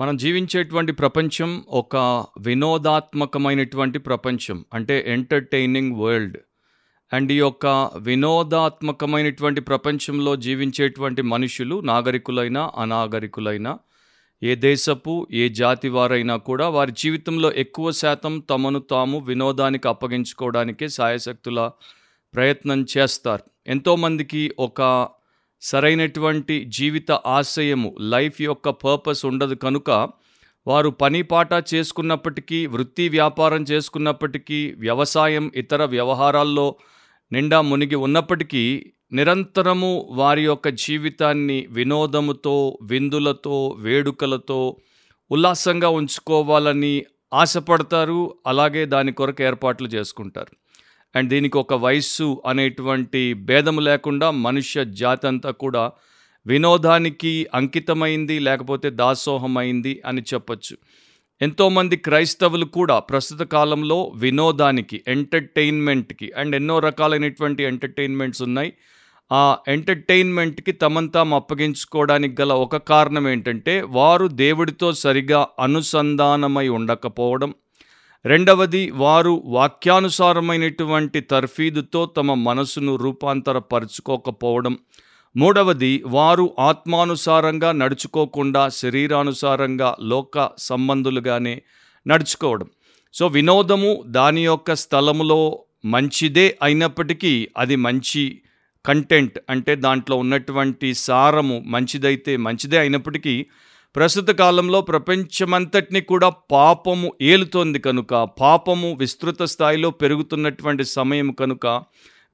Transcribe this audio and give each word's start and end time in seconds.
మనం 0.00 0.16
జీవించేటువంటి 0.16 0.92
ప్రపంచం 0.92 1.64
ఒక 1.68 2.24
వినోదాత్మకమైనటువంటి 2.38 3.98
ప్రపంచం 3.98 4.64
అంటే 4.74 5.04
ఎంటర్టైనింగ్ 5.08 5.96
వరల్డ్ 5.96 6.38
అండ్ 7.12 7.32
ఈ 7.32 7.36
యొక్క 7.36 7.90
వినోదాత్మకమైనటువంటి 7.96 9.60
ప్రపంచంలో 9.60 10.36
జీవించేటువంటి 10.36 11.22
మనుషులు 11.22 11.80
నాగరికులైనా 11.80 12.72
అనాగరికులైనా 12.78 13.78
ఏ 14.42 14.54
దేశపు 14.54 15.26
ఏ 15.32 15.48
జాతి 15.48 15.88
వారైనా 15.88 16.36
కూడా 16.36 16.68
వారి 16.68 16.92
జీవితంలో 16.92 17.52
ఎక్కువ 17.52 17.90
శాతం 17.90 18.38
తమను 18.38 18.78
తాము 18.78 19.18
వినోదానికి 19.18 19.88
అప్పగించుకోవడానికే 19.88 20.88
సాయశక్తుల 20.88 21.70
ప్రయత్నం 22.34 22.86
చేస్తారు. 22.98 23.42
ఎంతోమందికి 23.66 24.52
ఒక 24.58 25.08
సరైనటువంటి 25.60 26.64
జీవిత 26.64 27.12
ఆశయము 27.12 27.96
లైఫ్ 28.00 28.42
యొక్క 28.42 28.68
పర్పస్ 28.68 29.24
ఉండదు 29.26 29.54
కనుక 29.54 30.08
వారు 30.66 30.88
పని 30.90 31.22
పాట 31.22 31.48
చేసుకున్నప్పటికీ 31.74 32.66
వృత్తి 32.66 33.08
వ్యాపారం 33.08 33.62
చేసుకున్నప్పటికీ 33.62 34.74
వ్యవసాయం 34.78 35.52
ఇతర 35.56 35.84
వ్యవహారాల్లో 35.84 36.76
నిండా 37.32 37.60
మునిగి 37.60 37.94
ఉన్నప్పటికీ 37.94 38.92
నిరంతరము 39.12 40.08
వారి 40.10 40.44
యొక్క 40.44 40.68
జీవితాన్ని 40.68 41.66
వినోదముతో 41.70 42.78
విందులతో 42.82 43.76
వేడుకలతో 43.78 44.76
ఉల్లాసంగా 45.30 45.88
ఉంచుకోవాలని 45.88 47.04
ఆశపడతారు. 47.34 48.34
అలాగే 48.46 48.86
దాని 48.86 49.12
కొరకు 49.12 49.42
ఏర్పాట్లు 49.42 49.88
చేసుకుంటారు. 49.88 50.65
అండ్ 51.16 51.30
దీనికి 51.30 51.58
ఒక 51.58 51.74
వయస్సు 51.74 52.42
అనేటువంటి 52.46 53.34
భేదము 53.34 53.80
లేకుండా 53.80 54.30
మనుష్య 54.30 54.84
జాతి 54.84 55.26
అంతా 55.26 55.50
కూడా 55.50 55.92
వినోదానికి 56.46 57.46
అంకితమైంది 57.54 58.38
లేకపోతే 58.38 58.90
దాసోహమైంది 58.90 60.02
అని 60.06 60.22
చెప్పచ్చు. 60.34 60.76
ఎంతోమంది 61.42 61.96
క్రైస్తవులు 61.96 62.64
కూడా 62.64 62.98
ప్రస్తుత 62.98 63.42
కాలంలో 63.42 64.12
వినోదానికి 64.16 65.04
ఎంటర్టైన్మెంట్కి 65.08 66.32
అండ్ 66.36 66.56
ఎన్నో 66.56 66.78
రకాలైనటువంటి 66.78 67.62
ఎంటర్టైన్మెంట్స్ 67.62 68.42
ఉన్నాయి. 68.42 68.72
ఆ 69.32 69.58
ఎంటర్టైన్మెంట్కి 69.68 70.72
తమను 70.72 71.08
తాము 71.08 71.36
అప్పగించుకోవడానికి 71.36 72.42
గల 72.42 72.52
ఒక 72.52 72.76
కారణం 72.76 73.28
ఏంటంటే 73.28 73.82
వారు 73.82 74.26
దేవుడితో 74.26 74.92
సరిగా 74.92 75.48
అనుసంధానమై 75.60 76.68
ఉండకపోవడం. 76.68 77.54
రెండవది 78.26 78.90
వారు 78.90 79.42
వాక్యానుసారమైనటువంటి 79.46 81.20
తర్ఫీదుతో 81.20 82.06
తమ 82.06 82.34
మనసును 82.34 82.96
రూపాంతరపరుచుకోకపోవడం. 82.96 84.78
మూడవది 85.36 86.02
వారు 86.06 86.50
ఆత్మానుసారంగా 86.58 87.72
నడుచుకోకుండా 87.72 88.68
శరీరానుసారంగా 88.68 89.96
లోక 90.02 90.50
సంబంధులుగానే 90.58 91.62
నడుచుకోవడం. 92.06 92.66
సో 93.14 93.26
వినోదము 93.26 94.04
దాని 94.06 94.44
యొక్క 94.44 94.74
స్థలములో 94.74 95.64
మంచిదే 95.84 96.58
అయినప్పటికీ 96.62 97.48
అది 97.58 97.76
మంచి 97.76 98.40
కంటెంట్ 98.86 99.38
అంటే 99.50 99.76
దాంట్లో 99.76 100.16
ఉన్నటువంటి 100.16 100.94
సారము 100.94 101.62
మంచిదైతే 101.66 102.36
మంచిదే 102.36 102.78
అయినప్పటికీ 102.78 103.46
ప్రస్తుత 103.96 104.30
కాలంలో 104.30 104.80
ప్రపంచమంతటిని 104.80 106.00
కూడా 106.00 106.28
పాపము 106.28 107.12
ఏలుతోంది 107.22 107.78
కనుక 107.78 108.14
పాపము 108.40 108.94
విస్తృత 108.94 109.42
స్థాయిలో 109.42 109.90
పెరుగుతున్నటువంటి 109.90 110.84
సమయం 110.84 111.32
కనుక 111.32 111.66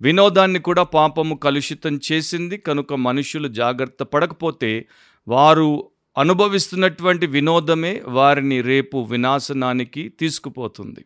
వినోదాన్ని 0.01 0.59
కూడా 0.59 0.83
పాపము 0.83 1.35
కలుషితం 1.35 2.01
చేసింది. 2.13 2.59
కనుక 2.59 2.93
మనుషులు 2.93 3.49
జాగ్రత్త 3.49 4.03
పడకపోతే 4.03 4.87
వారు 5.29 5.91
అనుభవిస్తున్నటువంటి 6.19 7.27
వినోదమే 7.27 8.03
వారిని 8.07 8.61
రేపు 8.61 9.09
వినాశనానికి 9.11 10.09
తీసుకుపోతుంది. 10.09 11.05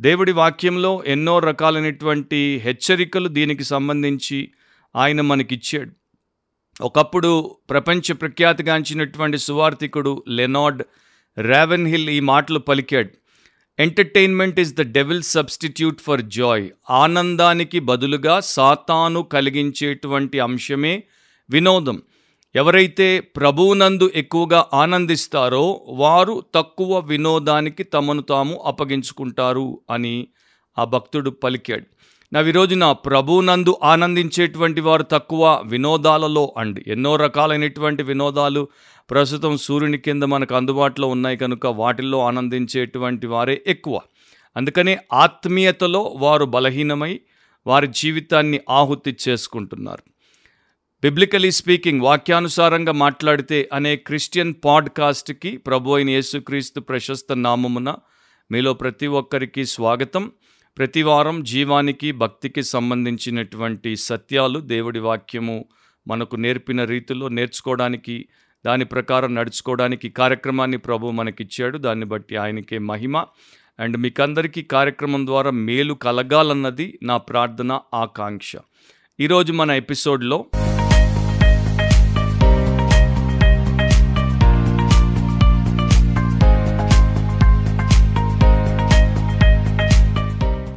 దేవుడి 0.00 0.32
వాక్యంలో 0.32 1.02
ఎన్నో 1.06 1.38
రకాలైనటువంటి 1.38 2.60
హెచ్చరికలు 2.64 3.28
దీనికి 3.28 3.64
సంబంధించి 3.64 4.48
ఆయన 4.96 5.20
మనకిచ్చాడు. 5.20 5.97
ఒకప్పుడు 6.80 7.56
ప్రపంచ 7.70 8.12
ప్రఖ్యాతిగాంచినటువంటి 8.12 9.38
సువార్థికుడు 9.38 10.24
లెనార్డ్ 10.28 10.82
రావెన్ 11.38 11.86
హిల్ 11.86 12.10
ఈ 12.10 12.20
మాటలు 12.20 12.58
పలికాడు. 12.58 13.08
Entertainment 13.78 14.60
is 14.60 14.74
the 14.74 14.80
devil 14.92 15.22
substitute 15.22 16.00
for 16.00 16.22
joy 16.22 16.70
ఆనందానికి 16.90 17.78
బదులుగా 17.78 18.40
సాతాను 18.40 19.22
కలిగించేటువంటి 19.22 20.40
అంశమే 20.40 21.02
వినోదం. 21.50 22.02
ఎవరైతే 22.56 23.20
ప్రభువునందు 23.20 24.10
ఎక్కువగా 24.14 24.66
ఆనందిస్తారో 24.74 25.86
వారు 25.88 26.42
తక్కువ 26.54 26.98
వినోదానికి 26.98 27.82
తమను 27.82 28.22
తాము 28.22 28.62
అప్పగించుకుంటారు 28.64 29.80
అని 29.90 30.28
ఆ 30.78 30.84
భక్తుడు 30.84 31.30
పలికాడు. 31.30 31.86
నా 32.32 32.40
ఈ 32.40 32.50
రోజున 32.50 32.92
ప్రభునందు 32.92 33.76
ఆనందించేటువంటి 33.82 34.80
వారు 34.80 35.02
తక్కువ 35.02 35.62
వినోదాలలో 35.66 36.54
అండి. 36.58 36.84
ఎన్నో 36.86 37.16
రకాలైనటువంటి 37.16 38.02
వినోదాలు 38.02 38.68
ప్రస్తుతం 39.10 39.56
సూర్యుని 39.56 39.98
కింద 39.98 40.22
మనకు 40.22 40.54
అందుబాటులో 40.54 41.08
ఉన్నాయి 41.08 41.36
కనుక 41.36 41.66
వాటిల్లో 41.66 42.20
ఆనందించేటువంటి 42.20 43.26
వారే 43.26 43.62
ఎక్కువ. 43.66 44.00
అందుకనే 44.56 44.98
ఆత్మీయతలో 45.12 46.02
వారు 46.02 46.44
బలహీనమై 46.44 47.20
వారి 47.66 47.86
జీవితాన్ని 47.86 48.60
ఆహుతి 48.70 49.16
చేసుకుంటున్నారు. 49.28 50.02
బిబ్లికలీ 51.02 51.50
స్పీకింగ్ 51.50 52.00
వాక్యానుసారంగా 52.00 52.92
మాట్లాడితే 52.92 53.68
అనే 53.72 53.96
క్రిస్టియన్ 53.96 54.54
పాడ్కాస్ట్కి 54.64 55.56
ప్రభు 55.56 55.92
అయిన 55.92 56.10
యేసుక్రీస్తు 56.10 56.80
ప్రశస్త 56.80 57.32
నామమున 57.32 57.94
మీలో 58.50 58.72
ప్రతి 58.72 59.06
ఒక్కరికి 59.06 59.66
స్వాగతం. 59.66 60.32
ప్రతివారం 60.78 61.44
జీవానికి 61.44 62.12
భక్తికి 62.12 62.62
సంబంధించినటువంటి 62.62 63.96
సత్యాలు 63.96 64.58
దేవుడి 64.58 64.98
వాక్యము 64.98 65.64
మనకు 66.08 66.36
నేర్పిన 66.36 66.84
రీతిలో 66.84 67.28
నేర్చుకోవడానికి 67.28 68.28
దాని 68.66 68.84
ప్రకారం 68.84 69.34
నడుచుకోవడానికి 69.34 70.08
కార్యక్రమాన్ని 70.08 70.76
ప్రభు 70.76 71.10
మనకిచ్చాడు. 71.10 71.78
దాన్ని 71.78 72.04
బట్టి 72.04 72.36
ఆయనకే 72.36 72.78
మహిమ. 72.78 73.24
అండ్ 73.80 73.96
మీకందరికీ 73.96 74.62
కార్యక్రమం 74.62 75.26
ద్వారా 75.26 75.50
మేలు 75.50 75.94
కలగాలన్నది 75.94 76.98
నా 77.02 77.16
ప్రార్థన 77.16 77.80
ఆకాంక్ష. 77.94 78.52
ఈరోజు 79.20 79.52
మన 79.52 79.70
ఎపిసోడ్లో 79.70 80.46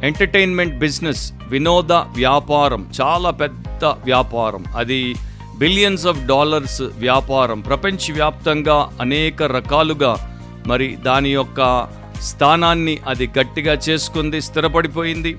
ఎంటర్టైన్మెంట్ 0.02 0.78
బిజినెస్ 0.78 1.32
వినోద 1.48 1.92
వ్యాపారం 1.92 2.90
చాలా 3.00 3.30
పెద్ద 3.30 3.84
వ్యాపారం. 3.84 4.64
అది 4.76 5.14
బిలియన్స్ 5.58 6.06
ఆఫ్ 6.06 6.26
డాలర్స్ 6.26 6.82
వ్యాపారం. 6.82 7.60
ప్రపంచవ్యాప్తంగా 7.60 8.98
అనేక 9.00 9.42
రకాలుగా 9.42 10.12
మరి 10.66 10.96
దాని 10.96 11.30
యొక్క 11.30 11.88
స్థానాన్ని 12.20 12.98
అది 13.08 13.30
గట్టిగా 13.38 13.72
చేసుకుంది 13.72 14.40
స్థిరపడిపోయింది. 14.40 15.36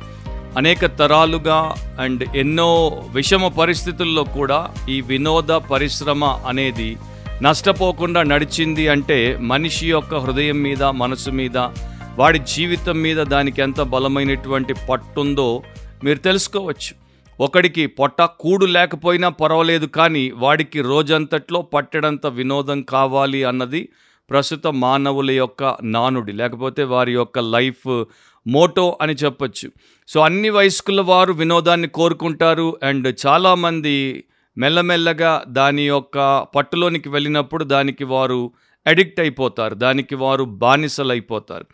అనేక 0.57 0.85
తరాలుగా 0.85 1.75
అండ్ 1.99 2.35
ఎన్నో 2.35 3.03
విషమ 3.13 3.47
పరిస్థితుల్లో 3.47 4.23
కూడా 4.23 4.67
ఈ 4.89 5.01
వినోద 5.01 5.51
పరిశ్రమ 5.71 6.25
అనేది 6.25 6.97
నష్టపోకుండా 7.41 8.23
నడిచింది 8.23 8.87
అంటే 8.87 9.37
మనిషి 9.41 9.89
యొక్క 9.89 10.15
హృదయం 10.15 10.57
మీద 10.61 10.83
మనసు 10.83 11.29
మీద 11.29 11.57
వాడి 12.17 12.39
జీవితం 12.39 13.01
మీద 13.01 13.17
దానికి 13.17 13.61
ఎంత 13.61 13.81
బలమైనటువంటి 13.81 14.73
పట్టుందో 14.89 15.63
మీరు 16.03 16.17
తెలుసుకోవచ్చు. 16.17 16.91
ఒకడికి 17.39 17.87
పొట్ట 17.87 18.21
కూడు 18.21 18.65
లేకపోయినా 18.65 19.29
పర్వాలేదు 19.29 19.85
కానీ 19.85 20.31
వాడికి 20.31 20.81
రోజంతట్లో 20.81 21.61
పట్టడంత 21.61 22.27
వినోదం 22.27 22.81
కావాలి 22.81 23.43
అన్నది 23.43 23.89
ప్రస్తుత 24.29 24.67
మానవుల 24.67 25.31
యొక్క 25.31 25.77
నానుడి 25.83 26.31
లేకపోతే 26.31 26.83
వారి 26.83 27.13
యొక్క 27.13 27.39
లైఫ్ 27.39 28.05
మోటో 28.47 28.97
అని 29.01 29.13
చెప్పచ్చు. 29.13 29.71
సో 30.07 30.21
అన్ని 30.21 30.49
వయస్కుల 30.49 31.01
వారు 31.01 31.33
వినోదాన్ని 31.33 31.87
కోరుకుంటారు 31.87 32.79
అండ్ 32.83 33.15
చాలామంది 33.27 34.23
మెల్లమెల్లగా 34.57 35.43
దాని 35.47 35.87
యొక్క 35.87 36.45
పట్టులోనికి 36.55 37.09
వెళ్ళినప్పుడు 37.09 37.63
దానికి 37.63 38.03
వారు 38.03 38.51
అడిక్ట్ 38.87 39.19
అయిపోతారు 39.19 39.75
దానికి 39.75 40.15
వారు 40.15 40.43
బానిసలైపోతారు. 40.43 41.65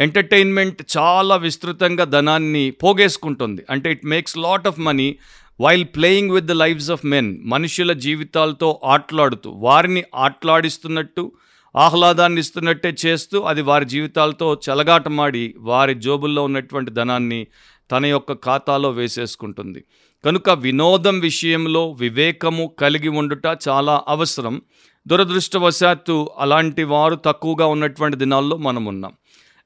ఎంటర్టైన్మెంట్ 0.00 0.82
చాలా 0.96 1.36
విస్తృతంగా 1.36 2.04
ధనాన్ని 2.04 2.70
పోగేసుకుంటుంది. 2.70 3.62
అంటే 3.70 3.92
it 3.92 4.06
makes 4.06 4.38
lot 4.38 4.66
of 4.66 4.80
money 4.80 5.16
while 5.60 5.84
playing 5.84 6.30
with 6.30 6.46
the 6.46 6.52
lives 6.52 6.90
of 6.90 7.06
men 7.06 7.38
మనుషుల 7.42 7.92
జీవితాలతో 7.92 8.80
ఆటలాడుతూ 8.84 9.50
వారిని 9.50 10.04
ఆటలాడిస్తున్నట్టు 10.14 11.32
ఆహ్లాదాన్ని 11.76 12.40
ఇస్తున్నట్టే 12.40 12.94
చేస్తూ 13.06 13.40
అది 13.40 13.62
వారి 13.62 13.84
జీవితాలతో 13.84 14.60
చెలగాటమాడి 14.70 15.54
వారి 15.58 15.94
జోబుల్లో 15.94 16.44
ఉన్నటువంటి 16.44 16.90
ధనాన్ని 16.90 17.46
తన 17.92 18.06
యొక్క 18.06 18.32
ఖాతాలో 18.32 18.90
వేసేసుకుంటుంది. 18.90 19.84
కనుక 20.24 20.50
వినోదం 20.50 21.20
విషయంలో 21.20 21.92
వివేకము 21.92 22.74
కలిగి 22.78 23.08
ఉండుట 23.08 23.58
చాలా 23.68 24.02
అవసరం. 24.08 24.62
దురదృష్టవశాత్తు 25.08 26.30
అలాంటి 26.38 26.84
వారు 26.84 27.14
తక్కువగా 27.14 27.66
ఉన్నటువంటి 27.66 28.16
దినాల్లో 28.16 28.56
మనం 28.56 28.84
ఉన్నాం 28.84 29.12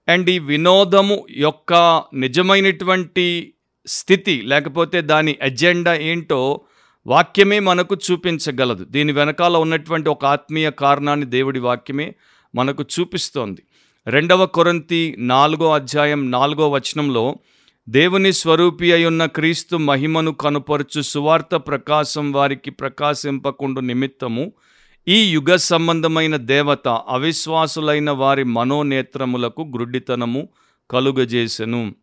అండ్ 0.08 0.30
ఈ 0.30 0.38
వినోదము 0.38 1.26
యొక్క 1.30 2.02
నిజమైనటువంటి 2.14 3.54
స్థితి 3.86 4.42
లేకపోతే 4.44 5.00
దాని 5.00 5.36
ఎజెండా 5.42 5.94
ఏంటో 5.94 6.60
వాక్యమే 7.06 7.58
మనకు 7.58 7.94
చూపించగలదు. 7.94 8.84
దీని 8.84 9.12
వెనకాల 9.12 9.56
ఉన్నటువంటి 9.56 10.08
ఒక 10.08 10.24
ఆత్మీయ 10.24 10.70
కారణాన్ని 10.70 11.26
దేవుడి 11.26 11.58
వాక్యమే 11.58 12.14
మనకు 12.54 12.82
చూపిస్తోంది. 12.82 13.62
రెండవ 14.06 14.46
కొరంతి 14.46 15.14
నాలుగో 15.18 15.72
అధ్యాయం 15.72 16.30
నాలుగో 16.30 16.70
వచనంలో 16.70 17.36
దేవుని 17.88 18.32
స్వరూపి 18.32 18.92
అయి 18.92 19.06
ఉన్న 19.06 19.26
క్రీస్తు 19.26 19.76
మహిమను 19.76 20.32
కనుపరుచు 20.32 21.00
సువార్త 21.00 21.56
ప్రకాశం 21.56 22.32
వారికి 22.32 22.70
ప్రకాశింపకుండు 22.70 23.80
నిమిత్తము 23.80 24.52
ఈ 25.08 25.30
యుగ 25.30 25.56
సంబంధమైన 25.56 26.36
దేవత 26.36 26.88
అవిశ్వాసులైన 26.88 28.10
వారి 28.10 28.44
మనోనేత్రములకు 28.44 29.62
గ్రుడ్డితనము 29.62 30.48
కలుగజేసెను. 30.90 31.94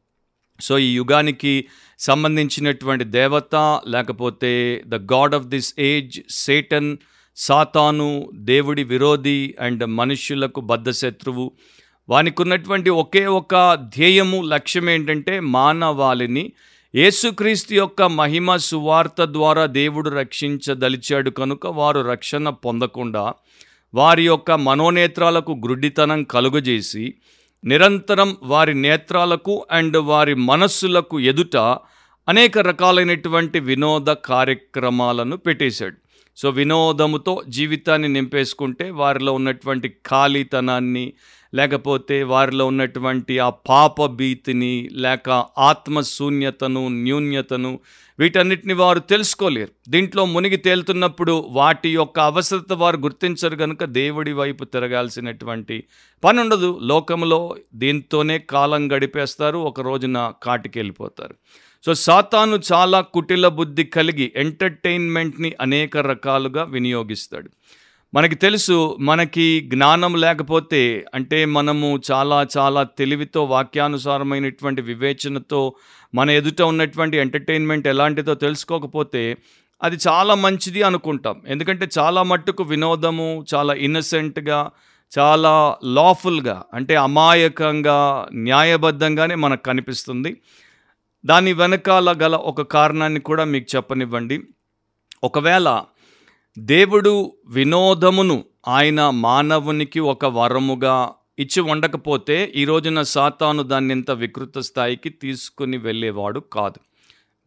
సో 0.61 0.77
ఈ 0.79 0.95
యుగానికి 0.95 1.65
సంబంధించినటువంటి 1.99 3.03
దేవత 3.03 3.81
లేకపోతే 3.87 4.83
the 4.87 4.95
god 4.95 5.35
of 5.35 5.45
this 5.45 5.73
age 5.79 6.21
Satan 6.29 6.97
సాతాను 7.35 8.29
దేవుడి 8.33 8.83
విరోధి 8.83 9.55
అండ్ 9.59 9.85
మనుష్యులకు 9.85 10.61
బద్ధశత్రువు 10.61 11.51
వానికి 12.09 12.41
ఉన్నటువంటి 12.41 12.89
ఒకే 12.89 13.25
ఒక 13.25 13.73
ధ్యేయము 13.73 14.41
లక్ష్యం 14.41 14.89
ఏంటంటే 14.89 15.39
మానవాళిని 15.39 16.53
యేసుక్రీస్తు 16.95 17.73
యొక్క 17.73 18.01
మహిమ 18.01 18.55
సువార్త 18.55 19.23
ద్వారా 19.23 19.65
దేవుడు 19.65 20.09
రక్షించదలిచాడు 20.09 21.29
కనుక 21.29 21.67
వారు 21.67 21.99
రక్షణ 22.01 22.49
పొందకుండా 22.49 23.33
వారి 23.93 24.25
యొక్క 24.25 24.51
మనోనేత్రాలకు 24.51 25.51
గ్రుడ్డితనం 25.51 26.23
కలుగజేసి 26.23 27.13
నిరంతరం 27.65 28.37
వారి 28.43 28.73
నేత్రాలకు 28.73 29.65
అండ్ 29.71 29.97
వారి 29.97 30.33
మనస్సులకు 30.33 31.19
ఎదుట 31.19 31.57
అనేక 32.29 32.57
రకాలైనటువంటి 32.57 33.59
వినోద 33.59 34.05
కార్యక్రమాలను 34.05 35.37
పెట్టేశాడు. 35.37 35.97
సో 36.37 36.49
వినోదముతో 36.49 37.43
జీవితాన్ని 37.47 38.07
నింపేసుకుంటే 38.07 38.89
వారిలో 38.89 39.33
ఉన్నటువంటి 39.33 39.89
ఖాళీతనాన్ని 39.89 41.13
లేకపోతే 41.55 42.23
వారిలో 42.23 42.67
ఉన్నటువంటి 42.67 43.39
ఆ 43.39 43.49
పాప 43.49 44.05
భీతిని 44.05 44.89
లేక 44.91 45.29
ఆత్మశూన్యతను 45.57 46.87
న్యూన్యతను 46.87 47.79
వీటన్నిటిని 48.19 48.73
వారు 48.73 48.99
తెలుసుకోలేరు. 48.99 49.71
దీంట్లో 49.89 50.25
మునిగి 50.25 50.57
తేలుతున్నప్పుడు 50.57 51.45
వాటి 51.49 51.89
యొక్క 51.93 52.19
అవసరత 52.19 52.73
వారు 52.73 52.97
గుర్తించరు 52.97 53.55
కనుక 53.55 53.83
దేవుడి 53.83 54.31
వైపు 54.31 54.63
తిరగాల్సినటువంటి 54.63 55.83
పని 56.23 56.39
ఉండదు 56.39 56.79
లోకంలో 56.81 57.55
దీంతోనే 57.75 58.39
కాలం 58.39 58.91
గడిపేస్తారు 58.91 59.57
ఒక 59.57 59.81
రోజున 59.81 60.33
కాటికి 60.43 60.79
వెళ్ళిపోతారు 60.79 61.35
సో 61.85 61.93
సాతాను 61.93 62.59
చాలా 62.73 63.01
కుటిల 63.01 63.47
బుద్ధి 63.47 63.83
కలిగి 63.83 64.31
ఎంటర్టైన్మెంట్ని 64.35 65.53
అనేక 65.61 65.97
రకాలుగా 65.97 66.63
వినియోగిస్తాడు. 66.63 67.49
మనకి 68.15 68.35
తెలుసు 68.35 68.97
మనకి 68.99 69.61
జ్ఞానం 69.73 70.15
లేకపోతే 70.15 71.05
అంటే 71.13 71.45
మనము 71.45 72.01
చాలా 72.11 72.47
చాలా 72.57 72.83
తెలివితో 72.83 73.43
వాక్యానుసారమైనటువంటి 73.43 74.81
వివేచనతో 74.81 75.75
మన 76.15 76.29
ఎదుట 76.29 76.61
ఉన్నటువంటి 76.61 77.17
ఎంటర్టైన్మెంట్ 77.17 77.87
ఎలాంటిదో 77.87 78.33
తెలుసుకోకపోతే 78.33 79.37
అది 79.83 79.97
చాలా 80.07 80.35
మంచిది 80.35 80.83
అనుకుంటాం. 80.83 81.41
ఎందుకంటే 81.47 81.87
చాలా 81.99 82.23
మట్టుకు 82.23 82.63
వినోదము 82.63 83.45
చాలా 83.55 83.73
ఇన్నసెంట్గా 83.73 84.69
చాలా 85.19 85.77
లాఫుల్గా 85.83 86.63
అంటే 86.73 86.95
అమాయకంగా 86.95 88.27
న్యాయబద్ధంగానే 88.33 89.35
మనకు 89.35 89.63
కనిపిస్తుంది. 89.63 90.37
దాని 91.25 91.53
వెనకాల 91.53 92.15
గల 92.21 92.35
ఒక 92.35 92.61
కారణాన్ని 92.61 93.19
కూడా 93.19 93.43
మీకు 93.43 93.75
చెప్పనివ్వండి. 93.75 94.39
ఒకవేళ 95.23 95.81
దేవుడు 96.57 97.33
వినోదమును 97.47 98.43
ఆయన 98.67 99.09
మానవునికి 99.09 99.99
ఒక 99.99 100.25
వరముగా 100.25 101.11
ఇచ్చి 101.39 101.61
ఉండకపోతే 101.61 102.53
ఈ 102.55 102.65
రోజున 102.65 103.01
సాతాను 103.01 103.63
దాన్ని 103.63 103.93
ఇంత 103.93 104.11
వికృత 104.11 104.57
స్థాయికి 104.57 105.09
తీసుకుని 105.09 105.77
వెళ్ళేవాడు 105.77 106.39
కాదు. 106.39 106.79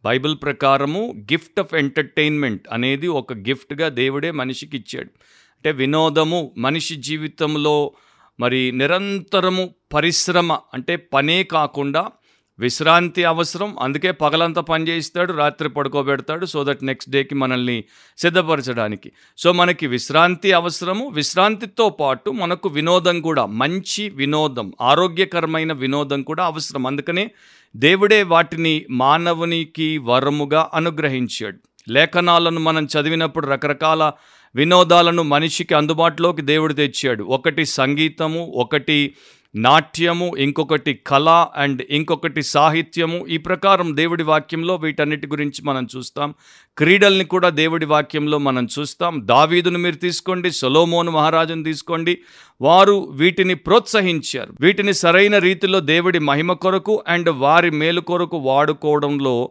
బైబిల్ 0.03 0.35
ప్రకారము 0.43 1.13
గిఫ్ట్ 1.17 1.59
ఆఫ్ 1.59 1.73
ఎంటర్టైన్మెంట్ 1.73 2.67
అనేది 2.71 3.07
ఒక 3.07 3.33
గిఫ్ట్గా 3.33 3.89
దేవుడే 3.89 4.31
మనిషికి 4.31 4.77
ఇచ్చాడు. 4.77 5.09
అంటే 5.55 5.71
వినోదము 5.71 6.53
మనిషి 6.57 6.95
జీవితంలో 6.95 7.91
మరి 8.39 8.71
నిరంతరము 8.71 9.69
పరిశ్రమ 9.93 10.53
అంటే 10.53 10.95
పనే 10.95 11.43
కాకుండా 11.43 12.09
విశ్రాంతి 12.59 13.23
అవసరం. 13.23 13.79
అందుకే 13.79 14.11
పగలంతా 14.11 14.61
పని 14.61 14.87
చేయిస్తాడు 14.87 15.33
రాత్రి 15.33 15.69
పడుకోబెడతాడు 15.69 16.45
సో 16.45 16.63
దట్ 16.63 16.83
నెక్స్ట్ 16.83 17.11
డేకి 17.11 17.35
మనల్ని 17.35 17.83
సిద్ధపరచడానికి. 18.17 19.11
సో 19.37 19.51
మనకి 19.51 19.87
విశ్రాంతి 19.87 20.51
అవసరము. 20.51 21.07
విశ్రాంతితో 21.07 21.89
పాటు 21.89 22.29
మనకు 22.29 22.69
వినోదం 22.69 23.21
కూడా 23.21 23.45
మంచి 23.45 24.09
వినోదం 24.09 24.73
ఆరోగ్యకరమైన 24.81 25.73
వినోదం 25.73 26.21
కూడా 26.21 26.45
అవసరం. 26.45 26.85
అందుకనే 26.85 27.31
దేవుడే 27.75 28.23
వాటిని 28.23 28.85
మానవునికి 28.89 29.97
వరముగా 29.97 30.69
అనుగ్రహించాడు. 30.73 31.57
లేఖనాలను 31.89 32.59
మనం 32.59 32.85
చదివినప్పుడు 32.85 33.47
రకరకాల 33.47 34.11
వినోదాలను 34.55 35.23
మనిషికి 35.23 35.73
అందుబాటులోకి 35.73 36.41
దేవుడు 36.41 36.73
తెచ్చాడు. 36.73 37.23
ఒకటి 37.23 37.65
సంగీతము 37.65 38.53
ఒకటి 38.55 39.15
నాట్యము 39.55 40.37
ఇంకొకటి 40.37 40.93
కళ 40.93 41.45
అండ్ 41.55 41.81
ఇంకొకటి 41.89 42.43
సాహిత్యము. 42.43 43.27
ఈ 43.27 43.37
ప్రకారం 43.37 43.97
దేవుడి 43.97 44.23
వాక్యంలో 44.23 44.75
వీటన్నిటి 44.75 45.27
గురించి 45.27 45.61
మనం 45.63 45.87
చూస్తాం. 45.97 46.33
క్రీడల్ని 46.77 47.25
కూడా 47.25 47.49
దేవుడి 47.49 47.85
వాక్యంలో 47.85 48.37
మనం 48.37 48.67
చూస్తాం. 48.79 49.21
దావీదును 49.25 49.79
మీరు 49.79 49.95
తీసుకోండి 49.95 50.51
సొలోమోను 50.51 51.11
మహారాజును 51.11 51.63
తీసుకోండి. 51.63 52.17
వారు 52.61 53.09
వీటిని 53.11 53.55
ప్రోత్సహించారు. 53.55 54.53
వీటిని 54.61 54.93
సరైన 54.93 55.37
రీతిలో 55.37 55.79
దేవుడి 55.79 56.19
మహిమ 56.19 56.53
కొరకు 56.53 57.03
అండ్ 57.07 57.29
వారి 57.29 57.69
మేలు 57.69 58.01
కొరకు 58.01 58.37
వాడుకోవడంలో 58.37 59.49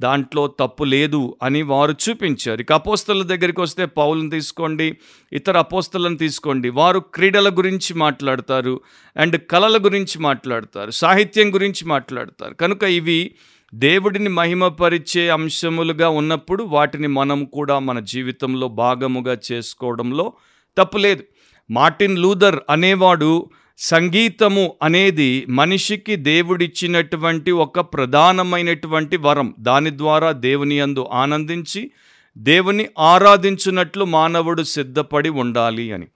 దాంట్లో 0.00 0.46
తప్పు 0.46 0.84
లేదు 0.84 1.36
అని 1.42 1.62
వారు 1.62 1.94
చూపించారు. 2.08 2.60
ఇక 2.60 2.72
అపోస్తల 2.72 3.22
దగ్గరికి 3.22 3.60
వస్తే 3.60 3.86
పౌలను 3.86 4.30
తీసుకోండి 4.30 4.96
ఇతర 5.32 5.58
అపోస్తలను 5.58 6.16
తీసుకోండి. 6.16 6.68
వారు 6.70 7.00
క్రీడల 7.00 7.48
గురించి 7.48 7.94
మాట్లాడతారు 7.94 8.80
అండ్ 9.16 9.40
కళల 9.50 9.84
గురించి 9.84 10.18
మాట్లాడతారు 10.18 10.90
సాహిత్యం 10.90 11.54
గురించి 11.54 11.88
మాట్లాడతారు. 11.88 12.54
కనుక 12.54 12.82
ఇవి 12.82 13.34
దేవుడిని 13.74 14.28
మహిమపరిచే 14.28 15.28
అంశములుగా 15.28 16.08
ఉన్నప్పుడు 16.08 16.64
వాటిని 16.64 17.06
మనం 17.06 17.44
కూడా 17.44 17.78
మన 17.78 18.00
జీవితంలో 18.00 18.68
భాగముగా 18.68 19.36
చేసుకోవడంలో 19.52 20.32
తప్పు 20.78 20.98
లేదు. 20.98 21.22
మార్టిన్ 21.70 22.18
లూథర్ 22.18 22.60
అనేవాడు 22.70 23.50
సంగీతము 23.82 24.74
అనేది 24.82 25.46
మనిషికి 25.48 26.16
దేవుడిచ్చినటువంటి 26.16 27.50
ఒక 27.50 27.80
ప్రధానమైనటువంటి 27.80 29.16
వరం. 29.16 29.54
దాని 29.58 29.98
ద్వారా 29.98 30.32
దేవుని 30.32 30.78
యందు 30.78 31.08
ఆనందించి 31.12 31.90
దేవుని 32.38 32.86
ఆరాధించినట్లు 32.98 34.04
మానవుడు 34.04 34.62
సిద్ధపడి 34.62 35.28
ఉండాలి 35.28 35.92
అని. 35.92 36.06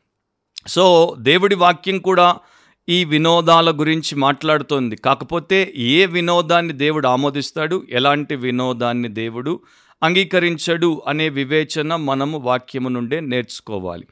సో 0.67 1.15
దేవుడి 1.19 1.55
వాక్యం 1.55 1.99
కూడా 1.99 2.37
ఈ 2.89 3.05
వినోదాల 3.05 3.71
గురించి 3.71 4.15
మాట్లాడుతోంది. 4.17 4.97
కాకపోతే 4.97 5.73
ఏ 5.77 6.07
వినోదాన్ని 6.07 6.73
దేవుడు 6.73 7.09
ఆమోదిస్తాడు? 7.09 7.87
ఎలాంటి 7.91 8.37
వినోదాన్ని 8.37 9.09
దేవుడు 9.09 9.61
అంగీకరించడు 10.03 11.03
అనే 11.07 11.29
వివేచన 11.29 11.97
మనము 11.97 12.39
వాక్యము 12.39 12.89
నుండే 12.89 13.21
నేర్చుకోవాలి. 13.21 14.05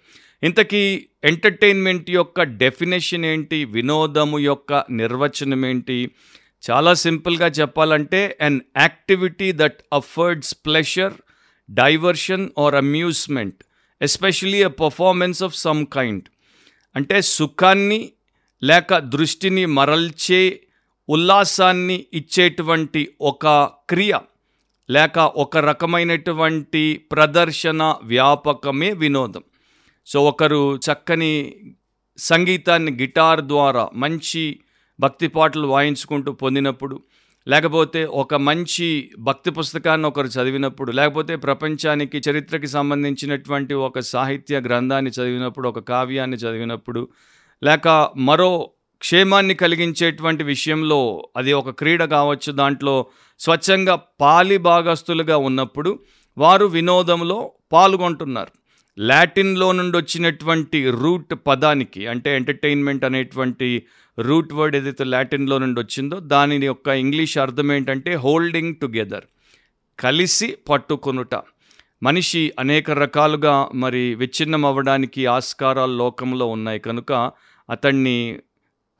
ఇంతకీ 0.42 1.06
ఎంటర్టైన్మెంట్ 1.24 2.10
యొక్క 2.10 2.42
డెఫినేషన్ 2.42 3.24
ఏంటి? 3.24 3.64
వినోదము 3.64 4.38
యొక్క 4.38 4.84
నిర్వచనం 4.90 5.66
ఏంటి? 5.66 6.10
చాలా 6.70 6.94
సింపుల్గా 6.94 7.46
చెప్పాలంటే 7.46 8.38
an 8.40 8.60
activity 8.78 9.52
that 9.52 9.80
affords 9.92 10.54
pleasure 10.54 11.12
diversion 11.70 12.48
or 12.58 12.74
amusement 12.74 13.64
especially 14.02 14.64
a 14.64 14.66
performance 14.66 15.42
of 15.42 15.56
some 15.56 15.86
kind 15.86 16.24
అంటే 16.96 17.22
సుఖాన్ని 17.22 18.12
లేక 18.62 18.98
దృష్టిని 18.98 19.66
మరల్చే 19.66 20.60
ఉల్లాసాన్ని 21.08 22.04
ఇచ్చేటువంటి 22.12 23.08
ఒక 23.20 23.46
క్రియ 23.88 24.18
లేక 24.90 25.18
ఒక 25.18 25.56
రకమైనటువంటి 25.56 27.00
ప్రదర్శన 27.12 27.94
వ్యాపకమే 28.02 28.92
వినోదం. 28.92 29.42
సో 30.06 30.24
ఒకరు 30.24 30.76
చక్కని 30.76 31.56
సంగీతాన్ని 32.18 32.92
గిటార్ 32.92 33.40
ద్వారా 33.40 33.88
మంచి 33.94 34.58
భక్తి 35.00 35.28
పాటలు 35.28 35.68
వాయించుకుంటూ 35.68 36.32
పొందినప్పుడు 36.32 37.00
లేకపోతే 37.46 38.04
ఒక 38.04 38.34
మంచి 38.34 39.10
భక్తి 39.18 39.50
పుస్తకాన్ని 39.50 40.06
ఒకరు 40.06 40.26
చదివినప్పుడు 40.26 40.92
లేకపోతే 40.92 41.36
ప్రపంచానికి 41.36 42.18
చరిత్రకి 42.18 42.66
సంబంధించినటువంటి 42.66 43.74
ఒక 43.74 43.98
సాహిత్య 43.98 44.60
గ్రంథాన్ని 44.60 45.10
చదివినప్పుడు 45.10 45.68
ఒక 45.68 45.78
కావ్యాన్ని 45.78 46.36
చదివినప్పుడు 46.36 47.08
లేక 47.62 48.10
మరో 48.16 48.70
క్షేమాన్ని 49.00 49.54
కలిగించేటువంటి 49.54 50.44
విషయంలో 50.44 51.28
అది 51.36 51.52
ఒక 51.52 51.70
క్రీడ 51.70 52.04
కావచ్చు 52.04 52.52
దాంట్లో 52.52 53.06
స్వచ్ఛంగా 53.40 53.94
పాలి 54.20 54.58
భాగస్తులుగా 54.58 55.36
ఉన్నప్పుడు 55.36 55.98
వారు 56.38 56.66
వినోదంలో 56.66 57.52
పాల్గొంటున్నారు. 57.72 58.52
లాటిన్లో 58.98 59.72
నుండి 59.72 59.98
వచ్చినటువంటి 59.98 60.90
రూట్ 60.90 61.34
పదానికి 61.46 62.06
అంటే 62.06 62.36
ఎంటర్టైన్మెంట్ 62.36 63.04
అనేటువంటి 63.04 63.82
రూట్ 64.18 64.52
వర్డ్ 64.52 64.76
ఏదైతే 64.76 65.04
లాటిన్లో 65.04 65.58
నుండి 65.58 65.80
వచ్చిందో 65.80 66.20
దాని 66.20 66.66
యొక్క 66.66 66.88
ఇంగ్లీష్ 66.88 67.38
అర్థం 67.38 67.72
ఏంటంటే 67.72 68.14
హోల్డింగ్ 68.14 68.74
టుగెదర్ 68.74 69.24
కలిసి 70.00 70.56
పట్టుకొనుట. 70.68 71.34
మనిషి 72.02 72.52
అనేక 72.58 72.90
రకాలుగా 72.90 73.68
మరి 73.74 74.14
విచ్ఛిన్నం 74.14 74.66
అవ్వడానికి 74.66 75.26
ఆస్కారాలు 75.26 75.96
లోకంలో 75.96 76.46
ఉన్నాయి. 76.46 76.80
కనుక 76.80 77.12
అతన్ని 77.70 78.38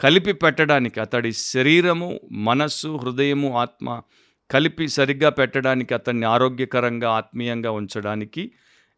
కలిపి 0.00 0.32
పెట్టడానికి 0.32 1.00
అతడి 1.00 1.32
శరీరము 1.32 2.20
మనస్సు 2.32 3.00
హృదయము 3.02 3.58
ఆత్మ 3.58 4.02
కలిపి 4.50 4.88
సరిగ్గా 4.88 5.28
పెట్టడానికి 5.28 5.94
అతన్ని 5.94 6.26
ఆరోగ్యకరంగా 6.26 7.10
ఆత్మీయంగా 7.10 7.70
ఉంచడానికి 7.70 8.52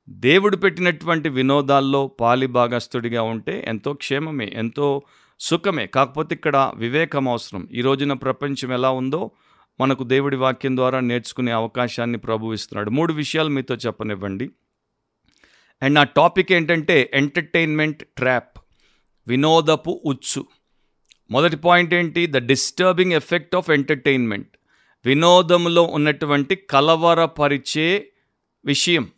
దేవుడు 0.09 0.57
పెట్టినటువంటి 0.57 1.29
వినోదాల్లో 1.29 2.07
పాలిభాగస్తుడిగా 2.07 3.23
ఉంటే 3.23 3.65
ఎంతో 3.69 3.93
క్షేమమే 3.93 4.53
ఎంతో 4.55 5.03
సుఖమే. 5.41 5.87
కాకపోతే 5.87 6.35
ఇక్కడ 6.35 6.73
వివేకం 6.77 7.29
అవసరం. 7.29 7.69
ఈ 7.73 7.81
రోజున 7.81 8.13
ప్రపంచం 8.13 8.73
ఎలా 8.73 8.91
ఉందో 8.91 9.31
మనకు 9.81 10.05
దేవుడి 10.05 10.37
వాక్యం 10.37 10.77
ద్వారా 10.77 11.01
నేర్చుకునే 11.01 11.53
అవకాశాన్ని 11.53 12.19
ప్రభు 12.19 12.55
ఇస్తున్నాడు. 12.55 12.91
మూడు 12.91 13.13
విషయాలు 13.13 13.49
మీతో 13.49 13.75
చెప్పనివ్వండి. 13.75 14.51
అండ్ 15.83 15.95
నా 15.95 16.05
టాపిక్ 16.05 16.53
ఏంటంటే 16.53 17.11
ఎంటర్టైన్మెంట్ 17.15 18.05
ట్రాప్ 18.17 18.59
వినోదపు 19.29 20.03
ఉచ్చు. 20.05 20.47
మొదటి 21.31 21.57
పాయింట్ 21.57 21.95
ఏంటి? 21.95 22.27
The 22.27 22.37
disturbing 22.37 23.13
effect 23.13 23.57
of 23.57 23.71
entertainment. 23.71 24.49
వినోదంలో 25.07 25.83
ఉన్నటువంటి 25.83 26.55
కలవరపరిచే 26.57 28.09
విషయం. 28.65 29.09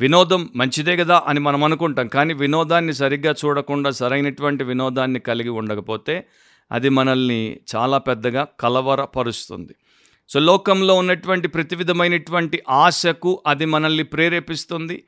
వినోదం 0.00 0.48
మంచిదే 0.56 0.96
కదా 0.96 1.22
అని 1.26 1.40
మనం 1.40 1.64
అనుకుంటాం. 1.64 2.08
కానీ 2.08 2.34
వినోదాన్ని 2.34 2.94
సరిగ్గా 2.94 3.34
చూడకుండా 3.44 3.90
సరైనటువంటి 3.90 4.64
వినోదాన్ని 4.64 5.20
కలిగి 5.20 5.48
ఉండకపోతే 5.48 6.26
అది 6.72 6.88
మనల్ని 6.88 7.56
చాలా 7.76 7.98
పెద్దగా 7.98 8.46
కలవరపరుస్తుంది. 8.60 9.74
సో 10.28 10.40
లోకంలో 10.40 10.94
ఉన్నటువంటి 10.94 11.48
ప్రతి 11.48 11.76
విధమైనటువంటి 11.76 12.62
ఆశకు 12.68 13.42
అది 13.46 13.64
మనల్ని 13.64 14.02
ప్రేరేపిస్తుంది. 14.02 15.04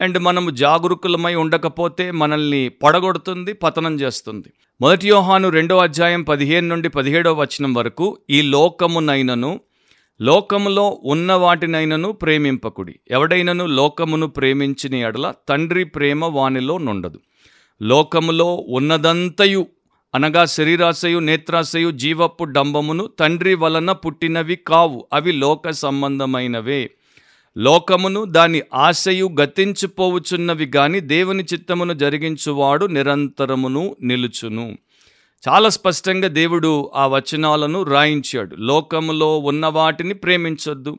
అండ్ 0.00 0.18
మనము 0.18 0.50
జాగరూకులమై 0.50 1.34
ఉండకపోతే 1.34 2.10
మనల్ని 2.10 2.68
పడగొడుతుంది 2.68 3.52
పతనం 3.52 4.00
చేస్తుంది. 4.00 4.52
మొదటి 4.80 5.08
యోహాను 5.08 5.48
రెండో 5.48 5.78
అధ్యాయం 5.78 6.22
పదిహేను 6.22 6.68
నుండి 6.68 6.88
పదిహేడవ 6.88 7.40
వచనం 7.40 7.74
వరకు 7.74 8.18
ఈ 8.30 8.42
లోకమునైనను 8.42 9.60
లోకములో 10.20 11.00
ఉన్న 11.04 11.32
వాటినైనను 11.32 12.12
ప్రేమింపకుడి. 12.12 13.00
ఎవడైనను 13.10 13.66
లోకమును 13.66 14.26
ప్రేమించిన 14.26 14.94
ఎడల 14.94 15.32
తండ్రి 15.48 15.84
ప్రేమ 15.84 16.24
వానిలో 16.24 16.78
నుండదు. 16.78 17.20
లోకములో 17.82 18.64
ఉన్నదంతయు 18.68 19.66
అనగా 20.14 20.44
శరీరాశయు 20.44 21.18
నేత్రాశయు 21.18 21.90
జీవపు 21.90 22.44
డంబమును 22.44 23.06
తండ్రి 23.06 23.54
వలన 23.54 23.92
పుట్టినవి 23.92 24.56
కావు 24.56 25.06
అవి 25.12 25.32
లోక 25.32 25.70
సంబంధమైనవే. 25.70 26.90
లోకమును 27.58 28.24
దాని 28.24 28.62
ఆశయు 28.74 29.30
గతించిపోవుచున్నవి 29.40 30.70
గాని 30.76 31.00
దేవుని 31.00 31.44
చిత్తమును 31.52 31.92
జరిగించువాడు 31.92 32.86
నిరంతరమును 32.86 33.96
నిలుచును. 34.02 34.78
చాలా 35.48 35.68
స్పష్టంగా 35.68 36.28
దేవుడు 36.28 36.90
ఆ 36.94 37.06
వచనాలను 37.06 37.82
రాయించాడు. 37.82 38.56
లోకములో 38.56 39.38
ఉన్న 39.38 39.66
వాటిని 39.66 40.14
ప్రేమించొద్దు. 40.14 40.98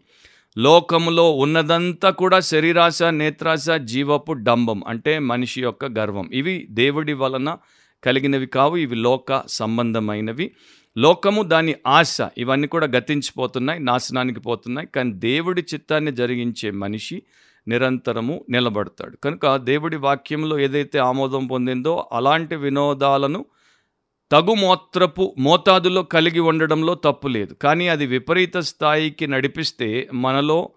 లోకములో 0.57 1.31
ఉన్నదంతా 1.31 2.09
కూడా 2.09 2.39
శరీరాశ 2.39 3.03
నేత్రాశ 3.03 3.69
జీవపు 3.69 4.33
డంబం 4.33 4.83
అంటే 4.87 5.19
మనిషి 5.19 5.61
యొక్క 5.61 5.85
గర్వం. 5.85 6.29
ఇవి 6.33 6.67
దేవుడి 6.69 7.13
వలన 7.13 7.57
కలిగినవి 8.03 8.45
కావు 8.45 8.75
ఇవి 8.75 8.95
లోక 8.95 9.43
సంబంధమైనవి. 9.47 10.51
లోకము 10.97 11.43
దాని 11.43 11.75
ఆశ 11.87 12.17
ఇవన్నీ 12.37 12.67
కూడా 12.67 12.87
గతించిపోతున్నాయి 12.87 13.79
నాశనానికి 13.79 14.39
పోతున్నాయి 14.39 14.87
కానీ 14.95 15.13
దేవుడి 15.13 15.61
చిత్తాన్ని 15.73 16.11
జరిగించే 16.11 16.71
మనిషి 16.71 17.23
నిరంతరము 17.67 18.45
నిలబడతాడు. 18.49 19.17
కనుక 19.17 19.55
దేవుడి 19.55 19.97
వాక్యంలో 19.97 20.59
ఏదైతే 20.59 20.99
ఆమోదం 20.99 21.47
పొందిందో 21.47 22.07
అలాంటి 22.11 22.55
వినోదాలను 22.55 23.45
తగు 24.31 24.53
మోత్రపు 24.53 25.35
మోతాదులో 25.39 26.03
కలిగి 26.03 26.39
ఉండడంలో 26.39 26.95
తప్పు 26.95 27.27
లేదు. 27.27 27.53
కానీ 27.53 27.87
అది 27.87 28.05
విపరీత 28.05 28.57
స్థాయికి 28.57 29.27
నడిపిస్తే 29.27 30.09
మనలో 30.13 30.69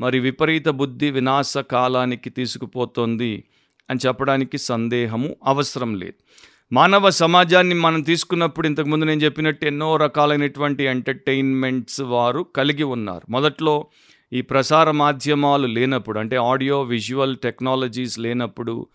మరి 0.00 0.18
విపరీత 0.18 0.68
బుద్ధి 0.68 1.10
వినాశ 1.10 1.58
కాలానికి 1.58 2.30
తీసుకుపోతుంది 2.30 3.44
అని 3.90 3.98
చెప్పడానికి 4.06 4.58
సందేహము 4.58 5.36
అవసరం 5.44 5.94
లేదు. 5.94 6.14
మానవ 6.72 7.10
సమాజాన్ని 7.10 7.74
మనం 7.74 8.02
తీసుకున్నప్పుడు 8.02 8.66
ఇంతకుముందు 8.66 9.04
నేను 9.04 9.20
చెప్పినట్టు 9.20 9.66
ఎన్నో 9.66 9.96
రకాలైనటువంటి 9.96 10.84
ఎంటర్టైన్మెంట్స్ 10.84 12.00
వారు 12.00 12.46
కలిగి 12.56 12.82
ఉన్నారు. 12.82 13.22
మొదట్లో 13.30 13.86
ఈ 14.32 14.40
ప్రసార 14.40 14.90
మాధ్యమాలు 14.90 15.66
లేనప్పుడు 15.66 16.18
అంటే 16.18 16.36
ఆడియో 16.36 16.82
విజువల్ 16.82 17.36
టెక్నాలజీస్ 17.36 18.18
లేనప్పుడు 18.18 18.86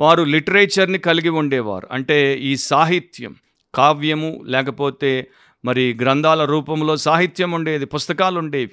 వారు 0.00 0.22
లిటరేచర్ని 0.22 0.98
కలిగి 0.98 1.28
ఉండేవారు. 1.28 1.88
అంటే 1.92 2.38
ఈ 2.38 2.56
సాహిత్యం 2.56 3.36
కావ్యము 3.74 4.42
లేకపోతే 4.46 5.30
మరి 5.64 5.98
గ్రంథాల 6.02 6.44
రూపంలో 6.44 6.96
సాహిత్యం 6.96 7.50
ఉండేది 7.50 7.86
పుస్తకాలు 7.86 8.38
ఉండేవి. 8.38 8.70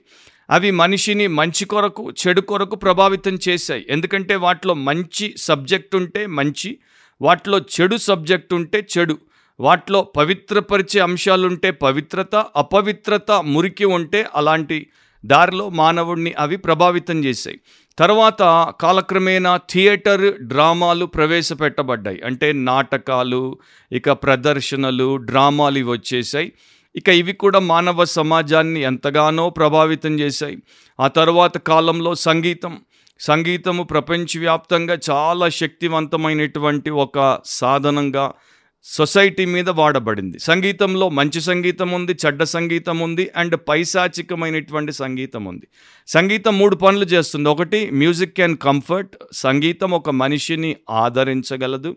అవి 0.49 0.71
మనిషిని 0.71 1.27
మంచి 1.27 1.65
కొరకు 1.65 2.11
చెడు 2.11 2.41
కొరకు 2.41 2.75
ప్రభావితం 2.75 3.39
చేశాయి. 3.49 3.85
ఎందుకంటే 3.89 4.35
వాటిలో 4.35 4.73
మంచి 4.73 5.33
సబ్జెక్ట్ 5.37 5.95
ఉంటే 5.95 6.25
మంచి 6.25 6.77
వాటిలో 7.21 7.59
చెడు 7.59 7.97
సబ్జెక్ట్ 7.97 8.53
ఉంటే 8.53 8.87
చెడు 8.97 9.17
వాటిలో 9.59 10.01
పవిత్రపరిచే 10.01 10.99
అంశాలుంటే 10.99 11.71
పవిత్రత 11.71 12.35
అపవిత్రత 12.35 13.31
మురికి 13.31 13.85
ఉంటే 13.85 14.25
అలాంటి 14.35 14.87
దారిలో 15.25 15.69
మానవుడిని 15.69 16.33
అవి 16.33 16.57
ప్రభావితం 16.57 17.25
చేశాయి. 17.25 17.59
తర్వాత 17.99 18.73
కాలక్రమేణా 18.81 19.59
థియేటర్ 19.69 20.33
డ్రామాలు 20.41 21.05
ప్రవేశపెట్టబడ్డాయి. 21.05 22.21
అంటే 22.25 22.51
నాటకాలు 22.51 23.57
ఇక 23.91 24.11
ప్రదర్శనలు 24.11 25.17
డ్రామాలు 25.17 25.77
ఇవి 25.77 25.89
వచ్చేసాయి 25.89 26.51
ఇక 26.95 27.09
ఇవి 27.09 27.33
కూడా 27.33 27.59
మానవ 27.59 28.05
సమాజాన్ని 28.05 28.81
ఎంతగానో 28.81 29.49
ప్రభావితం 29.49 30.19
చేశాయి. 30.19 30.57
ఆ 30.99 31.07
తర్వాత 31.07 31.57
కాలంలో 31.57 32.15
సంగీతం. 32.15 32.79
సంగీతము 33.19 33.83
ప్రపంచవ్యాప్తంగా 33.83 34.97
చాలా 35.09 35.49
శక్తివంతమైనటువంటి 35.49 36.89
ఒక 36.89 37.39
సాధనంగా 37.45 38.33
సొసైటీ 38.83 39.45
మీద 39.45 39.69
వాడబడింది. 39.69 40.39
సంగీతంలో 40.39 41.09
మంచి 41.09 41.41
సంగీతం 41.41 41.91
ఉంది 41.91 42.17
చెడ్డ 42.25 42.43
సంగీతం 42.43 42.99
ఉంది 42.99 43.29
అండ్ 43.35 43.55
పైశాచికమైనటువంటి 43.69 44.91
సంగీతం 44.91 45.45
ఉంది. 45.45 45.67
సంగీతం 46.07 46.57
మూడు 46.57 46.75
పనులు 46.75 47.05
చేస్తుంది. 47.05 47.49
ఒకటి 47.49 47.89
మ్యూజిక్ 47.91 48.33
క్యాన్ 48.33 48.57
కంఫర్ట్ 48.57 49.15
సంగీతం 49.33 49.91
ఒక 49.91 50.09
మనిషిని 50.09 50.75
ఆదరించగలదు. 50.89 51.95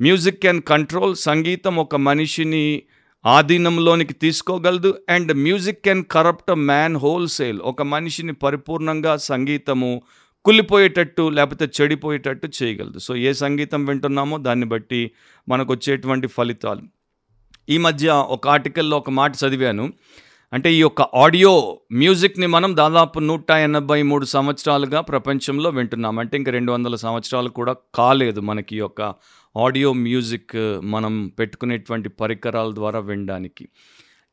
మ్యూజిక్ 0.00 0.40
క్యాన్ 0.40 0.62
కంట్రోల్ 0.62 1.16
సంగీతం 1.16 1.76
ఒక 1.76 1.96
మనిషిని 1.96 2.82
ఆధీనంలోనికి 3.26 4.12
తీసుకోగలదు 4.12 4.94
and 5.08 5.32
music 5.32 5.84
can 5.84 6.04
corrupt 6.04 6.50
man 6.50 6.96
wholesale 6.96 7.60
ఒక 7.60 7.82
మనిషిని 7.82 8.32
పరిపూర్ణంగా 8.32 9.16
సంగీతము 9.16 10.02
కుళ్ళిపోయేటట్టు 10.44 11.28
లేకపోతే 11.28 11.68
చెడిపోయేటట్టు 11.80 12.48
చేయగలదు. 12.62 12.98
సో 12.98 13.16
ఏ 13.16 13.32
సంగీతం 13.32 13.84
వింటున్నామో 13.84 14.38
దాన్ని 14.38 14.66
బట్టి 14.66 15.10
మనకు 15.48 15.72
వచ్చేటువంటి 15.72 16.26
ఫలితాలు. 16.26 16.80
ఈ 17.68 17.78
మధ్య 17.78 18.10
ఒక 18.10 18.48
ఆర్టికల్లో 18.48 18.96
ఒక 18.96 19.10
మాట 19.10 19.32
చదివాను. 19.46 19.92
అంటే 20.52 20.74
ఈ 20.74 20.80
యొక్క 20.80 21.02
ఆడియో 21.02 21.80
మ్యూజిక్ని 21.92 22.46
మనం 22.46 22.76
దాదాపు 22.76 23.18
నూట 23.18 23.50
ఎనభై 23.50 24.02
మూడు 24.02 24.24
సంవత్సరాలుగా 24.24 25.00
ప్రపంచంలో 25.00 25.70
వింటున్నాం. 25.70 26.18
అంటే 26.18 26.36
ఇంక 26.36 26.48
రెండు 26.48 26.72
వందల 26.72 26.94
సంవత్సరాలు 26.94 27.48
కూడా 27.48 27.76
కాలేదు 27.94 28.40
మనకి 28.40 28.76
ఈ 28.76 28.78
యొక్క 28.78 29.14
ఆడియో 29.58 29.92
మ్యూజిక్ 29.92 30.80
మనం 30.84 31.32
పెట్టుకునేటువంటి 31.38 32.08
పరికరాల 32.08 32.74
ద్వారా 32.74 32.98
వినడానికి. 32.98 33.68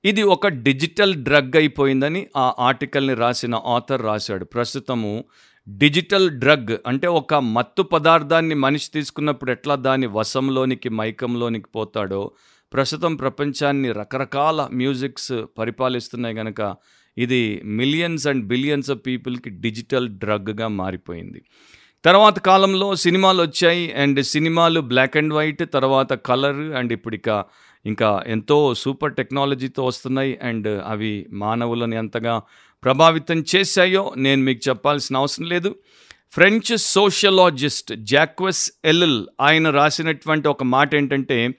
ఇది 0.05 0.23
ఒక 0.23 0.47
డిజిటల్ 0.47 1.15
డ్రగ్ 1.15 1.57
అయిపోయిందని 1.57 2.27
ఆ 2.37 2.55
ఆర్టికల్ని 2.59 3.13
రాసిన 3.13 3.55
ఆథర్ 3.55 4.01
రాశాడు. 4.01 4.45
ప్రస్తుతము 4.45 5.25
డిజిటల్ 5.67 6.29
డ్రగ్ 6.29 6.77
అంటే 6.87 7.07
ఒక 7.07 7.33
మత్తు 7.33 7.83
పదార్థాన్ని 7.83 8.55
మనిషి 8.55 8.91
తీసుకున్నప్పుడు 8.91 9.51
ఎట్లా 9.51 9.75
దాని 9.75 10.07
వశంలోనికి 10.07 10.89
మైకంలోనికి 10.89 11.65
పోతాడో 11.75 12.31
ప్రస్తుతం 12.73 13.15
ప్రపంచాన్ని 13.15 13.91
రకరకాల 13.91 14.69
మ్యూజిక్స్ 14.73 15.31
పరిపాలిస్తున్నాయి 15.57 16.35
కనుక 16.35 16.75
ఇది 17.17 17.61
మిలియన్స్ 17.65 18.27
అండ్ 18.27 18.45
బిలియన్స్ 18.45 18.91
ఆఫ్ 18.91 18.99
పీపుల్కి 19.07 19.49
డిజిటల్ 19.49 20.09
డ్రగ్గా 20.09 20.67
మారిపోయింది. 20.67 21.41
తర్వాత 22.05 22.39
కాలంలో 22.39 22.95
సినిమాలు 22.95 23.41
వచ్చాయి 23.41 23.93
అండ్ 23.93 24.23
సినిమాలు 24.23 24.79
బ్లాక్ 24.81 25.17
అండ్ 25.17 25.33
వైట్ 25.33 25.73
తర్వాత 25.73 26.13
కలర్ 26.13 26.61
అండ్ 26.73 26.93
ఇప్పుడిక 26.93 27.29
ఇంకా 27.85 28.23
ఎంతో 28.27 28.73
సూపర్ 28.73 29.13
టెక్నాలజీతో 29.13 29.85
వస్తున్నాయి 29.85 30.39
అండ్ 30.43 30.81
అవి 30.87 31.27
మానవులను 31.33 31.95
ఎంతగా 31.95 32.41
ప్రభావితం 32.83 33.45
చేశాయో 33.55 34.13
నేను 34.17 34.41
మీకు 34.41 34.69
చెప్పాల్సిన 34.69 35.17
అవసరం 35.17 35.47
లేదు. 35.47 35.75
ఫ్రెంచ్ 36.31 36.77
సోషలాజిస్ట్ 36.77 37.95
జాక్వెస్ 37.95 38.71
ఎల్ఎల్ 38.85 39.27
ఆయన 39.41 39.69
రాసినటువంటి 39.69 40.47
ఒక 40.47 40.63
మాట 40.63 40.95
ఏంటంటే 40.95 41.49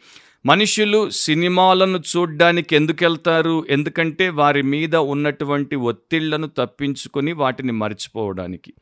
మనుషులు 0.46 1.10
సినిమాలను 1.10 1.98
చూడ్డానికి 1.98 2.76
ఎందుకు 2.76 3.04
వెళ్తారు? 3.04 3.66
ఎందుకంటే 3.70 4.28
వారి 4.28 4.62
మీద 4.62 4.96
ఉన్నటువంటి 4.96 5.76
ఒత్తిళ్ళను 5.76 6.46
తప్పించుకొని 6.46 7.32
వాటిని 7.32 7.72
మర్చిపోవడానికి. 7.72 8.74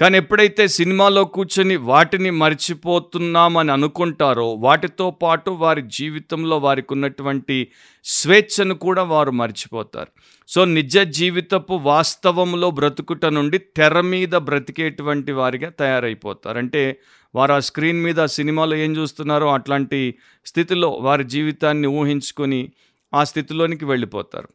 కానీ 0.00 0.18
ఎప్పుడైతే 0.18 0.68
సినిమాలో 0.68 1.24
కూర్చొని 1.24 1.76
వాటిని 1.76 2.30
మర్చిపోతున్నామని 2.30 3.72
అనుకుంటారో 3.72 4.54
వాటితో 4.54 5.10
పాటు 5.10 5.50
వారి 5.50 5.82
జీవితంలో 5.82 6.58
వారికి 6.58 6.92
ఉన్నటువంటి 6.92 7.68
స్వేచ్ఛను 8.04 8.74
కూడా 8.74 9.02
వారు 9.02 9.30
మర్చిపోతారు. 9.30 10.08
సో 10.48 10.64
నిజ 10.64 10.98
జీవితపు 10.98 11.74
వాస్తవంలో 11.74 12.70
బ్రతుకుట 12.70 13.26
నుండి 13.26 13.58
తెర 13.58 14.00
మీద 14.00 14.28
బ్రతికేటువంటి 14.28 15.32
వారిగా 15.32 15.70
తయారైపోతారు. 15.70 16.58
అంటే 16.58 17.00
వారు 17.34 17.52
ఆ 17.52 17.58
స్క్రీన్ 17.58 18.02
మీద 18.02 18.24
సినిమాలో 18.24 18.76
ఏం 18.76 18.96
చూస్తున్నారో 18.96 19.52
అట్లాంటి 19.54 20.14
స్థితిలో 20.46 20.90
వారి 20.90 21.24
జీవితాన్ని 21.24 21.88
ఊహించుకొని 21.88 22.72
ఆ 23.14 23.24
స్థితిలోనికి 23.24 23.84
వెళ్ళిపోతారు. 23.84 24.48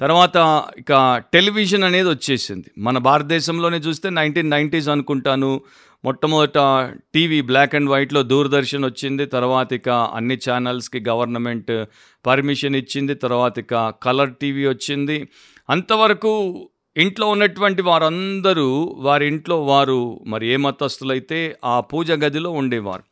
తర్వాత 0.00 0.64
ఇక 0.78 1.22
టెలివిజన్ 1.32 1.84
అనేది 1.84 2.08
వచ్చేసింది. 2.08 2.70
మన 2.78 2.98
భారతదేశంలోనే 2.98 3.76
చూస్తే 3.76 4.10
నైన్టీన్ 4.10 4.50
నైంటీస్ 4.50 4.88
అనుకుంటాను. 4.88 5.60
మొట్టమొదట 6.04 6.58
టీవీ 7.14 7.40
బ్లాక్ 7.40 7.74
అండ్ 7.74 7.90
వైట్లో 7.90 8.22
దూరదర్శన్ 8.22 8.84
వచ్చింది. 8.84 9.26
తర్వాత 9.26 9.72
ఇక 9.72 9.88
అన్ని 9.88 10.38
ఛానల్స్కి 10.50 11.00
గవర్నమెంట్ 11.08 11.84
పర్మిషన్ 12.26 12.76
ఇచ్చింది. 12.76 13.14
తర్వాత 13.14 13.58
ఇక 13.58 13.94
కలర్ 14.02 14.34
టీవీ 14.34 14.66
వచ్చింది. 14.66 15.28
అంతవరకు 15.70 16.68
ఇంట్లో 16.96 17.26
ఉన్నటువంటి 17.26 17.82
వారందరూ 17.82 18.96
వారి 18.98 19.26
ఇంట్లో 19.26 19.64
వారు 19.64 20.20
మరి 20.26 20.48
ఏ 20.48 20.56
మతస్థులైతే 20.56 21.56
ఆ 21.64 21.80
పూజ 21.80 22.10
గదిలో 22.12 22.50
ఉండేవారు. 22.50 23.02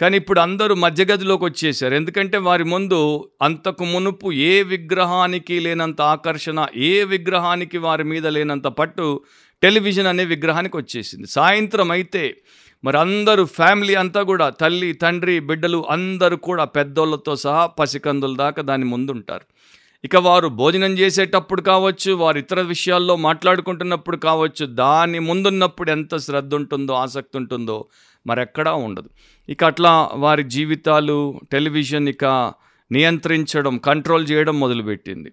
కానీ 0.00 0.16
ఇప్పుడు 0.16 0.40
అందరూ 0.40 0.74
మధ్య 0.74 1.04
గదిలోకి 1.04 1.44
వచ్చేసారు. 1.44 1.94
ఎందుకంటే 1.94 2.38
వారి 2.38 2.64
ముందు 2.64 3.30
అంతకు 3.42 3.84
మునుపు 3.84 4.32
ఏ 4.32 4.62
విగ్రహానికి 4.62 5.60
లేనంత 5.60 6.00
ఆకర్షణ 6.00 6.66
ఏ 6.76 7.04
విగ్రహానికి 7.04 7.78
వారి 7.78 8.04
మీద 8.04 8.26
లేనంత 8.26 8.66
పట్టు 8.66 9.20
టెలివిజన్ 9.62 10.06
అనే 10.06 10.24
విగ్రహానికి 10.24 10.76
వచ్చేసింది. 10.76 11.26
సాయంత్రం 11.28 11.90
అయితే 11.90 12.24
మరి 12.84 12.96
అందరూ 12.96 13.44
ఫ్యామిలీ 13.44 13.94
అంతా 13.94 14.22
కూడా 14.22 14.50
తల్లి 14.50 14.92
తండ్రి 14.92 15.40
బిడ్డలు 15.40 15.86
అందరూ 15.90 16.36
కూడా 16.36 16.64
పెద్దోళ్ళతో 16.64 17.36
సహా 17.36 17.66
పసికందుల 17.78 18.34
దాకా 18.36 18.62
దాని 18.62 18.84
ముందు 18.84 19.12
ఉంటారు 19.12 19.46
ఇక 20.04 20.16
వారు 20.16 20.48
భోజనం 20.48 20.92
చేసేటప్పుడు 20.92 21.62
కావచ్చు 21.62 22.12
వారు 22.12 22.38
ఇతర 22.38 22.60
విషయాల్లో 22.60 23.16
మాట్లాడుకుంటున్నప్పుడు 23.16 24.16
కావచ్చు 24.16 24.66
దాని 24.66 25.18
ముందున్నప్పుడు 25.18 25.90
ఎంత 25.90 26.16
శ్రద్ధ 26.16 26.54
ఉంటుందో 26.54 26.94
ఆసక్తి 26.94 27.36
ఉంటుందో 27.36 27.76
మరెక్కడా 28.26 28.72
ఉండదు. 28.72 29.08
ఇక 29.48 29.64
అట్లా 29.64 30.10
వారి 30.14 30.42
జీవితాలు 30.42 31.40
టెలివిజన్ 31.52 32.08
ఇక 32.08 32.52
నియంత్రించడం 32.92 33.78
కంట్రోల్ 33.78 34.26
చేయడం 34.30 34.60
మొదలుపెట్టింది. 34.60 35.32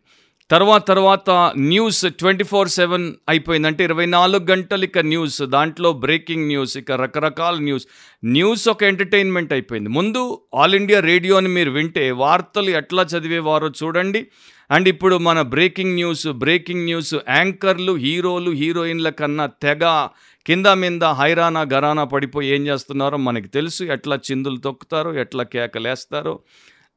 తర్వాత 0.51 0.87
తర్వాత 0.87 1.29
న్యూస్ 1.57 2.05
ట్వంటీ 2.09 2.43
ఫోర్ 2.43 2.67
సెవెన్ 2.67 3.13
అయిపోయిందంటే 3.29 3.83
ఇరవై 3.83 4.05
నాలుగు 4.05 4.43
గంటలు 4.43 4.83
ఇక 4.83 4.99
న్యూస్ 4.99 5.41
దాంట్లో 5.41 5.93
బ్రేకింగ్ 5.93 6.47
న్యూస్ 6.47 6.77
ఇక 6.77 6.91
రకరకాల 6.91 7.55
న్యూస్. 7.55 7.87
న్యూస్ 8.25 8.69
ఒక 8.69 8.83
ఎంటర్టైన్మెంట్ 8.83 9.53
అయిపోయింది. 9.53 9.89
ముందు 9.89 10.41
ఆల్ 10.55 10.75
ఇండియా 10.75 10.99
రేడియోని 10.99 11.47
మీరు 11.47 11.71
వింటే 11.71 12.11
వార్తలు 12.11 12.69
ఎట్లా 12.69 13.03
చదివేవారో 13.03 13.69
చూడండి. 13.83 14.27
అండ్ 14.71 14.87
ఇప్పుడు 14.87 15.15
మన 15.17 15.41
బ్రేకింగ్ 15.41 15.95
న్యూస్ 15.95 16.27
బ్రేకింగ్ 16.27 16.83
న్యూస్ 16.83 17.15
యాంకర్లు 17.29 17.93
హీరోలు 17.93 18.51
హీరోయిన్ల 18.51 19.09
కన్నా 19.09 19.45
తెగ 19.45 20.07
కింద 20.45 20.65
మీద 20.65 21.03
హైరానా 21.03 21.61
గరానా 21.61 22.03
పడిపోయి 22.03 22.49
ఏం 22.49 22.67
చేస్తున్నారో 22.67 23.17
మనకి 23.17 23.47
తెలుసు. 23.47 23.83
ఎట్లా 23.83 24.15
చిందులు 24.15 24.57
తొక్కుతారో 24.57 25.13
ఎట్లా 25.13 25.43
కేకలేస్తారో 25.43 26.39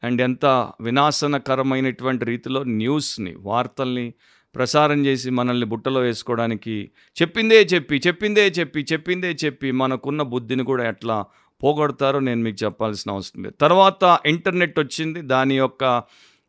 అండ్ 0.05 0.23
ఎంత 0.23 0.47
వినాశనకరమైనటువంటి 0.81 2.25
రీతిలో 2.25 2.64
న్యూస్ని 2.64 3.35
వార్తల్ని 3.38 4.12
ప్రసారం 4.55 5.07
చేసి 5.07 5.31
మనల్ని 5.31 5.66
బుట్టలో 5.66 6.01
వేసుకోవడానికి 6.01 6.90
చెప్పిందే 7.23 7.62
చెప్పి 7.62 8.03
చెప్పిందే 8.07 8.49
చెప్పి 8.49 8.87
చెప్పిందే 8.92 9.37
చెప్పి 9.44 9.71
మనకున్న 9.71 10.23
బుద్ధిని 10.23 10.64
కూడా 10.64 10.88
ఎట్లా 10.88 11.25
పోగొడతారో 11.62 12.18
నేను 12.18 12.40
మీకు 12.40 12.64
చెప్పాల్సిన 12.64 13.12
అవసరం 13.12 13.42
లేదు. 13.42 13.55
తర్వాత 13.61 14.18
ఇంటర్నెట్ 14.27 14.79
వచ్చింది. 14.79 15.21
దాని 15.23 15.57
యొక్క 15.57 16.03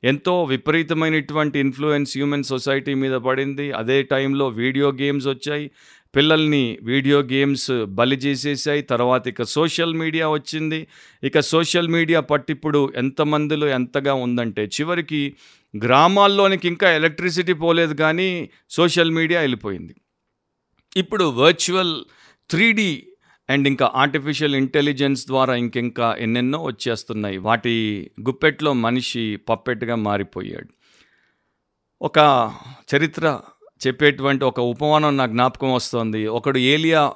ఎంతో 0.03 0.43
విపరీతమైనటువంటి 0.43 1.59
ఇన్ఫ్లుయెన్స్ 1.59 2.17
హ్యూమన్ 2.17 2.43
సొసైటీ 2.43 2.93
మీద 2.93 3.13
పడింది. 3.13 3.71
అదే 3.71 4.03
టైంలో 4.03 4.47
వీడియో 4.47 4.91
గేమ్స్ 4.91 5.27
వచ్చాయి. 5.27 5.71
పిల్లల్ని 6.15 6.79
వీడియో 6.83 7.19
గేమ్స్ 7.19 7.85
బలి 7.85 8.15
చేసేసాయి. 8.15 8.81
తర్వాత 8.81 9.27
ఇక 9.27 9.43
సోషల్ 9.43 9.93
మీడియా 9.93 10.29
వచ్చింది. 10.29 10.87
ఇక 11.23 11.39
సోషల్ 11.39 11.87
మీడియా 11.87 12.19
పట్టిప్పుడు 12.19 12.93
ఎంతమందిలో 12.95 13.67
ఎంతగా 13.67 14.13
ఉందంటే 14.13 14.65
చివరికి 14.65 15.35
గ్రామాల్లోనికి 15.77 16.67
ఇంకా 16.67 16.95
ఎలక్ట్రిసిటీ 16.95 17.53
పోలేదు 17.53 17.93
కానీ 17.93 18.49
సోషల్ 18.69 19.11
మీడియా 19.11 19.39
వెళ్ళిపోయింది. 19.39 19.95
ఇప్పుడు 20.97 21.23
వర్చువల్ 21.23 21.95
త్రీ 22.49 23.07
అండ్ 23.49 23.67
ఇంకా 23.67 23.91
ఆర్టిఫిషియల్ 23.95 24.55
ఇంటెలిజెన్స్ 24.55 25.27
ద్వారా 25.27 25.55
ఇంకింకా 25.55 26.15
ఎన్నెన్నో 26.19 26.63
వచ్చేస్తున్నాయి. 26.63 27.37
వాటి 27.37 28.11
గుప్పెట్లో 28.21 28.73
మనిషి 28.73 29.35
పప్పెట్టుగా 29.35 29.95
మారిపోయాడు. 29.95 30.69
ఒక 32.01 32.51
చరిత్ర 32.95 33.39
చెప్పేటువంటి 33.87 34.45
ఒక 34.45 34.59
ఉపమానం 34.59 35.17
నాకు 35.17 35.31
జ్ఞాపకం 35.31 35.73
వస్తుంది. 35.73 36.27
ఒకడు 36.27 36.57
ఏలియా 36.57 37.13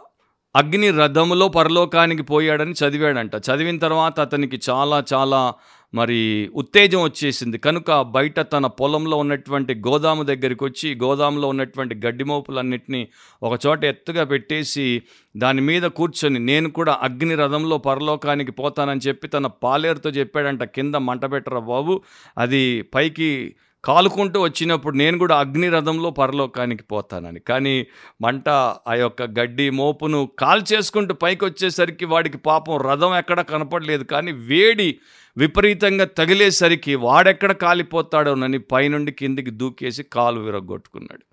అగ్ని 0.55 0.91
రథములో 0.91 1.47
పరలోకానికి 1.47 2.23
పోయాడని 2.23 2.71
చదివాడంట. 2.71 3.35
చదివిన 3.35 3.77
తర్వాత 3.77 4.19
అతనికి 4.19 4.59
చాలా 4.69 5.03
చాలా 5.13 5.53
మరి 5.95 6.49
ఉత్తేజం 6.55 7.03
వచ్చేసింది. 7.03 7.57
కనుక 7.57 8.01
బయట 8.01 8.39
తన 8.39 8.65
పొలంలో 8.65 9.17
ఉన్నటువంటి 9.17 9.73
గోదాము 9.87 10.23
దగ్గరికి 10.23 10.63
వచ్చి 10.63 10.89
గోదాములో 11.03 11.47
ఉన్నటువంటి 11.47 11.95
గడ్డి 11.95 12.23
మోపులన్నింటినీ 12.23 13.07
ఒక 13.43 13.59
చోట 13.67 13.85
ఎత్తుగా 13.85 14.23
పెట్టేసి 14.23 15.01
దాని 15.37 15.61
మీద 15.61 15.83
కూర్చొని 15.83 16.39
నేను 16.39 16.69
కూడా 16.69 16.99
అగ్ని 17.01 17.35
రథంలో 17.35 17.77
పరలోకానికి 17.77 18.51
పోతానని 18.51 18.99
చెప్పి 19.07 19.27
తన 19.27 19.47
పాలేరుతో 19.47 20.09
చెప్పాడంట 20.09 20.63
కింద 20.63 20.95
మంట 20.95 21.25
పెట్టరా 21.25 21.59
బాబు 21.59 22.01
అది 22.37 22.81
పైకి 22.81 23.55
కాలుకుంటూ 23.83 24.41
వచ్చినప్పుడు 24.41 24.97
నేను 24.97 25.17
కూడా 25.17 25.35
అగ్ని 25.39 25.69
రథంలో 25.69 26.09
పరలోకానికి 26.09 26.83
పోతానని. 26.83 27.39
కానీ 27.39 27.87
మంట 28.21 28.49
ఆ 28.87 28.93
యొక్క 28.95 29.23
గడ్డి 29.23 29.69
మోపును 29.69 30.29
కాల్చేసుకుంటూ 30.39 31.13
పైకి 31.13 31.45
వచ్చేసరికి 31.45 32.05
వాడికి 32.05 32.37
పాపం 32.37 32.77
రథం 32.77 33.15
ఎక్కడ 33.17 33.41
కనపడలేదు. 33.41 34.03
కానీ 34.03 34.31
వేడి 34.31 34.99
విపరీతంగా 35.37 36.05
తగిలేసరికి 36.05 36.95
వాడెక్కడ 36.95 37.51
కాలిపోతాడోనని 37.51 38.59
పైనుండి 38.59 39.11
కిందికి 39.11 39.49
దూకేసి 39.49 40.03
కాలు 40.03 40.39
విరగొట్టుకున్నాడు 40.39 41.25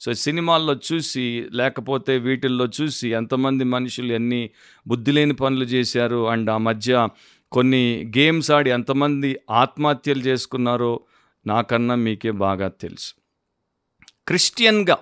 సో 0.00 0.14
సినిమాల్లో 0.14 0.78
చూసి 0.92 1.48
లేకపోతే 1.52 2.18
వీటిల్లో 2.18 2.68
చూసి 2.80 3.08
ఎంతమంది 3.08 3.64
మనుషులు 3.64 4.12
ఎన్ని 4.12 4.50
బుద్ధి 4.86 5.12
లేని 5.12 5.34
పనులు 5.34 5.64
చేశారు 5.64 6.28
అండ్ 6.28 6.50
ఆ 6.50 6.56
మధ్య 6.58 7.08
కొన్ని 7.52 8.12
గేమ్స్ 8.18 8.50
ఆడి 8.50 8.70
ఎంతమంది 8.70 9.36
ఆత్మహత్యలు 9.50 10.20
చేసుకున్నారో 10.20 11.00
నాకన్నా 11.46 11.94
మీకే 11.94 12.30
బాగా 12.30 12.68
తెలుసు. 12.68 13.14
క్రిస్టియన్గా 14.26 14.96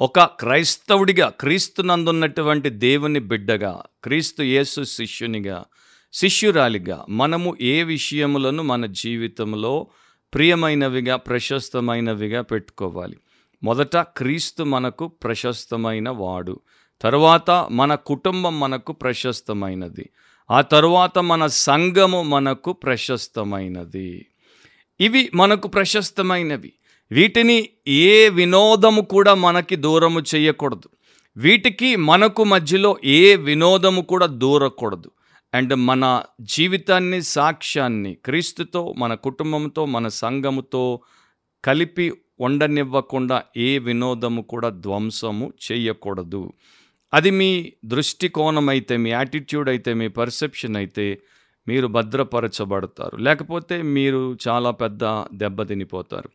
ఒక 0.00 0.20
క్రైస్తవుడిగా 0.20 1.28
క్రీస్తునందున్నటువంటి 1.28 2.70
దేవుని 2.70 3.20
బిడ్డగా 3.20 3.82
క్రీస్తు 4.04 4.42
యేసు 4.42 4.84
శిష్యునిగా 4.84 5.64
శిష్యురాలిగా 6.14 7.04
మనము 7.10 7.56
ఏ 7.60 7.82
విషయములను 7.82 8.62
మన 8.62 8.86
జీవితంలో 8.86 9.86
ప్రియమైనవిగా 10.34 11.16
ప్రశస్తమైనవిగా 11.16 12.42
పెట్టుకోవాలి. 12.42 13.16
మొదట 13.64 13.96
క్రీస్తు 13.96 14.62
మనకు 14.62 15.08
ప్రశస్తమైన 15.08 16.08
వాడు. 16.08 16.60
తరువాత 17.02 17.68
మన 17.70 17.94
కుటుంబం 17.94 18.60
మనకు 18.60 18.92
ప్రశస్తమైనది. 18.92 20.10
ఆ 20.50 20.60
తరువాత 20.60 21.18
మన 21.18 21.46
సంఘము 21.46 22.22
మనకు 22.22 22.72
ప్రశస్తమైనది. 22.72 24.26
ఇవి 25.00 25.30
మనకు 25.34 25.68
ప్రశస్తమైనవి. 25.68 26.72
వీటిని 27.12 27.68
ఏ 27.88 28.28
వినోదము 28.28 29.00
కూడా 29.00 29.34
మనకి 29.34 29.76
దూరము 29.76 30.22
చేయకూడదు. 30.34 30.88
వీటికి 31.36 31.96
మనకు 31.96 32.44
మధ్యలో 32.44 32.96
ఏ 33.04 33.36
వినోదము 33.36 34.02
కూడా 34.02 34.26
దూరకూడదు. 34.26 35.10
అండ్ 35.54 35.74
మన 35.74 36.04
జీవితాన్ని 36.40 37.22
సాక్ష్యాన్ని 37.22 38.14
క్రీస్తుతో 38.24 38.94
మన 38.98 39.14
కుటుంబంతో 39.14 39.84
మన 39.84 40.08
సంఘముతో 40.08 41.00
కలిపి 41.64 42.06
ఉండనివ్వకుండా 42.40 43.42
ఏ 43.56 43.78
వినోదము 43.78 44.42
కూడా 44.42 44.68
ధ్వంసము 44.68 45.52
చేయకూడదు. 45.64 46.52
అది 47.12 47.30
మీ 47.30 47.72
దృష్టికోణం 47.84 48.68
అయితే 48.68 48.96
మీ 48.96 49.10
యాటిట్యూడ్ 49.10 49.68
అయితే 49.68 49.94
మీ 49.94 50.08
పర్సెప్షన్ 50.08 50.76
అయితే 50.76 51.06
మీరు 51.68 51.86
భద్రపరచబడతారు. 51.86 53.16
లేకపోతే 53.16 53.82
మీరు 53.82 54.36
చాలా 54.48 54.70
పెద్ద 54.70 55.04
దెబ్బతినిపోతారు 55.32 56.30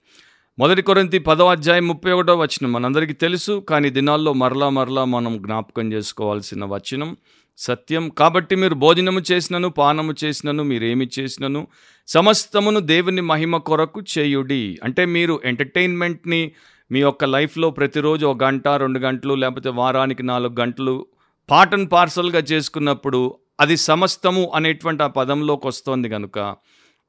మొదటి 0.57 0.81
కొరింతి 0.81 1.19
పదవ 1.19 1.49
అధ్యాయం 1.49 1.87
ముప్పై 1.87 2.11
ఒకటో 2.11 2.35
వచనం 2.35 2.71
మనందరికీ 2.71 3.13
తెలుసు 3.13 3.53
కానీ 3.69 3.89
దినాల్లో 3.89 4.33
మరలా 4.33 4.69
మరలా 4.69 5.05
మనం 5.05 5.37
జ్ఞాపకం 5.43 5.93
చేసుకోవాల్సిన 5.93 6.65
వచనం 6.65 7.17
సత్యం. 7.59 8.09
కాబట్టి 8.09 8.55
మీరు 8.55 8.75
భోజనము 8.75 9.21
చేసినను 9.31 9.69
పానము 9.69 10.13
చేసినను 10.23 10.63
మీరేమి 10.63 11.09
చేసినను 11.19 11.67
సమస్తమును 12.07 12.79
దేవుని 12.79 13.21
మహిమ 13.21 13.57
కొరకు 13.57 14.01
చేయుడి. 14.17 14.79
అంటే 14.83 15.05
మీరు 15.05 15.41
ఎంటర్టైన్మెంట్ని 15.45 16.51
మీ 16.91 16.99
యొక్క 16.99 17.25
లైఫ్లో 17.25 17.69
ప్రతిరోజు 17.69 18.25
ఒక 18.25 18.43
గంట 18.43 18.67
రెండు 18.67 18.99
గంటలు 18.99 19.33
లేకపోతే 19.33 19.69
వారానికి 19.69 20.23
నాలుగు 20.23 20.55
గంటలు 20.59 21.05
పార్ట్ 21.49 21.73
అండ్ 21.73 21.91
పార్సల్గా 21.91 22.39
చేసుకున్నప్పుడు 22.39 23.37
అది 23.59 23.77
సమస్తము 23.77 24.51
అనేటువంటి 24.55 25.03
ఆ 25.03 25.07
పదంలోకి 25.07 25.67
వస్తోంది 25.67 26.09
కనుక 26.09 26.39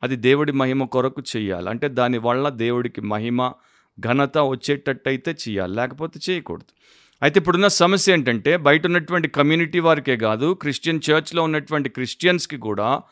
అది 0.03 0.17
దేవుడి 0.17 0.53
మహిమ 0.53 0.85
కొరకు 0.85 1.23
చేయాలి. 1.37 1.71
అంటే 1.71 1.89
దానివల్ల 1.89 2.49
దేవుడికి 2.49 3.01
మహిమ 3.01 3.53
ఘనత 4.01 4.39
వచ్చేటట్టయితే 4.39 5.37
చేయాలి. 5.49 5.75
లేకపోతే 5.75 6.21
చేయకూడదు. 6.31 6.73
అయితే 7.23 7.41
ఇప్పుడున్న 7.41 7.69
సమస్య 7.69 8.13
ఏంటంటే 8.13 8.57
బయట 8.57 8.87
ఉన్నటువంటి 8.87 9.29
కమ్యూనిటీ 9.29 9.79
వారికే 9.79 10.17
కాదు 10.17 10.55
క్రిస్టియన్ 10.55 11.01
చర్చ్లో 11.11 11.43
ఉన్నటువంటి 11.43 11.89
క్రిస్టియన్స్కి 11.89 12.57
కూడా 12.57 13.03